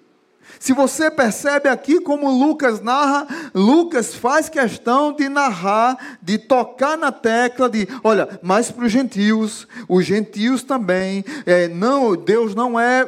Se 0.58 0.74
você 0.74 1.12
percebe 1.12 1.70
aqui 1.70 2.00
como 2.00 2.30
Lucas 2.30 2.82
narra, 2.82 3.28
Lucas 3.54 4.16
faz 4.16 4.50
questão 4.50 5.14
de 5.14 5.30
narrar, 5.30 6.18
de 6.22 6.38
tocar 6.38 6.98
na 6.98 7.12
tecla 7.12 7.70
de, 7.70 7.88
olha, 8.04 8.40
mas 8.42 8.72
para 8.72 8.86
os 8.86 8.92
gentios, 8.92 9.68
os 9.88 10.06
gentios 10.06 10.64
também, 10.64 11.24
é, 11.46 11.68
não, 11.68 12.16
Deus 12.16 12.56
não 12.56 12.80
é, 12.80 13.08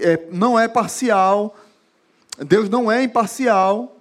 é, 0.00 0.26
não 0.32 0.58
é 0.58 0.66
parcial, 0.66 1.56
Deus 2.38 2.68
não 2.68 2.90
é 2.90 3.02
imparcial. 3.02 3.96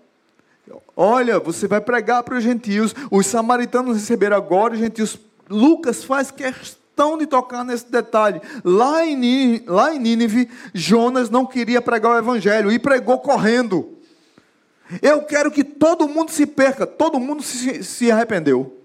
Olha, 0.98 1.40
você 1.40 1.68
vai 1.68 1.82
pregar 1.82 2.24
para 2.24 2.38
os 2.38 2.44
gentios, 2.44 2.96
os 3.12 3.28
samaritanos 3.28 3.98
receberam 3.98 4.38
agora 4.38 4.74
os 4.74 4.80
gentios. 4.80 5.20
Lucas 5.50 6.04
faz 6.04 6.32
questão 6.32 6.85
questão 6.96 7.18
de 7.18 7.28
tocar 7.28 7.66
nesse 7.66 7.92
detalhe. 7.92 8.42
Lá 8.64 9.06
em, 9.06 9.62
lá 9.68 9.94
em 9.94 10.00
Nínive, 10.00 10.50
Jonas 10.74 11.30
não 11.30 11.46
queria 11.46 11.82
pregar 11.82 12.14
o 12.14 12.18
evangelho 12.18 12.72
e 12.72 12.80
pregou 12.80 13.20
correndo. 13.20 13.98
Eu 15.02 15.24
quero 15.24 15.52
que 15.52 15.64
todo 15.64 16.08
mundo 16.08 16.32
se 16.32 16.46
perca, 16.46 16.88
todo 16.88 17.20
mundo 17.20 17.44
se, 17.44 17.84
se 17.84 18.10
arrependeu. 18.10 18.80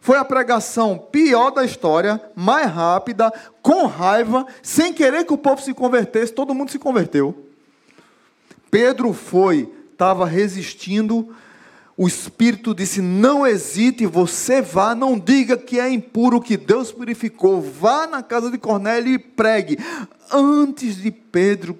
Foi 0.00 0.16
a 0.16 0.24
pregação 0.24 0.96
pior 0.96 1.50
da 1.50 1.64
história, 1.64 2.18
mais 2.34 2.70
rápida, 2.70 3.30
com 3.60 3.86
raiva, 3.86 4.46
sem 4.62 4.92
querer 4.92 5.24
que 5.24 5.34
o 5.34 5.38
povo 5.38 5.60
se 5.60 5.74
convertesse, 5.74 6.32
todo 6.32 6.54
mundo 6.54 6.70
se 6.70 6.78
converteu. 6.78 7.46
Pedro 8.70 9.12
foi, 9.12 9.70
estava 9.92 10.24
resistindo 10.24 11.34
o 11.96 12.08
Espírito 12.08 12.74
disse: 12.74 13.00
Não 13.00 13.46
hesite, 13.46 14.04
você 14.04 14.60
vá, 14.60 14.94
não 14.94 15.18
diga 15.18 15.56
que 15.56 15.78
é 15.78 15.88
impuro, 15.88 16.40
que 16.40 16.56
Deus 16.56 16.90
purificou. 16.90 17.60
Vá 17.60 18.06
na 18.06 18.22
casa 18.22 18.50
de 18.50 18.58
Cornélio 18.58 19.12
e 19.14 19.18
pregue. 19.18 19.78
Antes 20.32 20.96
de 20.96 21.10
Pedro 21.10 21.78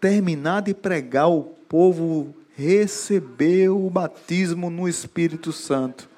terminar 0.00 0.62
de 0.62 0.74
pregar, 0.74 1.28
o 1.28 1.42
povo 1.68 2.34
recebeu 2.56 3.84
o 3.84 3.90
batismo 3.90 4.68
no 4.68 4.88
Espírito 4.88 5.52
Santo. 5.52 6.08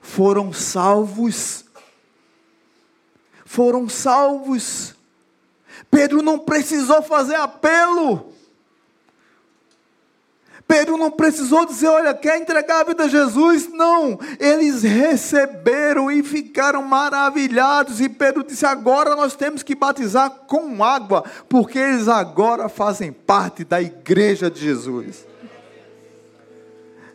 Foram 0.00 0.52
salvos. 0.52 1.64
Foram 3.44 3.88
salvos. 3.88 4.94
Pedro 5.90 6.22
não 6.22 6.38
precisou 6.38 7.02
fazer 7.02 7.34
apelo. 7.34 8.31
Pedro 10.72 10.96
não 10.96 11.10
precisou 11.10 11.66
dizer, 11.66 11.88
olha, 11.88 12.14
quer 12.14 12.40
entregar 12.40 12.80
a 12.80 12.84
vida 12.84 13.04
a 13.04 13.08
Jesus? 13.08 13.68
Não, 13.70 14.18
eles 14.40 14.82
receberam 14.82 16.10
e 16.10 16.22
ficaram 16.22 16.82
maravilhados. 16.82 18.00
E 18.00 18.08
Pedro 18.08 18.42
disse: 18.42 18.64
agora 18.64 19.14
nós 19.14 19.36
temos 19.36 19.62
que 19.62 19.74
batizar 19.74 20.30
com 20.30 20.82
água, 20.82 21.24
porque 21.46 21.78
eles 21.78 22.08
agora 22.08 22.70
fazem 22.70 23.12
parte 23.12 23.64
da 23.64 23.82
igreja 23.82 24.50
de 24.50 24.60
Jesus. 24.60 25.26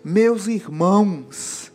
Meus 0.05 0.45
irmãos, 0.45 1.72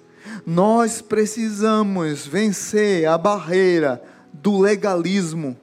nós 0.46 1.02
precisamos 1.02 2.24
vencer 2.24 3.08
a 3.08 3.18
barreira 3.18 4.00
do 4.32 4.56
legalismo 4.56 5.56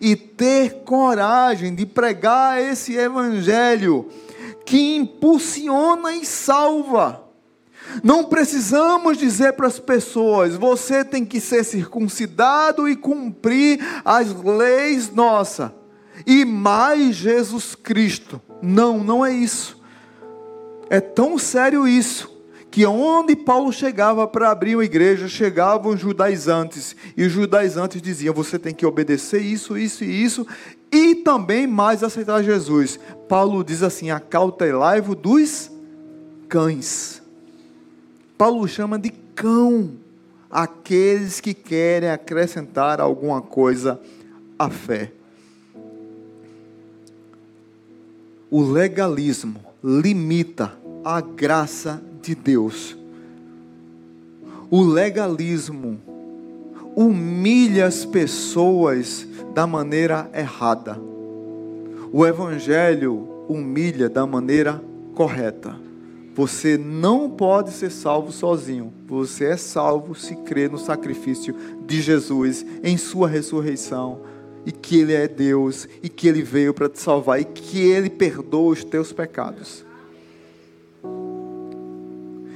e 0.00 0.16
ter 0.16 0.82
coragem 0.82 1.76
de 1.76 1.86
pregar 1.86 2.60
esse 2.60 2.96
evangelho 2.96 4.10
que 4.70 4.94
impulsiona 4.94 6.12
e 6.12 6.24
salva. 6.24 7.24
Não 8.04 8.22
precisamos 8.22 9.18
dizer 9.18 9.54
para 9.54 9.66
as 9.66 9.80
pessoas, 9.80 10.54
você 10.54 11.04
tem 11.04 11.24
que 11.24 11.40
ser 11.40 11.64
circuncidado 11.64 12.88
e 12.88 12.94
cumprir 12.94 13.80
as 14.04 14.32
leis 14.32 15.12
nossa. 15.12 15.74
E 16.24 16.44
mais 16.44 17.16
Jesus 17.16 17.74
Cristo. 17.74 18.40
Não, 18.62 19.02
não 19.02 19.26
é 19.26 19.32
isso. 19.32 19.76
É 20.88 21.00
tão 21.00 21.36
sério 21.36 21.88
isso 21.88 22.30
que 22.70 22.86
onde 22.86 23.34
Paulo 23.34 23.72
chegava 23.72 24.28
para 24.28 24.52
abrir 24.52 24.76
uma 24.76 24.84
igreja, 24.84 25.26
chegavam 25.26 25.94
os 25.94 26.00
judaizantes, 26.00 26.94
e 27.16 27.24
os 27.24 27.32
judaizantes 27.32 28.00
diziam: 28.00 28.32
você 28.32 28.56
tem 28.56 28.72
que 28.72 28.86
obedecer 28.86 29.40
isso, 29.40 29.76
isso 29.76 30.04
e 30.04 30.22
isso, 30.22 30.46
e 30.92 31.14
também 31.16 31.66
mais 31.66 32.02
aceitar 32.02 32.42
Jesus. 32.42 32.98
Paulo 33.28 33.62
diz 33.62 33.82
assim: 33.82 34.10
acautelai-vos 34.10 35.16
dos 35.16 35.70
cães. 36.48 37.22
Paulo 38.36 38.66
chama 38.66 38.98
de 38.98 39.10
cão 39.10 39.92
aqueles 40.50 41.40
que 41.40 41.54
querem 41.54 42.10
acrescentar 42.10 43.00
alguma 43.00 43.40
coisa 43.40 44.00
à 44.58 44.68
fé. 44.68 45.12
O 48.50 48.62
legalismo 48.62 49.60
limita 49.82 50.76
a 51.04 51.20
graça 51.20 52.02
de 52.20 52.34
Deus. 52.34 52.96
O 54.68 54.82
legalismo 54.82 56.00
humilha 56.96 57.86
as 57.86 58.04
pessoas 58.04 59.26
da 59.54 59.66
maneira 59.66 60.30
errada. 60.34 61.00
O 62.12 62.26
Evangelho 62.26 63.28
humilha 63.48 64.08
da 64.08 64.26
maneira 64.26 64.82
correta. 65.14 65.76
Você 66.34 66.78
não 66.78 67.28
pode 67.28 67.70
ser 67.70 67.90
salvo 67.90 68.32
sozinho. 68.32 68.92
Você 69.06 69.46
é 69.46 69.56
salvo 69.56 70.14
se 70.14 70.34
crer 70.36 70.70
no 70.70 70.78
sacrifício 70.78 71.54
de 71.86 72.00
Jesus, 72.00 72.64
em 72.82 72.96
Sua 72.96 73.28
ressurreição, 73.28 74.20
e 74.64 74.72
que 74.72 75.00
Ele 75.00 75.12
é 75.12 75.26
Deus, 75.26 75.88
e 76.02 76.08
que 76.08 76.28
Ele 76.28 76.42
veio 76.42 76.72
para 76.72 76.88
te 76.88 77.00
salvar, 77.00 77.40
e 77.40 77.44
que 77.44 77.80
Ele 77.80 78.08
perdoa 78.08 78.72
os 78.72 78.84
teus 78.84 79.12
pecados. 79.12 79.84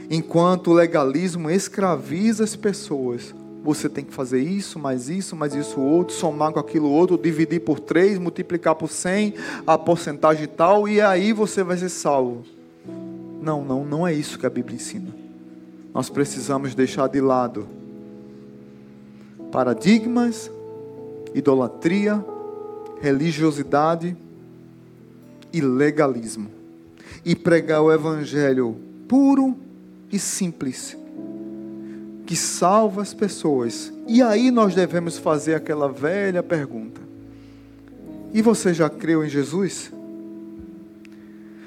Enquanto 0.08 0.70
o 0.70 0.74
legalismo 0.74 1.50
escraviza 1.50 2.44
as 2.44 2.54
pessoas, 2.54 3.34
você 3.64 3.88
tem 3.88 4.04
que 4.04 4.12
fazer 4.12 4.40
isso, 4.40 4.78
mais 4.78 5.08
isso, 5.08 5.34
mais 5.34 5.54
isso 5.54 5.80
outro, 5.80 6.14
somar 6.14 6.52
com 6.52 6.60
aquilo 6.60 6.90
outro, 6.90 7.16
dividir 7.16 7.60
por 7.60 7.80
três, 7.80 8.18
multiplicar 8.18 8.74
por 8.74 8.90
cem, 8.90 9.32
a 9.66 9.78
porcentagem 9.78 10.46
tal, 10.46 10.86
e 10.86 11.00
aí 11.00 11.32
você 11.32 11.64
vai 11.64 11.78
ser 11.78 11.88
salvo. 11.88 12.44
Não, 13.40 13.64
não, 13.64 13.82
não 13.82 14.06
é 14.06 14.12
isso 14.12 14.38
que 14.38 14.44
a 14.44 14.50
Bíblia 14.50 14.76
ensina. 14.76 15.08
Nós 15.94 16.10
precisamos 16.10 16.74
deixar 16.74 17.08
de 17.08 17.22
lado 17.22 17.66
paradigmas, 19.50 20.50
idolatria, 21.34 22.22
religiosidade 23.00 24.14
e 25.50 25.60
legalismo. 25.62 26.50
E 27.24 27.34
pregar 27.34 27.80
o 27.80 27.90
evangelho 27.90 28.76
puro 29.08 29.56
e 30.12 30.18
simples 30.18 30.98
que 32.26 32.36
salva 32.36 33.02
as 33.02 33.12
pessoas. 33.12 33.92
E 34.06 34.22
aí 34.22 34.50
nós 34.50 34.74
devemos 34.74 35.18
fazer 35.18 35.54
aquela 35.54 35.88
velha 35.88 36.42
pergunta: 36.42 37.00
E 38.32 38.40
você 38.40 38.72
já 38.72 38.88
creu 38.88 39.24
em 39.24 39.28
Jesus? 39.28 39.92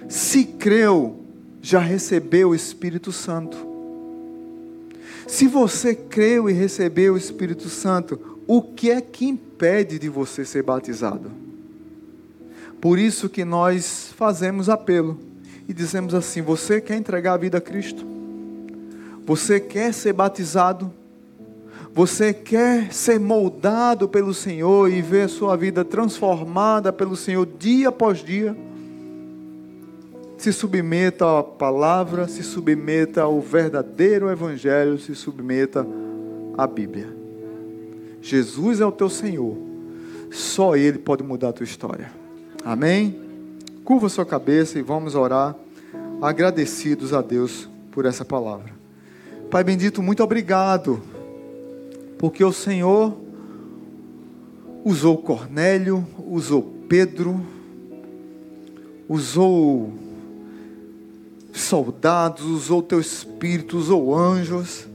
Se 0.09 0.45
creu, 0.45 1.19
já 1.61 1.79
recebeu 1.79 2.49
o 2.49 2.55
Espírito 2.55 3.11
Santo. 3.11 3.57
Se 5.27 5.47
você 5.47 5.93
creu 5.93 6.49
e 6.49 6.53
recebeu 6.53 7.15
o 7.15 7.17
Espírito 7.17 7.67
Santo, 7.67 8.39
o 8.47 8.61
que 8.61 8.89
é 8.89 9.01
que 9.01 9.25
impede 9.25 9.99
de 9.99 10.07
você 10.07 10.45
ser 10.45 10.63
batizado? 10.63 11.29
Por 12.79 12.97
isso 12.97 13.27
que 13.27 13.43
nós 13.43 14.13
fazemos 14.15 14.69
apelo 14.69 15.19
e 15.67 15.73
dizemos 15.73 16.13
assim: 16.13 16.41
você 16.41 16.79
quer 16.79 16.95
entregar 16.95 17.33
a 17.33 17.37
vida 17.37 17.57
a 17.57 17.61
Cristo? 17.61 18.16
Você 19.27 19.59
quer 19.59 19.93
ser 19.93 20.13
batizado? 20.13 20.89
Você 21.93 22.33
quer 22.33 22.93
ser 22.93 23.19
moldado 23.19 24.07
pelo 24.07 24.33
Senhor 24.33 24.89
e 24.89 25.01
ver 25.01 25.27
sua 25.27 25.57
vida 25.57 25.83
transformada 25.83 26.93
pelo 26.93 27.13
Senhor 27.17 27.45
dia 27.59 27.89
após 27.89 28.19
dia? 28.19 28.55
Se 30.37 30.53
submeta 30.53 31.39
à 31.39 31.43
palavra, 31.43 32.25
se 32.29 32.41
submeta 32.41 33.23
ao 33.23 33.41
verdadeiro 33.41 34.29
Evangelho, 34.29 34.97
se 34.97 35.13
submeta 35.13 35.85
à 36.57 36.65
Bíblia. 36.65 37.13
Jesus 38.21 38.79
é 38.79 38.85
o 38.85 38.91
teu 38.93 39.09
Senhor, 39.09 39.57
só 40.31 40.77
Ele 40.77 40.99
pode 40.99 41.21
mudar 41.21 41.49
a 41.49 41.53
tua 41.53 41.65
história. 41.65 42.13
Amém? 42.63 43.19
Curva 43.83 44.07
sua 44.07 44.25
cabeça 44.25 44.79
e 44.79 44.81
vamos 44.81 45.15
orar, 45.15 45.53
agradecidos 46.21 47.13
a 47.13 47.21
Deus 47.21 47.67
por 47.91 48.05
essa 48.05 48.23
palavra. 48.23 48.76
Pai 49.49 49.63
bendito, 49.63 50.03
muito 50.03 50.21
obrigado 50.21 51.01
porque 52.17 52.43
o 52.43 52.51
Senhor 52.51 53.15
usou 54.83 55.17
Cornélio, 55.17 56.05
usou 56.27 56.61
Pedro, 56.89 57.39
usou 59.07 59.93
soldados, 61.53 62.43
usou 62.45 62.81
teu 62.81 62.99
espírito, 62.99 63.77
usou 63.77 64.13
anjos. 64.13 64.85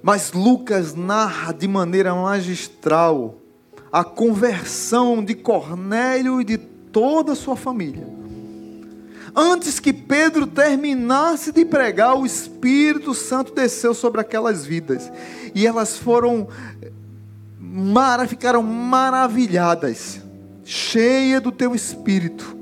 Mas 0.00 0.32
Lucas 0.32 0.94
narra 0.94 1.52
de 1.52 1.66
maneira 1.66 2.14
magistral 2.14 3.34
a 3.90 4.04
conversão 4.04 5.24
de 5.24 5.34
Cornélio 5.34 6.40
e 6.40 6.44
de 6.44 6.58
toda 6.58 7.32
a 7.32 7.36
sua 7.36 7.56
família. 7.56 8.06
Antes 9.34 9.80
que 9.80 9.92
Pedro 9.92 10.46
terminasse 10.46 11.50
de 11.50 11.64
pregar, 11.64 12.16
o 12.16 12.24
Espírito 12.24 13.12
Santo 13.14 13.52
desceu 13.52 13.92
sobre 13.92 14.20
aquelas 14.20 14.64
vidas. 14.64 15.10
E 15.52 15.66
elas 15.66 15.98
foram, 15.98 16.46
mara, 17.58 18.28
ficaram 18.28 18.62
maravilhadas, 18.62 20.20
cheias 20.64 21.42
do 21.42 21.50
teu 21.50 21.74
Espírito, 21.74 22.56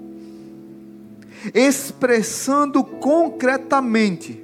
expressando 1.53 2.83
concretamente 2.83 4.43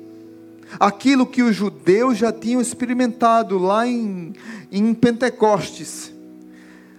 aquilo 0.79 1.24
que 1.24 1.43
os 1.43 1.57
judeus 1.57 2.18
já 2.18 2.31
tinham 2.31 2.61
experimentado 2.61 3.57
lá 3.57 3.87
em, 3.87 4.35
em 4.70 4.93
Pentecostes. 4.93 6.12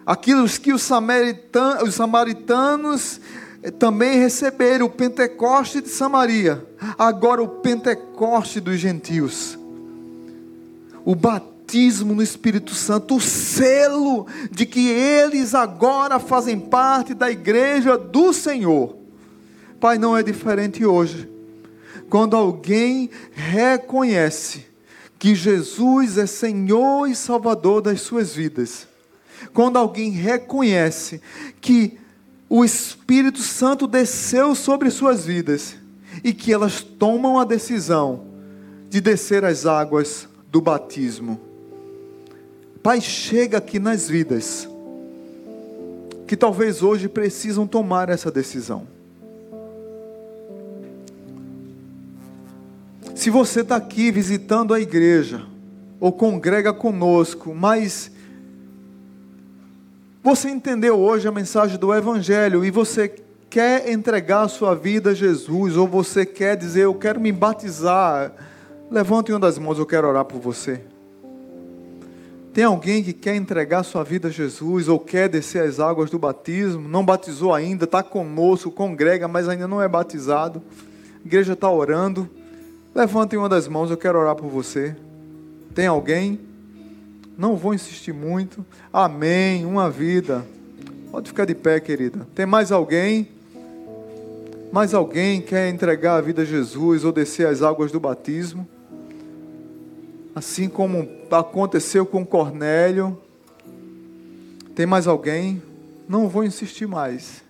Aquilo 0.04 0.50
que 0.50 0.74
os 0.74 0.90
os 1.84 1.94
samaritanos 1.94 3.22
também 3.78 4.20
receberam 4.20 4.86
o 4.86 4.90
Pentecoste 4.90 5.82
de 5.82 5.90
Samaria, 5.90 6.66
agora 6.98 7.42
o 7.42 7.48
Pentecoste 7.48 8.60
dos 8.60 8.80
gentios. 8.80 9.58
O 11.04 11.16
batismo 11.16 12.16
no 12.16 12.24
Espírito 12.24 12.74
Santo, 12.74 13.16
o 13.16 13.22
selo 13.22 14.28
de 14.50 14.66
que 14.66 14.88
eles 14.90 15.54
agora 15.54 16.20
fazem 16.20 16.60
parte 16.60 17.14
da 17.14 17.30
igreja 17.30 17.98
do 17.98 18.32
Senhor. 18.32 18.96
Pai, 19.80 19.98
não 19.98 20.16
é 20.16 20.24
diferente 20.24 20.86
hoje. 20.86 21.30
Quando 22.10 22.36
alguém 22.36 23.10
reconhece 23.34 24.66
que 25.18 25.36
Jesus 25.36 26.18
é 26.18 26.26
Senhor 26.26 27.08
e 27.08 27.16
Salvador 27.16 27.82
das 27.82 28.02
suas 28.02 28.34
vidas, 28.34 28.88
quando 29.54 29.78
alguém 29.78 30.12
reconhece 30.12 31.22
que 31.62 31.98
o 32.50 32.66
Espírito 32.66 33.40
Santo 33.40 33.86
desceu 33.86 34.56
sobre 34.56 34.90
suas 34.90 35.26
vidas 35.26 35.76
e 36.24 36.34
que 36.34 36.52
elas 36.52 36.82
tomam 36.82 37.38
a 37.38 37.46
decisão 37.46 38.26
de 38.90 39.00
descer 39.00 39.46
as 39.46 39.68
águas 39.68 40.28
do 40.52 40.60
batismo. 40.60 41.40
Pai, 42.82 43.00
chega 43.00 43.60
aqui 43.60 43.78
nas 43.78 44.10
vidas 44.10 44.68
que 46.26 46.36
talvez 46.36 46.82
hoje 46.82 47.08
precisam 47.08 47.68
tomar 47.68 48.10
essa 48.10 48.32
decisão. 48.32 48.88
Se 53.14 53.30
você 53.30 53.62
está 53.62 53.76
aqui 53.76 54.12
visitando 54.12 54.74
a 54.74 54.80
igreja 54.80 55.46
ou 56.00 56.12
congrega 56.12 56.74
conosco, 56.74 57.54
mas 57.54 58.12
você 60.30 60.48
entendeu 60.48 61.00
hoje 61.00 61.28
a 61.28 61.32
mensagem 61.32 61.76
do 61.80 61.92
Evangelho 61.92 62.64
e 62.64 62.70
você 62.70 63.12
quer 63.50 63.90
entregar 63.90 64.44
a 64.44 64.48
sua 64.48 64.76
vida 64.76 65.10
a 65.10 65.14
Jesus, 65.16 65.76
ou 65.76 65.88
você 65.88 66.24
quer 66.24 66.56
dizer, 66.56 66.82
eu 66.82 66.94
quero 66.94 67.20
me 67.20 67.32
batizar, 67.32 68.32
levante 68.92 69.32
uma 69.32 69.40
das 69.40 69.58
mãos, 69.58 69.80
eu 69.80 69.88
quero 69.88 70.08
orar 70.08 70.24
por 70.24 70.40
você. 70.40 70.82
Tem 72.54 72.64
alguém 72.64 73.04
que 73.04 73.12
quer 73.12 73.36
entregar 73.38 73.82
sua 73.82 74.04
vida 74.04 74.28
a 74.28 74.32
Jesus, 74.32 74.88
ou 74.88 75.00
quer 75.00 75.28
descer 75.30 75.64
as 75.64 75.80
águas 75.80 76.12
do 76.12 76.20
batismo, 76.20 76.88
não 76.88 77.04
batizou 77.04 77.52
ainda, 77.52 77.86
está 77.86 78.04
conosco, 78.04 78.70
congrega, 78.70 79.28
mas 79.28 79.50
ainda 79.50 79.68
não 79.68 79.82
é 79.82 79.88
batizado, 79.88 80.62
a 81.24 81.26
igreja 81.26 81.54
está 81.54 81.72
orando, 81.72 82.30
levante 82.94 83.36
uma 83.36 83.50
das 83.50 83.68
mãos, 83.68 83.90
eu 83.90 83.98
quero 83.98 84.20
orar 84.20 84.36
por 84.36 84.48
você. 84.48 84.96
Tem 85.74 85.88
alguém? 85.88 86.49
Não 87.40 87.56
vou 87.56 87.74
insistir 87.74 88.12
muito. 88.12 88.66
Amém. 88.92 89.66
Uma 89.66 89.90
vida. 89.90 90.46
Pode 91.10 91.30
ficar 91.30 91.46
de 91.46 91.56
pé, 91.56 91.80
querida. 91.80 92.28
Tem 92.36 92.46
mais 92.46 92.70
alguém? 92.70 93.30
Mais 94.74 94.94
alguém 94.94 95.40
quer 95.40 95.70
entregar 95.70 96.18
a 96.18 96.22
vida 96.22 96.42
a 96.42 96.46
Jesus 96.46 97.06
ou 97.06 97.14
descer 97.14 97.48
as 97.48 97.62
águas 97.62 97.94
do 97.94 98.00
batismo? 98.00 98.68
Assim 100.36 100.68
como 100.68 101.08
aconteceu 101.32 102.06
com 102.06 102.26
Cornélio. 102.26 103.18
Tem 104.76 104.86
mais 104.86 105.08
alguém? 105.08 105.64
Não 106.10 106.28
vou 106.28 106.44
insistir 106.44 106.88
mais. 106.88 107.42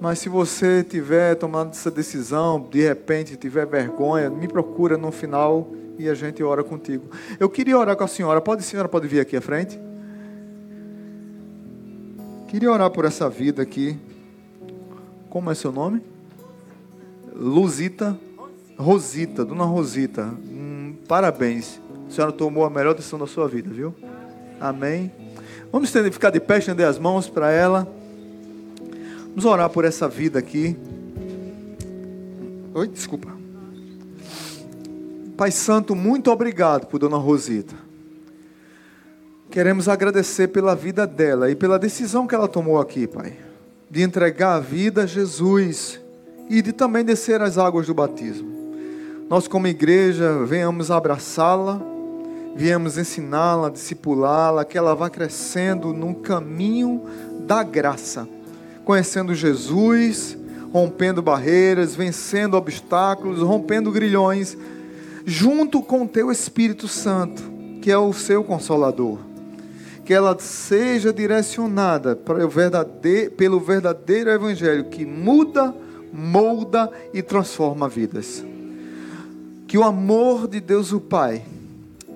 Mas 0.00 0.18
se 0.18 0.28
você 0.28 0.82
tiver 0.82 1.36
tomado 1.36 1.70
essa 1.70 1.92
decisão, 1.92 2.60
de 2.72 2.82
repente 2.82 3.36
tiver 3.36 3.66
vergonha, 3.66 4.28
me 4.28 4.48
procura 4.48 4.98
no 4.98 5.12
final 5.12 5.70
e 5.98 6.08
a 6.08 6.14
gente 6.14 6.42
ora 6.42 6.62
contigo. 6.64 7.08
Eu 7.38 7.48
queria 7.48 7.78
orar 7.78 7.96
com 7.96 8.04
a 8.04 8.08
senhora. 8.08 8.40
Pode, 8.40 8.60
a 8.60 8.64
senhora 8.64 8.88
pode 8.88 9.06
vir 9.06 9.20
aqui 9.20 9.36
à 9.36 9.40
frente? 9.40 9.78
Queria 12.48 12.70
orar 12.70 12.90
por 12.90 13.04
essa 13.04 13.28
vida 13.28 13.62
aqui. 13.62 13.98
Como 15.28 15.50
é 15.50 15.54
seu 15.54 15.72
nome? 15.72 16.02
Luzita. 17.34 18.18
Rosita, 18.76 19.44
dona 19.44 19.64
Rosita. 19.64 20.24
Hum, 20.24 20.94
parabéns. 21.06 21.80
A 22.08 22.10
senhora 22.10 22.32
tomou 22.32 22.64
a 22.64 22.70
melhor 22.70 22.94
decisão 22.94 23.18
da 23.18 23.26
sua 23.26 23.48
vida, 23.48 23.70
viu? 23.70 23.94
Amém. 24.60 25.12
Vamos 25.70 25.90
ficar 25.90 26.30
de 26.30 26.40
pé, 26.40 26.58
estender 26.58 26.86
as 26.86 26.98
mãos 26.98 27.28
para 27.28 27.50
ela. 27.50 27.88
Vamos 29.28 29.44
orar 29.44 29.68
por 29.70 29.84
essa 29.84 30.08
vida 30.08 30.38
aqui. 30.38 30.76
Oi, 32.72 32.88
desculpa. 32.88 33.33
Pai 35.36 35.50
Santo, 35.50 35.96
muito 35.96 36.30
obrigado 36.30 36.86
por 36.86 37.00
Dona 37.00 37.16
Rosita. 37.16 37.74
Queremos 39.50 39.88
agradecer 39.88 40.48
pela 40.48 40.76
vida 40.76 41.06
dela 41.06 41.50
e 41.50 41.56
pela 41.56 41.76
decisão 41.76 42.26
que 42.26 42.34
ela 42.34 42.46
tomou 42.46 42.80
aqui, 42.80 43.06
Pai, 43.08 43.36
de 43.90 44.02
entregar 44.02 44.54
a 44.54 44.60
vida 44.60 45.02
a 45.02 45.06
Jesus 45.06 46.00
e 46.48 46.62
de 46.62 46.72
também 46.72 47.04
descer 47.04 47.42
as 47.42 47.58
águas 47.58 47.86
do 47.86 47.94
batismo. 47.94 48.48
Nós, 49.28 49.48
como 49.48 49.66
igreja, 49.66 50.44
venhamos 50.44 50.90
abraçá-la, 50.92 51.80
viemos 52.54 52.96
ensiná-la, 52.96 53.70
discipulá-la, 53.70 54.64
que 54.64 54.78
ela 54.78 54.94
vá 54.94 55.10
crescendo 55.10 55.92
no 55.92 56.14
caminho 56.14 57.02
da 57.40 57.64
graça, 57.64 58.28
conhecendo 58.84 59.34
Jesus, 59.34 60.38
rompendo 60.72 61.20
barreiras, 61.20 61.96
vencendo 61.96 62.56
obstáculos, 62.56 63.40
rompendo 63.40 63.90
grilhões 63.90 64.56
junto 65.24 65.82
com 65.82 66.02
o 66.02 66.08
teu 66.08 66.30
Espírito 66.30 66.86
Santo, 66.86 67.42
que 67.80 67.90
é 67.90 67.98
o 67.98 68.12
seu 68.12 68.44
consolador. 68.44 69.18
Que 70.04 70.12
ela 70.12 70.38
seja 70.38 71.12
direcionada 71.12 72.18
verdadeiro, 72.50 73.30
pelo 73.32 73.58
verdadeiro 73.58 74.30
Evangelho 74.30 74.84
que 74.84 75.06
muda, 75.06 75.74
molda 76.12 76.90
e 77.12 77.22
transforma 77.22 77.88
vidas. 77.88 78.44
Que 79.66 79.78
o 79.78 79.82
amor 79.82 80.46
de 80.46 80.60
Deus 80.60 80.92
o 80.92 81.00
Pai, 81.00 81.42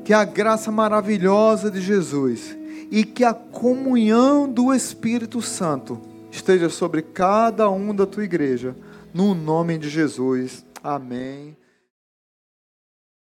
que 0.04 0.12
a 0.12 0.24
graça 0.24 0.70
maravilhosa 0.70 1.70
de 1.70 1.80
Jesus 1.80 2.56
e 2.90 3.04
que 3.04 3.24
a 3.24 3.34
comunhão 3.34 4.50
do 4.50 4.72
Espírito 4.72 5.42
Santo 5.42 6.00
esteja 6.30 6.68
sobre 6.68 7.02
cada 7.02 7.68
um 7.70 7.94
da 7.94 8.06
tua 8.06 8.24
igreja, 8.24 8.76
no 9.12 9.34
nome 9.34 9.76
de 9.76 9.88
Jesus. 9.88 10.64
Amém. 10.82 11.57